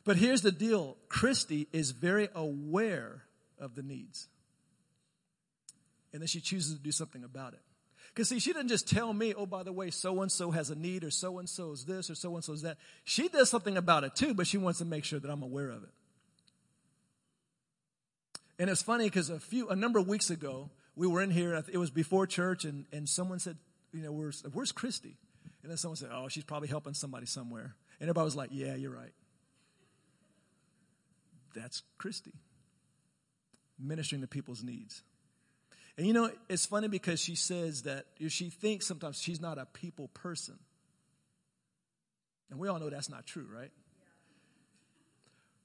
But 0.05 0.15
here's 0.15 0.41
the 0.41 0.53
deal 0.53 0.95
Christy 1.09 1.67
is 1.73 1.91
very 1.91 2.29
aware 2.33 3.23
of 3.59 3.75
the 3.75 3.83
needs. 3.83 4.29
And 6.13 6.21
then 6.21 6.27
she 6.27 6.39
chooses 6.39 6.77
to 6.77 6.81
do 6.81 6.93
something 6.93 7.25
about 7.25 7.53
it. 7.53 7.59
Because 8.13 8.29
see, 8.29 8.39
she 8.39 8.51
didn't 8.51 8.67
just 8.67 8.89
tell 8.89 9.13
me, 9.13 9.33
oh, 9.33 9.45
by 9.45 9.63
the 9.63 9.71
way, 9.71 9.89
so 9.89 10.21
and 10.21 10.31
so 10.31 10.51
has 10.51 10.69
a 10.69 10.75
need, 10.75 11.03
or 11.03 11.11
so 11.11 11.39
and 11.39 11.47
so 11.47 11.71
is 11.71 11.85
this, 11.85 12.09
or 12.09 12.15
so 12.15 12.35
and 12.35 12.43
so 12.43 12.53
is 12.53 12.61
that. 12.63 12.77
She 13.05 13.29
does 13.29 13.49
something 13.49 13.77
about 13.77 14.03
it 14.03 14.15
too, 14.15 14.33
but 14.33 14.47
she 14.47 14.57
wants 14.57 14.79
to 14.79 14.85
make 14.85 15.05
sure 15.05 15.19
that 15.19 15.29
I'm 15.29 15.43
aware 15.43 15.69
of 15.69 15.83
it. 15.83 15.89
And 18.59 18.69
it's 18.69 18.83
funny 18.83 19.05
because 19.05 19.29
a 19.29 19.39
few, 19.39 19.69
a 19.69 19.75
number 19.75 19.97
of 19.97 20.07
weeks 20.07 20.29
ago, 20.29 20.69
we 20.95 21.07
were 21.07 21.21
in 21.21 21.31
here. 21.31 21.63
It 21.71 21.77
was 21.77 21.89
before 21.89 22.27
church, 22.27 22.65
and, 22.65 22.85
and 22.91 23.07
someone 23.07 23.39
said, 23.39 23.57
you 23.93 24.01
know, 24.01 24.11
where's, 24.11 24.43
where's 24.51 24.71
Christy? 24.71 25.17
And 25.63 25.71
then 25.71 25.77
someone 25.77 25.95
said, 25.95 26.09
oh, 26.11 26.27
she's 26.27 26.43
probably 26.43 26.67
helping 26.67 26.93
somebody 26.93 27.25
somewhere. 27.25 27.75
And 27.99 28.09
everybody 28.09 28.25
was 28.25 28.35
like, 28.35 28.49
yeah, 28.51 28.75
you're 28.75 28.91
right. 28.91 29.13
That's 31.55 31.81
Christy, 31.97 32.33
ministering 33.79 34.21
to 34.21 34.27
people's 34.27 34.63
needs. 34.63 35.01
And 35.97 36.07
you 36.07 36.13
know, 36.13 36.31
it's 36.49 36.65
funny 36.65 36.87
because 36.87 37.19
she 37.19 37.35
says 37.35 37.83
that 37.83 38.05
she 38.29 38.49
thinks 38.49 38.87
sometimes 38.87 39.19
she's 39.19 39.41
not 39.41 39.57
a 39.57 39.65
people 39.65 40.07
person. 40.09 40.57
And 42.49 42.59
we 42.59 42.67
all 42.67 42.79
know 42.79 42.89
that's 42.89 43.09
not 43.09 43.25
true, 43.25 43.47
right? 43.53 43.71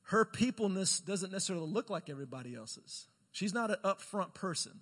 Her 0.02 0.24
peopleness 0.24 1.00
doesn't 1.00 1.32
necessarily 1.32 1.68
look 1.68 1.90
like 1.90 2.08
everybody 2.08 2.54
else's. 2.54 3.06
She's 3.32 3.52
not 3.52 3.70
an 3.70 3.78
upfront 3.84 4.34
person. 4.34 4.72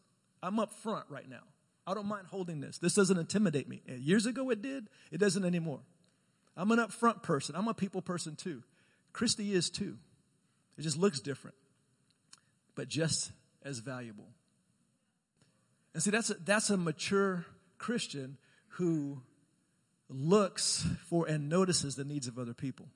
I'm 0.42 0.58
up 0.58 0.72
front 0.72 1.06
right 1.08 1.28
now. 1.28 1.42
I 1.86 1.94
don't 1.94 2.06
mind 2.06 2.26
holding 2.26 2.60
this. 2.60 2.78
This 2.78 2.94
doesn't 2.94 3.18
intimidate 3.18 3.68
me. 3.68 3.82
Years 3.86 4.26
ago 4.26 4.50
it 4.50 4.62
did. 4.62 4.88
It 5.10 5.18
doesn't 5.18 5.44
anymore. 5.44 5.80
I'm 6.56 6.70
an 6.70 6.78
upfront 6.78 7.22
person. 7.22 7.56
I'm 7.56 7.68
a 7.68 7.74
people 7.74 8.02
person 8.02 8.36
too. 8.36 8.62
Christy 9.12 9.52
is 9.52 9.70
too. 9.70 9.96
It 10.76 10.82
just 10.82 10.98
looks 10.98 11.20
different, 11.20 11.56
but 12.74 12.88
just 12.88 13.32
as 13.64 13.78
valuable. 13.78 14.28
And 15.94 16.02
see, 16.02 16.10
that's 16.10 16.30
a, 16.30 16.34
that's 16.34 16.70
a 16.70 16.76
mature 16.76 17.46
Christian 17.78 18.36
who 18.68 19.22
looks 20.08 20.86
for 21.08 21.26
and 21.26 21.48
notices 21.48 21.94
the 21.94 22.04
needs 22.04 22.26
of 22.26 22.38
other 22.38 22.54
people. 22.54 22.86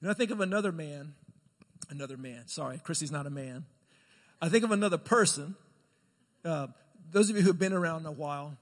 You 0.00 0.06
know, 0.06 0.10
I 0.10 0.14
think 0.14 0.30
of 0.30 0.40
another 0.40 0.72
man, 0.72 1.14
another 1.90 2.16
man, 2.16 2.46
sorry, 2.46 2.80
Christy's 2.82 3.12
not 3.12 3.26
a 3.26 3.30
man. 3.30 3.66
I 4.40 4.48
think 4.48 4.64
of 4.64 4.70
another 4.70 4.96
person. 4.96 5.54
Uh, 6.42 6.68
those 7.10 7.28
of 7.28 7.36
you 7.36 7.42
who 7.42 7.48
have 7.48 7.58
been 7.58 7.74
around 7.74 8.06
a 8.06 8.12
while 8.12 8.56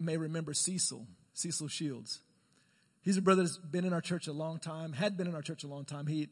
may 0.00 0.16
remember 0.16 0.54
Cecil, 0.54 1.06
Cecil 1.34 1.68
Shields. 1.68 2.20
He's 3.02 3.18
a 3.18 3.22
brother 3.22 3.42
that's 3.42 3.58
been 3.58 3.84
in 3.84 3.92
our 3.92 4.00
church 4.00 4.26
a 4.26 4.32
long 4.32 4.58
time, 4.58 4.94
had 4.94 5.18
been 5.18 5.26
in 5.26 5.34
our 5.34 5.42
church 5.42 5.64
a 5.64 5.66
long 5.66 5.84
time. 5.84 6.06
He 6.06 6.28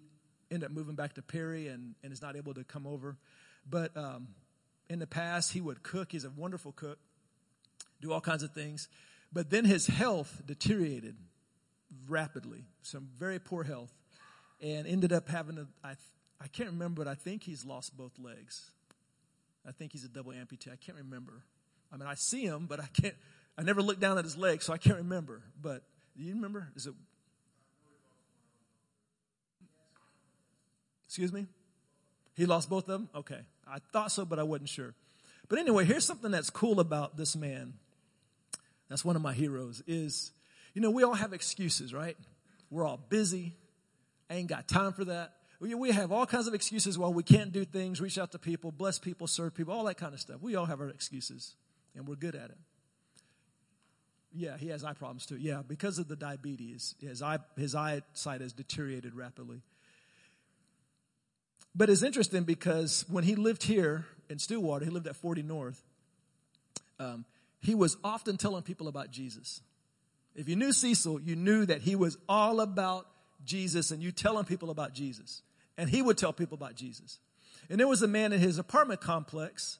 ended 0.50 0.70
up 0.70 0.72
moving 0.74 0.94
back 0.94 1.14
to 1.14 1.22
Perry 1.22 1.68
and, 1.68 1.94
and 2.02 2.12
is 2.12 2.22
not 2.22 2.34
able 2.34 2.54
to 2.54 2.64
come 2.64 2.86
over. 2.86 3.18
But 3.68 3.94
um, 3.96 4.28
in 4.88 4.98
the 4.98 5.06
past, 5.06 5.52
he 5.52 5.60
would 5.60 5.82
cook. 5.82 6.12
He's 6.12 6.24
a 6.24 6.30
wonderful 6.30 6.72
cook, 6.72 6.98
do 8.00 8.12
all 8.12 8.20
kinds 8.20 8.42
of 8.42 8.52
things. 8.52 8.88
But 9.32 9.50
then 9.50 9.64
his 9.64 9.86
health 9.86 10.42
deteriorated 10.44 11.16
rapidly, 12.08 12.64
some 12.82 13.08
very 13.18 13.38
poor 13.38 13.64
health, 13.64 13.92
and 14.60 14.86
ended 14.86 15.12
up 15.12 15.28
having 15.28 15.58
a, 15.58 15.66
I, 15.86 15.94
I 16.40 16.48
can't 16.48 16.70
remember, 16.70 17.04
but 17.04 17.10
I 17.10 17.14
think 17.14 17.42
he's 17.42 17.64
lost 17.64 17.96
both 17.96 18.12
legs. 18.18 18.70
I 19.66 19.72
think 19.72 19.92
he's 19.92 20.04
a 20.04 20.08
double 20.08 20.32
amputee. 20.32 20.72
I 20.72 20.76
can't 20.76 20.98
remember. 20.98 21.44
I 21.92 21.96
mean, 21.96 22.08
I 22.08 22.14
see 22.14 22.42
him, 22.42 22.66
but 22.66 22.80
I 22.80 22.86
can't, 23.00 23.14
I 23.56 23.62
never 23.62 23.82
looked 23.82 24.00
down 24.00 24.18
at 24.18 24.24
his 24.24 24.36
legs, 24.36 24.66
so 24.66 24.72
I 24.72 24.78
can't 24.78 24.96
remember. 24.96 25.42
But 25.60 25.82
do 26.16 26.24
you 26.24 26.34
remember? 26.34 26.68
Is 26.74 26.86
it? 26.86 26.94
Excuse 31.06 31.32
me? 31.32 31.46
He 32.34 32.46
lost 32.46 32.70
both 32.70 32.84
of 32.84 32.88
them? 32.88 33.08
Okay. 33.14 33.40
I 33.66 33.78
thought 33.92 34.12
so, 34.12 34.24
but 34.24 34.38
I 34.38 34.42
wasn't 34.42 34.68
sure. 34.68 34.94
But 35.48 35.58
anyway, 35.58 35.84
here's 35.84 36.04
something 36.04 36.30
that's 36.30 36.50
cool 36.50 36.80
about 36.80 37.16
this 37.16 37.36
man. 37.36 37.74
That's 38.88 39.04
one 39.04 39.16
of 39.16 39.22
my 39.22 39.32
heroes 39.32 39.82
is, 39.86 40.32
you 40.74 40.82
know, 40.82 40.90
we 40.90 41.02
all 41.02 41.14
have 41.14 41.32
excuses, 41.32 41.94
right? 41.94 42.16
We're 42.70 42.86
all 42.86 42.98
busy. 43.08 43.54
I 44.30 44.34
ain't 44.34 44.48
got 44.48 44.68
time 44.68 44.92
for 44.92 45.04
that. 45.06 45.34
We, 45.60 45.74
we 45.74 45.92
have 45.92 46.10
all 46.10 46.26
kinds 46.26 46.46
of 46.46 46.54
excuses 46.54 46.98
why 46.98 47.08
we 47.08 47.22
can't 47.22 47.52
do 47.52 47.64
things, 47.64 48.00
reach 48.00 48.18
out 48.18 48.32
to 48.32 48.38
people, 48.38 48.72
bless 48.72 48.98
people, 48.98 49.26
serve 49.26 49.54
people, 49.54 49.72
all 49.72 49.84
that 49.84 49.96
kind 49.96 50.12
of 50.12 50.20
stuff. 50.20 50.40
We 50.40 50.56
all 50.56 50.66
have 50.66 50.80
our 50.80 50.88
excuses, 50.88 51.54
and 51.94 52.08
we're 52.08 52.16
good 52.16 52.34
at 52.34 52.50
it. 52.50 52.58
Yeah, 54.34 54.56
he 54.56 54.68
has 54.68 54.82
eye 54.82 54.94
problems 54.94 55.26
too. 55.26 55.36
Yeah, 55.36 55.62
because 55.66 55.98
of 55.98 56.08
the 56.08 56.16
diabetes, 56.16 56.94
his 57.00 57.22
eye 57.22 57.38
his 57.56 57.74
eyesight 57.74 58.40
has 58.40 58.52
deteriorated 58.52 59.14
rapidly. 59.14 59.62
But 61.74 61.88
it's 61.88 62.02
interesting 62.02 62.44
because 62.44 63.04
when 63.08 63.24
he 63.24 63.34
lived 63.34 63.62
here 63.62 64.06
in 64.28 64.38
Stillwater, 64.38 64.84
he 64.84 64.90
lived 64.90 65.06
at 65.06 65.16
40 65.16 65.42
North. 65.42 65.82
Um, 66.98 67.24
he 67.60 67.74
was 67.74 67.96
often 68.04 68.36
telling 68.36 68.62
people 68.62 68.88
about 68.88 69.10
Jesus. 69.10 69.60
If 70.34 70.48
you 70.48 70.56
knew 70.56 70.72
Cecil, 70.72 71.20
you 71.20 71.36
knew 71.36 71.64
that 71.66 71.82
he 71.82 71.96
was 71.96 72.18
all 72.28 72.60
about 72.60 73.06
Jesus 73.44 73.90
and 73.90 74.02
you 74.02 74.12
telling 74.12 74.44
people 74.44 74.70
about 74.70 74.94
Jesus. 74.94 75.42
And 75.78 75.88
he 75.88 76.02
would 76.02 76.18
tell 76.18 76.32
people 76.32 76.56
about 76.56 76.74
Jesus. 76.74 77.18
And 77.70 77.80
there 77.80 77.88
was 77.88 78.02
a 78.02 78.08
man 78.08 78.32
in 78.32 78.40
his 78.40 78.58
apartment 78.58 79.00
complex 79.00 79.78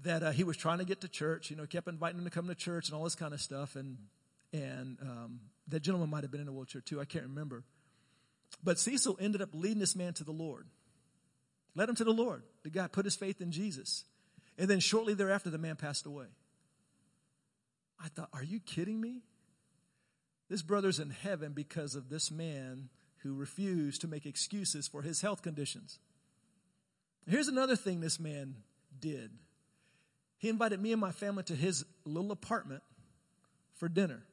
that 0.00 0.22
uh, 0.22 0.30
he 0.30 0.44
was 0.44 0.56
trying 0.56 0.78
to 0.78 0.84
get 0.84 1.00
to 1.02 1.08
church. 1.08 1.50
You 1.50 1.56
know, 1.56 1.66
kept 1.66 1.88
inviting 1.88 2.18
him 2.18 2.24
to 2.24 2.30
come 2.30 2.48
to 2.48 2.54
church 2.54 2.88
and 2.88 2.96
all 2.96 3.04
this 3.04 3.14
kind 3.14 3.34
of 3.34 3.40
stuff. 3.40 3.76
And 3.76 3.98
and 4.52 4.98
um, 5.02 5.40
that 5.68 5.80
gentleman 5.80 6.10
might 6.10 6.22
have 6.22 6.30
been 6.30 6.40
in 6.40 6.48
a 6.48 6.52
wheelchair 6.52 6.80
too. 6.80 7.00
I 7.00 7.04
can't 7.04 7.24
remember. 7.24 7.64
But 8.62 8.78
Cecil 8.78 9.16
ended 9.20 9.42
up 9.42 9.50
leading 9.54 9.78
this 9.78 9.96
man 9.96 10.12
to 10.14 10.24
the 10.24 10.32
Lord. 10.32 10.66
Led 11.74 11.88
him 11.88 11.94
to 11.96 12.04
the 12.04 12.12
Lord. 12.12 12.42
The 12.62 12.70
guy 12.70 12.86
put 12.86 13.04
his 13.04 13.16
faith 13.16 13.40
in 13.40 13.50
Jesus. 13.50 14.04
And 14.58 14.68
then 14.68 14.80
shortly 14.80 15.14
thereafter, 15.14 15.50
the 15.50 15.58
man 15.58 15.76
passed 15.76 16.06
away. 16.06 16.26
I 18.02 18.08
thought, 18.08 18.28
are 18.32 18.42
you 18.42 18.60
kidding 18.60 19.00
me? 19.00 19.22
This 20.48 20.62
brother's 20.62 20.98
in 20.98 21.10
heaven 21.10 21.52
because 21.52 21.94
of 21.94 22.10
this 22.10 22.30
man 22.30 22.90
who 23.18 23.34
refused 23.34 24.00
to 24.02 24.08
make 24.08 24.26
excuses 24.26 24.88
for 24.88 25.02
his 25.02 25.20
health 25.20 25.42
conditions. 25.42 25.98
Here's 27.26 27.48
another 27.48 27.76
thing 27.76 28.00
this 28.00 28.18
man 28.18 28.56
did. 28.98 29.30
He 30.38 30.48
invited 30.48 30.80
me 30.80 30.92
and 30.92 31.00
my 31.00 31.12
family 31.12 31.44
to 31.44 31.54
his 31.54 31.84
little 32.04 32.32
apartment 32.32 32.82
for 33.76 33.88
dinner. 33.88 34.24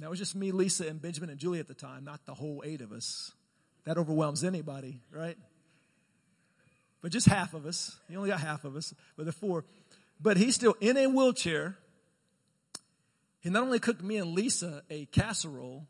That 0.00 0.10
was 0.10 0.18
just 0.18 0.36
me, 0.36 0.52
Lisa, 0.52 0.86
and 0.86 1.02
Benjamin 1.02 1.30
and 1.30 1.38
Julie 1.38 1.58
at 1.58 1.66
the 1.66 1.74
time, 1.74 2.04
not 2.04 2.24
the 2.26 2.34
whole 2.34 2.62
eight 2.64 2.82
of 2.82 2.92
us. 2.92 3.32
That 3.84 3.98
overwhelms 3.98 4.44
anybody, 4.44 5.00
right? 5.10 5.36
But 7.00 7.12
just 7.12 7.26
half 7.26 7.54
of 7.54 7.66
us. 7.66 7.96
He 8.08 8.16
only 8.16 8.30
got 8.30 8.40
half 8.40 8.64
of 8.64 8.76
us, 8.76 8.92
but 9.16 9.26
the 9.26 9.32
four. 9.32 9.64
But 10.20 10.36
he's 10.36 10.54
still 10.54 10.74
in 10.80 10.96
a 10.96 11.06
wheelchair 11.06 11.76
he 13.40 13.50
not 13.50 13.62
only 13.62 13.78
cooked 13.78 14.02
me 14.02 14.16
and 14.16 14.34
Lisa 14.34 14.82
a 14.90 15.06
casserole, 15.06 15.86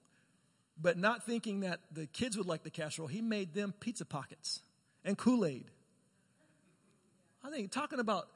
but 0.80 0.98
not 0.98 1.24
thinking 1.24 1.61
that 1.61 1.80
the 1.90 2.06
kids 2.06 2.36
would 2.36 2.46
like 2.46 2.62
the 2.62 2.70
casserole, 2.70 3.09
he 3.09 3.20
made 3.20 3.54
them 3.54 3.74
pizza 3.80 4.04
pockets 4.04 4.61
and 5.04 5.16
Kool 5.16 5.44
Aid. 5.44 5.64
I 7.42 7.50
think 7.50 7.72
talking 7.72 8.00
about 8.00 8.28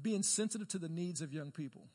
being 0.00 0.22
sensitive 0.22 0.68
to 0.68 0.78
the 0.78 0.88
needs 0.88 1.20
of 1.20 1.32
young 1.32 1.52
people. 1.52 1.86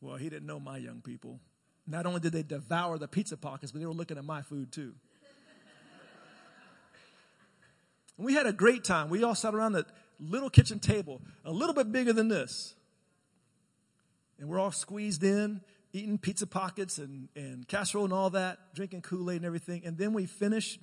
Well, 0.00 0.16
he 0.16 0.28
didn't 0.28 0.46
know 0.46 0.60
my 0.60 0.76
young 0.76 1.00
people. 1.00 1.40
Not 1.86 2.06
only 2.06 2.20
did 2.20 2.32
they 2.32 2.42
devour 2.42 2.98
the 2.98 3.08
pizza 3.08 3.36
pockets, 3.36 3.72
but 3.72 3.80
they 3.80 3.86
were 3.86 3.92
looking 3.92 4.18
at 4.18 4.24
my 4.24 4.42
food 4.42 4.72
too. 4.72 4.94
And 8.16 8.26
we 8.26 8.34
had 8.34 8.46
a 8.46 8.52
great 8.52 8.84
time. 8.84 9.10
We 9.10 9.24
all 9.24 9.34
sat 9.34 9.54
around 9.54 9.72
the 9.72 9.86
little 10.20 10.50
kitchen 10.50 10.78
table, 10.78 11.20
a 11.44 11.52
little 11.52 11.74
bit 11.74 11.90
bigger 11.92 12.12
than 12.12 12.28
this 12.28 12.74
and 14.42 14.50
we're 14.50 14.58
all 14.58 14.72
squeezed 14.72 15.22
in, 15.22 15.60
eating 15.92 16.18
pizza 16.18 16.48
pockets 16.48 16.98
and, 16.98 17.28
and 17.36 17.66
casserole 17.68 18.04
and 18.04 18.12
all 18.12 18.30
that, 18.30 18.58
drinking 18.74 19.00
Kool-Aid 19.00 19.36
and 19.36 19.46
everything. 19.46 19.82
And 19.84 19.96
then 19.96 20.12
we 20.12 20.26
finish 20.26 20.80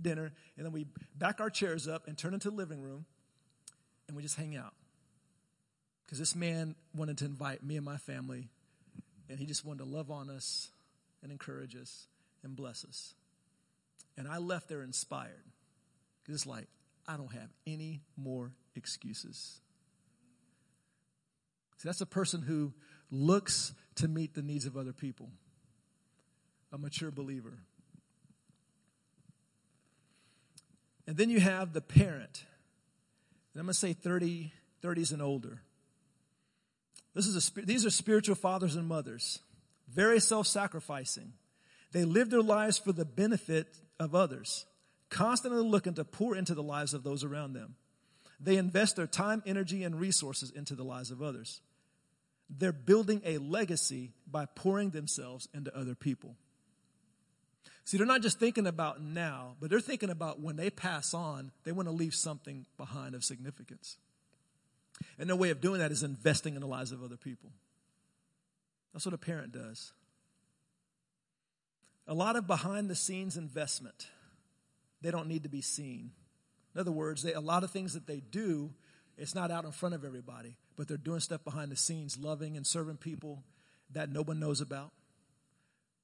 dinner, 0.00 0.32
and 0.56 0.64
then 0.64 0.72
we 0.72 0.86
back 1.14 1.38
our 1.38 1.50
chairs 1.50 1.86
up 1.86 2.08
and 2.08 2.16
turn 2.16 2.32
into 2.32 2.48
the 2.48 2.56
living 2.56 2.80
room, 2.80 3.04
and 4.08 4.16
we 4.16 4.22
just 4.22 4.36
hang 4.36 4.56
out. 4.56 4.72
Because 6.06 6.18
this 6.18 6.34
man 6.34 6.76
wanted 6.94 7.18
to 7.18 7.26
invite 7.26 7.62
me 7.62 7.76
and 7.76 7.84
my 7.84 7.98
family, 7.98 8.48
and 9.28 9.38
he 9.38 9.44
just 9.44 9.66
wanted 9.66 9.84
to 9.84 9.90
love 9.90 10.10
on 10.10 10.30
us 10.30 10.70
and 11.22 11.30
encourage 11.30 11.76
us 11.76 12.06
and 12.42 12.56
bless 12.56 12.86
us. 12.86 13.12
And 14.16 14.26
I 14.26 14.38
left 14.38 14.70
there 14.70 14.82
inspired. 14.82 15.44
It's 16.28 16.46
like, 16.46 16.66
I 17.06 17.16
don't 17.16 17.32
have 17.32 17.50
any 17.66 18.02
more 18.16 18.52
excuses. 18.74 19.60
See, 21.76 21.88
that's 21.88 22.00
a 22.00 22.06
person 22.06 22.42
who 22.42 22.72
looks 23.10 23.74
to 23.96 24.08
meet 24.08 24.34
the 24.34 24.42
needs 24.42 24.64
of 24.66 24.76
other 24.76 24.92
people. 24.92 25.30
A 26.72 26.78
mature 26.78 27.10
believer. 27.10 27.58
And 31.06 31.16
then 31.16 31.30
you 31.30 31.40
have 31.40 31.72
the 31.72 31.80
parent. 31.80 32.44
And 33.52 33.60
I'm 33.60 33.66
going 33.66 33.74
to 33.74 33.78
say 33.78 33.92
30, 33.92 34.52
30s 34.82 35.12
and 35.12 35.22
older. 35.22 35.60
This 37.14 37.26
is 37.26 37.52
a, 37.56 37.60
these 37.60 37.86
are 37.86 37.90
spiritual 37.90 38.34
fathers 38.34 38.74
and 38.74 38.88
mothers, 38.88 39.38
very 39.88 40.18
self 40.18 40.46
sacrificing. 40.46 41.34
They 41.92 42.04
live 42.04 42.30
their 42.30 42.42
lives 42.42 42.76
for 42.76 42.92
the 42.92 43.04
benefit 43.04 43.68
of 44.00 44.16
others, 44.16 44.66
constantly 45.14 45.62
looking 45.62 45.94
to 45.94 46.04
pour 46.04 46.34
into 46.34 46.54
the 46.54 46.62
lives 46.62 46.92
of 46.92 47.04
those 47.04 47.22
around 47.22 47.52
them. 47.52 47.76
They 48.40 48.56
invest 48.56 48.96
their 48.96 49.06
time, 49.06 49.44
energy, 49.46 49.84
and 49.84 49.98
resources 49.98 50.50
into 50.50 50.74
the 50.74 50.82
lives 50.82 51.12
of 51.12 51.22
others. 51.22 51.60
They're 52.50 52.72
building 52.72 53.22
a 53.24 53.38
legacy 53.38 54.10
by 54.30 54.46
pouring 54.46 54.90
themselves 54.90 55.48
into 55.54 55.74
other 55.74 55.94
people. 55.94 56.34
See, 57.84 57.96
they're 57.96 58.06
not 58.06 58.22
just 58.22 58.40
thinking 58.40 58.66
about 58.66 59.00
now, 59.00 59.54
but 59.60 59.70
they're 59.70 59.78
thinking 59.78 60.10
about 60.10 60.40
when 60.40 60.56
they 60.56 60.68
pass 60.68 61.14
on, 61.14 61.52
they 61.62 61.70
want 61.70 61.86
to 61.86 61.92
leave 61.92 62.14
something 62.14 62.66
behind 62.76 63.14
of 63.14 63.22
significance. 63.22 63.98
And 65.16 65.28
their 65.28 65.36
way 65.36 65.50
of 65.50 65.60
doing 65.60 65.78
that 65.78 65.92
is 65.92 66.02
investing 66.02 66.54
in 66.56 66.60
the 66.60 66.66
lives 66.66 66.90
of 66.90 67.04
other 67.04 67.16
people. 67.16 67.50
That's 68.92 69.04
what 69.04 69.14
a 69.14 69.18
parent 69.18 69.52
does. 69.52 69.92
A 72.08 72.14
lot 72.14 72.34
of 72.36 72.46
behind 72.46 72.90
the 72.90 72.94
scenes 72.94 73.36
investment, 73.36 74.08
they 75.04 75.10
don't 75.10 75.28
need 75.28 75.42
to 75.42 75.48
be 75.50 75.60
seen. 75.60 76.10
In 76.74 76.80
other 76.80 76.90
words, 76.90 77.22
they, 77.22 77.34
a 77.34 77.40
lot 77.40 77.62
of 77.62 77.70
things 77.70 77.92
that 77.92 78.06
they 78.06 78.20
do 78.20 78.72
it's 79.16 79.34
not 79.34 79.50
out 79.50 79.64
in 79.64 79.70
front 79.70 79.94
of 79.94 80.04
everybody, 80.04 80.56
but 80.76 80.88
they're 80.88 80.96
doing 80.96 81.20
stuff 81.20 81.44
behind 81.44 81.70
the 81.70 81.76
scenes, 81.76 82.18
loving 82.18 82.56
and 82.56 82.66
serving 82.66 82.96
people 82.96 83.44
that 83.92 84.10
no 84.10 84.22
one 84.22 84.40
knows 84.40 84.60
about. 84.60 84.90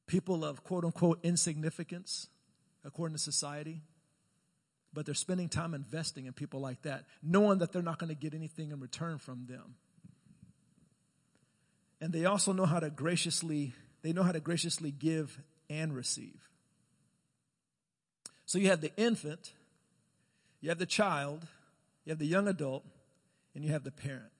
People 0.06 0.44
of 0.44 0.62
quote 0.62 0.84
unquote 0.84 1.18
insignificance 1.24 2.28
according 2.84 3.16
to 3.16 3.22
society. 3.22 3.82
But 4.92 5.06
they're 5.06 5.14
spending 5.14 5.48
time 5.48 5.74
investing 5.74 6.26
in 6.26 6.32
people 6.32 6.60
like 6.60 6.82
that, 6.82 7.04
knowing 7.22 7.58
that 7.58 7.72
they're 7.72 7.82
not 7.82 7.98
going 7.98 8.08
to 8.08 8.20
get 8.20 8.34
anything 8.34 8.70
in 8.70 8.80
return 8.80 9.18
from 9.18 9.46
them. 9.46 9.76
And 12.00 12.12
they 12.12 12.26
also 12.26 12.52
know 12.52 12.66
how 12.66 12.80
to 12.80 12.90
graciously, 12.90 13.72
they 14.02 14.12
know 14.12 14.24
how 14.24 14.32
to 14.32 14.40
graciously 14.40 14.90
give 14.90 15.38
and 15.68 15.94
receive. 15.94 16.49
So 18.50 18.58
you 18.58 18.66
have 18.66 18.80
the 18.80 18.90
infant, 18.96 19.52
you 20.60 20.70
have 20.70 20.80
the 20.80 20.84
child, 20.84 21.46
you 22.04 22.10
have 22.10 22.18
the 22.18 22.26
young 22.26 22.48
adult, 22.48 22.84
and 23.54 23.64
you 23.64 23.70
have 23.70 23.84
the 23.84 23.92
parent. 23.92 24.32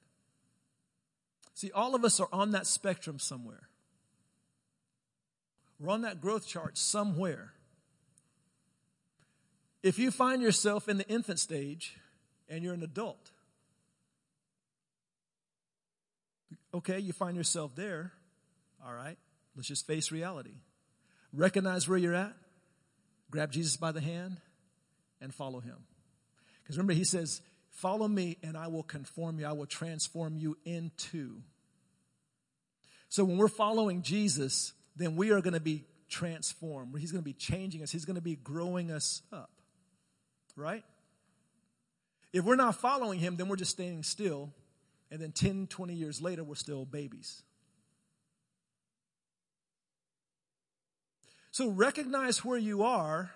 See, 1.55 1.71
all 1.71 1.95
of 1.95 2.05
us 2.05 2.19
are 2.19 2.27
on 2.33 2.51
that 2.51 2.67
spectrum 2.67 3.21
somewhere. 3.21 3.69
We're 5.79 5.93
on 5.93 6.01
that 6.01 6.21
growth 6.21 6.45
chart 6.45 6.77
somewhere. 6.77 7.53
If 9.85 9.97
you 9.97 10.11
find 10.11 10.43
yourself 10.43 10.89
in 10.89 10.99
the 10.99 11.09
infant 11.09 11.39
stage 11.39 11.97
and 12.49 12.65
you're 12.65 12.75
an 12.75 12.83
adult, 12.83 13.31
okay, 16.75 16.99
you 16.99 17.13
find 17.13 17.37
yourself 17.37 17.77
there, 17.77 18.11
all 18.85 18.93
right, 18.93 19.19
let's 19.55 19.69
just 19.69 19.87
face 19.87 20.11
reality. 20.11 20.57
Recognize 21.33 21.89
where 21.89 21.97
you're 21.97 22.17
at, 22.17 22.35
grab 23.31 23.53
Jesus 23.53 23.77
by 23.77 23.93
the 23.93 24.01
hand, 24.01 24.39
and 25.21 25.35
follow 25.35 25.61
him. 25.61 25.77
Because 26.63 26.77
remember, 26.77 26.95
he 26.95 27.05
says, 27.05 27.41
Follow 27.71 28.09
me 28.09 28.37
and 28.43 28.57
I 28.57 28.67
will 28.67 28.83
conform 28.83 29.39
you. 29.39 29.47
I 29.47 29.53
will 29.53 29.67
transform 29.67 30.37
you 30.37 30.57
into. 30.65 31.37
So 33.09 33.25
when 33.25 33.39
we're 33.39 33.49
following 33.49 34.03
Jesus, 34.03 34.73
then 34.97 35.17
we 35.17 35.31
are 35.31 35.41
going 35.41 35.55
to 35.55 35.61
be 35.61 35.85
transformed. 36.09 36.97
He's 36.99 37.13
going 37.13 37.23
to 37.23 37.29
be 37.29 37.33
changing 37.33 37.83
us. 37.83 37.91
He's 37.91 38.05
going 38.05 38.17
to 38.17 38.23
be 38.23 38.37
growing 38.37 38.91
us 38.91 39.23
up. 39.33 39.51
Right? 40.57 40.85
If 42.33 42.45
we're 42.45 42.57
not 42.57 42.77
following 42.77 43.19
him, 43.19 43.37
then 43.37 43.49
we're 43.49 43.57
just 43.57 43.71
staying 43.73 44.03
still. 44.03 44.53
And 45.11 45.21
then 45.21 45.33
10, 45.33 45.69
20 45.69 45.95
years 45.95 46.21
later, 46.21 46.45
we're 46.45 46.55
still 46.55 46.85
babies. 46.85 47.43
So 51.61 51.69
recognize 51.69 52.43
where 52.43 52.57
you 52.57 52.85
are 52.85 53.31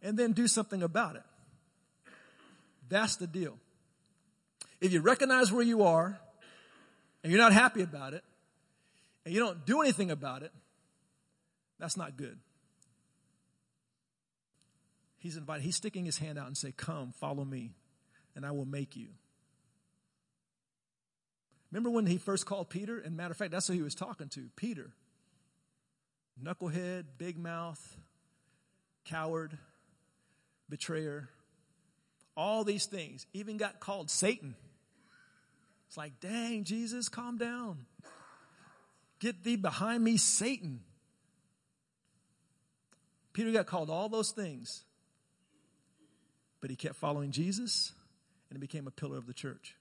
and 0.00 0.18
then 0.18 0.32
do 0.32 0.48
something 0.48 0.82
about 0.82 1.16
it. 1.16 1.22
That's 2.88 3.16
the 3.16 3.26
deal. 3.26 3.58
If 4.80 4.94
you 4.94 5.02
recognize 5.02 5.52
where 5.52 5.62
you 5.62 5.82
are 5.82 6.18
and 7.22 7.30
you're 7.30 7.42
not 7.42 7.52
happy 7.52 7.82
about 7.82 8.14
it 8.14 8.24
and 9.26 9.34
you 9.34 9.40
don't 9.40 9.66
do 9.66 9.82
anything 9.82 10.10
about 10.10 10.42
it, 10.42 10.52
that's 11.78 11.98
not 11.98 12.16
good. 12.16 12.38
He's 15.18 15.36
invited, 15.36 15.62
he's 15.62 15.76
sticking 15.76 16.06
his 16.06 16.16
hand 16.16 16.38
out 16.38 16.46
and 16.46 16.56
say, 16.56 16.72
Come, 16.74 17.12
follow 17.12 17.44
me, 17.44 17.72
and 18.34 18.46
I 18.46 18.52
will 18.52 18.64
make 18.64 18.96
you. 18.96 19.08
Remember 21.70 21.90
when 21.90 22.06
he 22.06 22.16
first 22.16 22.46
called 22.46 22.70
Peter? 22.70 22.98
And 22.98 23.18
matter 23.18 23.32
of 23.32 23.36
fact, 23.36 23.50
that's 23.50 23.66
who 23.66 23.74
he 23.74 23.82
was 23.82 23.94
talking 23.94 24.30
to 24.30 24.48
Peter. 24.56 24.92
Knucklehead, 26.42 27.04
big 27.18 27.38
mouth, 27.38 27.96
coward, 29.04 29.56
betrayer, 30.68 31.28
all 32.36 32.64
these 32.64 32.86
things. 32.86 33.26
Even 33.32 33.56
got 33.56 33.80
called 33.80 34.10
Satan. 34.10 34.54
It's 35.88 35.96
like, 35.96 36.20
dang, 36.20 36.64
Jesus, 36.64 37.08
calm 37.08 37.38
down. 37.38 37.86
Get 39.18 39.44
thee 39.44 39.56
behind 39.56 40.04
me, 40.04 40.16
Satan. 40.16 40.80
Peter 43.32 43.52
got 43.52 43.66
called 43.66 43.90
all 43.90 44.08
those 44.08 44.30
things, 44.30 44.84
but 46.60 46.70
he 46.70 46.76
kept 46.76 46.96
following 46.96 47.30
Jesus 47.30 47.92
and 48.48 48.56
he 48.56 48.60
became 48.60 48.86
a 48.86 48.90
pillar 48.90 49.18
of 49.18 49.26
the 49.26 49.34
church. 49.34 49.76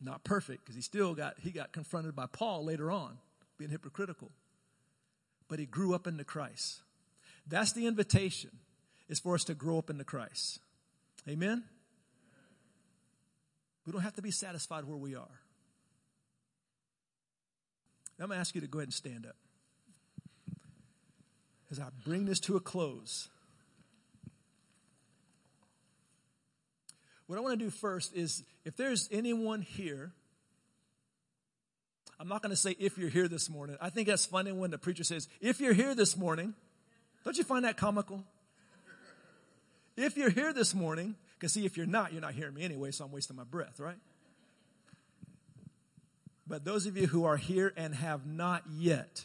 Not 0.00 0.22
perfect, 0.22 0.64
because 0.64 0.74
he 0.74 0.82
still 0.82 1.14
got 1.14 1.34
he 1.38 1.50
got 1.50 1.72
confronted 1.72 2.14
by 2.14 2.26
Paul 2.26 2.64
later 2.64 2.90
on, 2.90 3.16
being 3.58 3.70
hypocritical. 3.70 4.30
But 5.54 5.60
he 5.60 5.66
grew 5.66 5.94
up 5.94 6.08
into 6.08 6.24
Christ. 6.24 6.82
That's 7.46 7.74
the 7.74 7.86
invitation, 7.86 8.50
is 9.08 9.20
for 9.20 9.36
us 9.36 9.44
to 9.44 9.54
grow 9.54 9.78
up 9.78 9.88
into 9.88 10.02
Christ. 10.02 10.58
Amen? 11.28 11.62
We 13.86 13.92
don't 13.92 14.02
have 14.02 14.16
to 14.16 14.20
be 14.20 14.32
satisfied 14.32 14.84
where 14.84 14.96
we 14.96 15.14
are. 15.14 15.40
I'm 18.18 18.26
going 18.26 18.30
to 18.30 18.40
ask 18.40 18.56
you 18.56 18.62
to 18.62 18.66
go 18.66 18.80
ahead 18.80 18.88
and 18.88 18.92
stand 18.92 19.26
up. 19.26 19.36
As 21.70 21.78
I 21.78 21.86
bring 22.04 22.24
this 22.24 22.40
to 22.40 22.56
a 22.56 22.60
close, 22.60 23.28
what 27.28 27.38
I 27.38 27.40
want 27.42 27.56
to 27.56 27.64
do 27.64 27.70
first 27.70 28.12
is 28.12 28.42
if 28.64 28.76
there's 28.76 29.08
anyone 29.12 29.62
here, 29.62 30.14
I'm 32.18 32.28
not 32.28 32.42
going 32.42 32.50
to 32.50 32.56
say 32.56 32.76
if 32.78 32.96
you're 32.96 33.08
here 33.08 33.28
this 33.28 33.50
morning. 33.50 33.76
I 33.80 33.90
think 33.90 34.08
that's 34.08 34.26
funny 34.26 34.52
when 34.52 34.70
the 34.70 34.78
preacher 34.78 35.04
says, 35.04 35.28
if 35.40 35.60
you're 35.60 35.74
here 35.74 35.94
this 35.94 36.16
morning. 36.16 36.54
Don't 37.24 37.38
you 37.38 37.44
find 37.44 37.64
that 37.64 37.76
comical? 37.76 38.22
If 39.96 40.16
you're 40.16 40.30
here 40.30 40.52
this 40.52 40.74
morning, 40.74 41.14
because 41.38 41.52
see, 41.52 41.64
if 41.64 41.76
you're 41.76 41.86
not, 41.86 42.12
you're 42.12 42.20
not 42.20 42.34
hearing 42.34 42.54
me 42.54 42.62
anyway, 42.62 42.90
so 42.90 43.04
I'm 43.04 43.12
wasting 43.12 43.36
my 43.36 43.44
breath, 43.44 43.80
right? 43.80 43.96
But 46.46 46.64
those 46.64 46.86
of 46.86 46.96
you 46.96 47.06
who 47.06 47.24
are 47.24 47.38
here 47.38 47.72
and 47.76 47.94
have 47.94 48.26
not 48.26 48.64
yet 48.76 49.24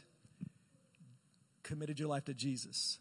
committed 1.64 2.00
your 2.00 2.08
life 2.08 2.26
to 2.26 2.34
Jesus, 2.34 3.00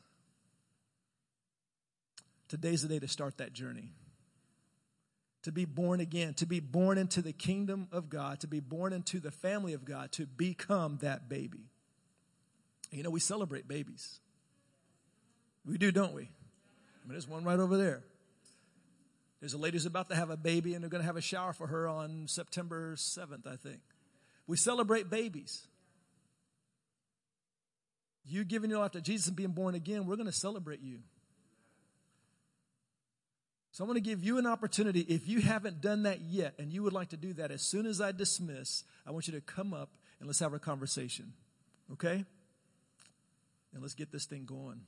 today's 2.49 2.82
the 2.82 2.89
day 2.89 2.99
to 2.99 3.09
start 3.09 3.36
that 3.39 3.53
journey. 3.53 3.93
To 5.45 5.53
be 5.53 5.64
born 5.64 6.01
again, 6.01 6.34
to 6.34 6.47
be 6.47 6.61
born 6.61 6.99
into 6.99 7.22
the 7.22 7.32
kingdom 7.32 7.89
of 7.93 8.11
God, 8.11 8.41
to 8.41 8.47
be 8.47 8.61
born 8.61 8.93
into 8.93 9.20
the 9.20 9.30
family 9.30 9.72
of 9.72 9.84
God, 9.84 10.12
to 10.12 10.26
become 10.26 10.99
that 11.01 11.28
baby. 11.28 11.70
You 12.91 13.03
know, 13.03 13.11
we 13.11 13.20
celebrate 13.20 13.68
babies. 13.68 14.18
We 15.64 15.78
do, 15.78 15.93
don't 15.93 16.14
we? 16.14 16.22
I 16.22 17.07
mean, 17.07 17.12
there's 17.12 17.28
one 17.28 17.45
right 17.45 17.59
over 17.59 17.76
there. 17.76 18.03
There's 19.41 19.55
a 19.55 19.59
lady 19.59 19.76
who's 19.76 19.86
about 19.86 20.09
to 20.09 20.16
have 20.16 20.30
a 20.30 20.36
baby, 20.36 20.74
and 20.74 20.82
they're 20.82 20.91
going 20.91 21.03
to 21.03 21.07
have 21.07 21.16
a 21.16 21.22
shower 21.22 21.53
for 21.53 21.68
her 21.68 21.86
on 21.86 22.26
September 22.26 22.97
7th, 22.97 23.47
I 23.47 23.57
think. 23.57 23.80
We 24.47 24.57
celebrate 24.57 25.09
babies. 25.09 25.66
You 28.26 28.45
giving 28.45 28.70
your 28.70 28.80
life 28.80 28.93
to 28.93 29.01
Jesus 29.01 29.28
and 29.28 29.36
being 29.36 29.51
born 29.51 29.74
again, 29.74 30.07
we're 30.07 30.16
going 30.16 30.26
to 30.26 30.32
celebrate 30.32 30.80
you. 30.80 30.99
So 33.72 33.84
I 33.84 33.86
want 33.86 33.96
to 33.96 34.02
give 34.02 34.24
you 34.24 34.38
an 34.38 34.46
opportunity. 34.46 35.00
If 35.00 35.28
you 35.28 35.40
haven't 35.40 35.80
done 35.80 36.04
that 36.04 36.20
yet 36.20 36.54
and 36.58 36.72
you 36.72 36.82
would 36.82 36.92
like 36.92 37.10
to 37.10 37.16
do 37.16 37.32
that, 37.34 37.50
as 37.50 37.62
soon 37.62 37.86
as 37.86 38.00
I 38.00 38.12
dismiss, 38.12 38.84
I 39.06 39.10
want 39.10 39.28
you 39.28 39.34
to 39.34 39.40
come 39.40 39.72
up 39.72 39.90
and 40.18 40.26
let's 40.26 40.40
have 40.40 40.54
a 40.54 40.58
conversation. 40.58 41.32
Okay? 41.92 42.24
And 43.72 43.82
let's 43.82 43.94
get 43.94 44.10
this 44.10 44.24
thing 44.24 44.44
going. 44.46 44.80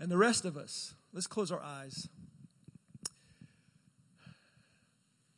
And 0.00 0.10
the 0.10 0.18
rest 0.18 0.44
of 0.44 0.56
us, 0.56 0.94
let's 1.12 1.26
close 1.26 1.52
our 1.52 1.62
eyes. 1.62 2.08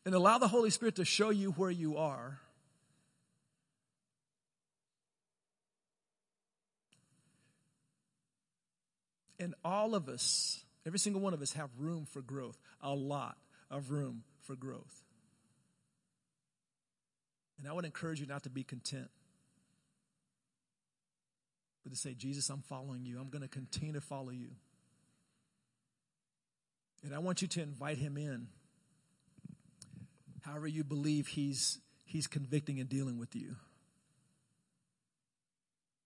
And 0.06 0.14
allow 0.14 0.38
the 0.38 0.48
Holy 0.48 0.70
Spirit 0.70 0.96
to 0.96 1.04
show 1.04 1.30
you 1.30 1.52
where 1.52 1.70
you 1.70 1.96
are 1.96 2.40
And 9.44 9.54
all 9.62 9.94
of 9.94 10.08
us, 10.08 10.63
every 10.86 10.98
single 10.98 11.20
one 11.20 11.34
of 11.34 11.42
us, 11.42 11.52
have 11.52 11.70
room 11.78 12.06
for 12.06 12.22
growth, 12.22 12.58
a 12.80 12.94
lot 12.94 13.36
of 13.70 13.90
room 13.90 14.24
for 14.42 14.54
growth. 14.54 15.02
And 17.58 17.68
I 17.68 17.72
would 17.72 17.84
encourage 17.84 18.20
you 18.20 18.26
not 18.26 18.42
to 18.44 18.50
be 18.50 18.64
content, 18.64 19.10
but 21.82 21.92
to 21.92 21.98
say, 21.98 22.14
Jesus, 22.14 22.48
I'm 22.50 22.62
following 22.62 23.04
you. 23.04 23.18
I'm 23.18 23.28
going 23.28 23.42
to 23.42 23.48
continue 23.48 23.94
to 23.94 24.00
follow 24.00 24.30
you. 24.30 24.50
And 27.02 27.14
I 27.14 27.18
want 27.18 27.42
you 27.42 27.48
to 27.48 27.62
invite 27.62 27.98
him 27.98 28.16
in. 28.16 28.48
However, 30.42 30.66
you 30.66 30.84
believe 30.84 31.28
he's, 31.28 31.78
he's 32.04 32.26
convicting 32.26 32.80
and 32.80 32.88
dealing 32.88 33.18
with 33.18 33.34
you. 33.34 33.56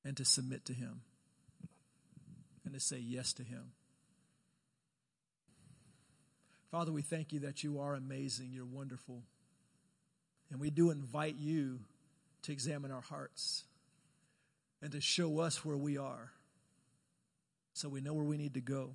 And 0.04 0.16
to 0.16 0.24
submit 0.24 0.64
to 0.66 0.72
him 0.72 1.02
and 2.68 2.78
to 2.78 2.80
say 2.80 2.98
yes 2.98 3.32
to 3.32 3.42
Him. 3.42 3.72
Father, 6.70 6.92
we 6.92 7.02
thank 7.02 7.32
you 7.32 7.40
that 7.40 7.64
you 7.64 7.80
are 7.80 7.94
amazing, 7.94 8.50
you're 8.52 8.64
wonderful. 8.64 9.22
And 10.50 10.60
we 10.60 10.70
do 10.70 10.90
invite 10.90 11.36
you 11.36 11.80
to 12.42 12.52
examine 12.52 12.90
our 12.90 13.00
hearts 13.00 13.64
and 14.82 14.92
to 14.92 15.00
show 15.00 15.40
us 15.40 15.64
where 15.64 15.76
we 15.76 15.98
are 15.98 16.30
so 17.72 17.88
we 17.88 18.00
know 18.00 18.12
where 18.14 18.24
we 18.24 18.36
need 18.36 18.54
to 18.54 18.60
go. 18.60 18.90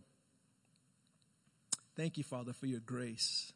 Thank 1.95 2.17
you, 2.17 2.23
Father, 2.23 2.53
for 2.53 2.65
your 2.65 2.79
grace, 2.79 3.53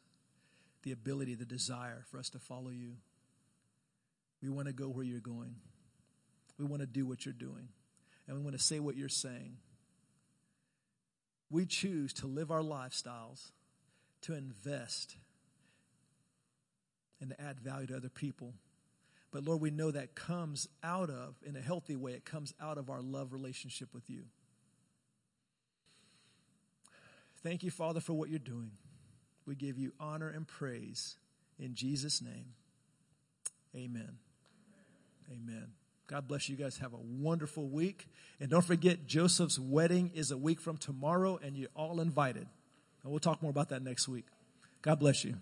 the 0.82 0.92
ability, 0.92 1.34
the 1.34 1.44
desire 1.44 2.04
for 2.10 2.18
us 2.18 2.30
to 2.30 2.38
follow 2.38 2.70
you. 2.70 2.94
We 4.42 4.48
want 4.48 4.68
to 4.68 4.72
go 4.72 4.88
where 4.88 5.04
you're 5.04 5.20
going. 5.20 5.56
We 6.58 6.64
want 6.64 6.80
to 6.80 6.86
do 6.86 7.06
what 7.06 7.24
you're 7.24 7.34
doing. 7.34 7.68
And 8.26 8.36
we 8.36 8.42
want 8.42 8.56
to 8.56 8.62
say 8.62 8.78
what 8.78 8.96
you're 8.96 9.08
saying 9.08 9.56
we 11.50 11.66
choose 11.66 12.12
to 12.14 12.26
live 12.26 12.50
our 12.50 12.60
lifestyles, 12.60 13.50
to 14.22 14.34
invest, 14.34 15.16
and 17.20 17.30
to 17.30 17.40
add 17.40 17.60
value 17.60 17.86
to 17.88 17.96
other 17.96 18.08
people. 18.08 18.54
But 19.30 19.44
Lord, 19.44 19.60
we 19.60 19.70
know 19.70 19.90
that 19.90 20.14
comes 20.14 20.68
out 20.82 21.10
of, 21.10 21.36
in 21.44 21.56
a 21.56 21.60
healthy 21.60 21.96
way, 21.96 22.12
it 22.12 22.24
comes 22.24 22.54
out 22.60 22.78
of 22.78 22.88
our 22.90 23.02
love 23.02 23.32
relationship 23.32 23.92
with 23.92 24.08
you. 24.08 24.22
Thank 27.42 27.62
you, 27.62 27.70
Father, 27.70 28.00
for 28.00 28.14
what 28.14 28.30
you're 28.30 28.38
doing. 28.38 28.72
We 29.46 29.54
give 29.54 29.78
you 29.78 29.92
honor 30.00 30.28
and 30.28 30.46
praise 30.46 31.16
in 31.58 31.74
Jesus' 31.74 32.20
name. 32.20 32.54
Amen. 33.76 34.18
Amen. 35.30 35.68
God 36.06 36.26
bless 36.26 36.48
you 36.48 36.56
guys. 36.56 36.78
Have 36.78 36.94
a 36.94 36.98
wonderful 36.98 37.68
week. 37.68 38.08
And 38.40 38.50
don't 38.50 38.64
forget, 38.64 39.06
Joseph's 39.06 39.58
wedding 39.58 40.10
is 40.14 40.30
a 40.30 40.38
week 40.38 40.58
from 40.60 40.78
tomorrow, 40.78 41.38
and 41.42 41.56
you're 41.56 41.68
all 41.74 42.00
invited. 42.00 42.48
And 43.08 43.12
we'll 43.14 43.20
talk 43.20 43.40
more 43.40 43.50
about 43.50 43.70
that 43.70 43.82
next 43.82 44.06
week. 44.06 44.26
God 44.82 45.00
bless 45.00 45.24
you. 45.24 45.36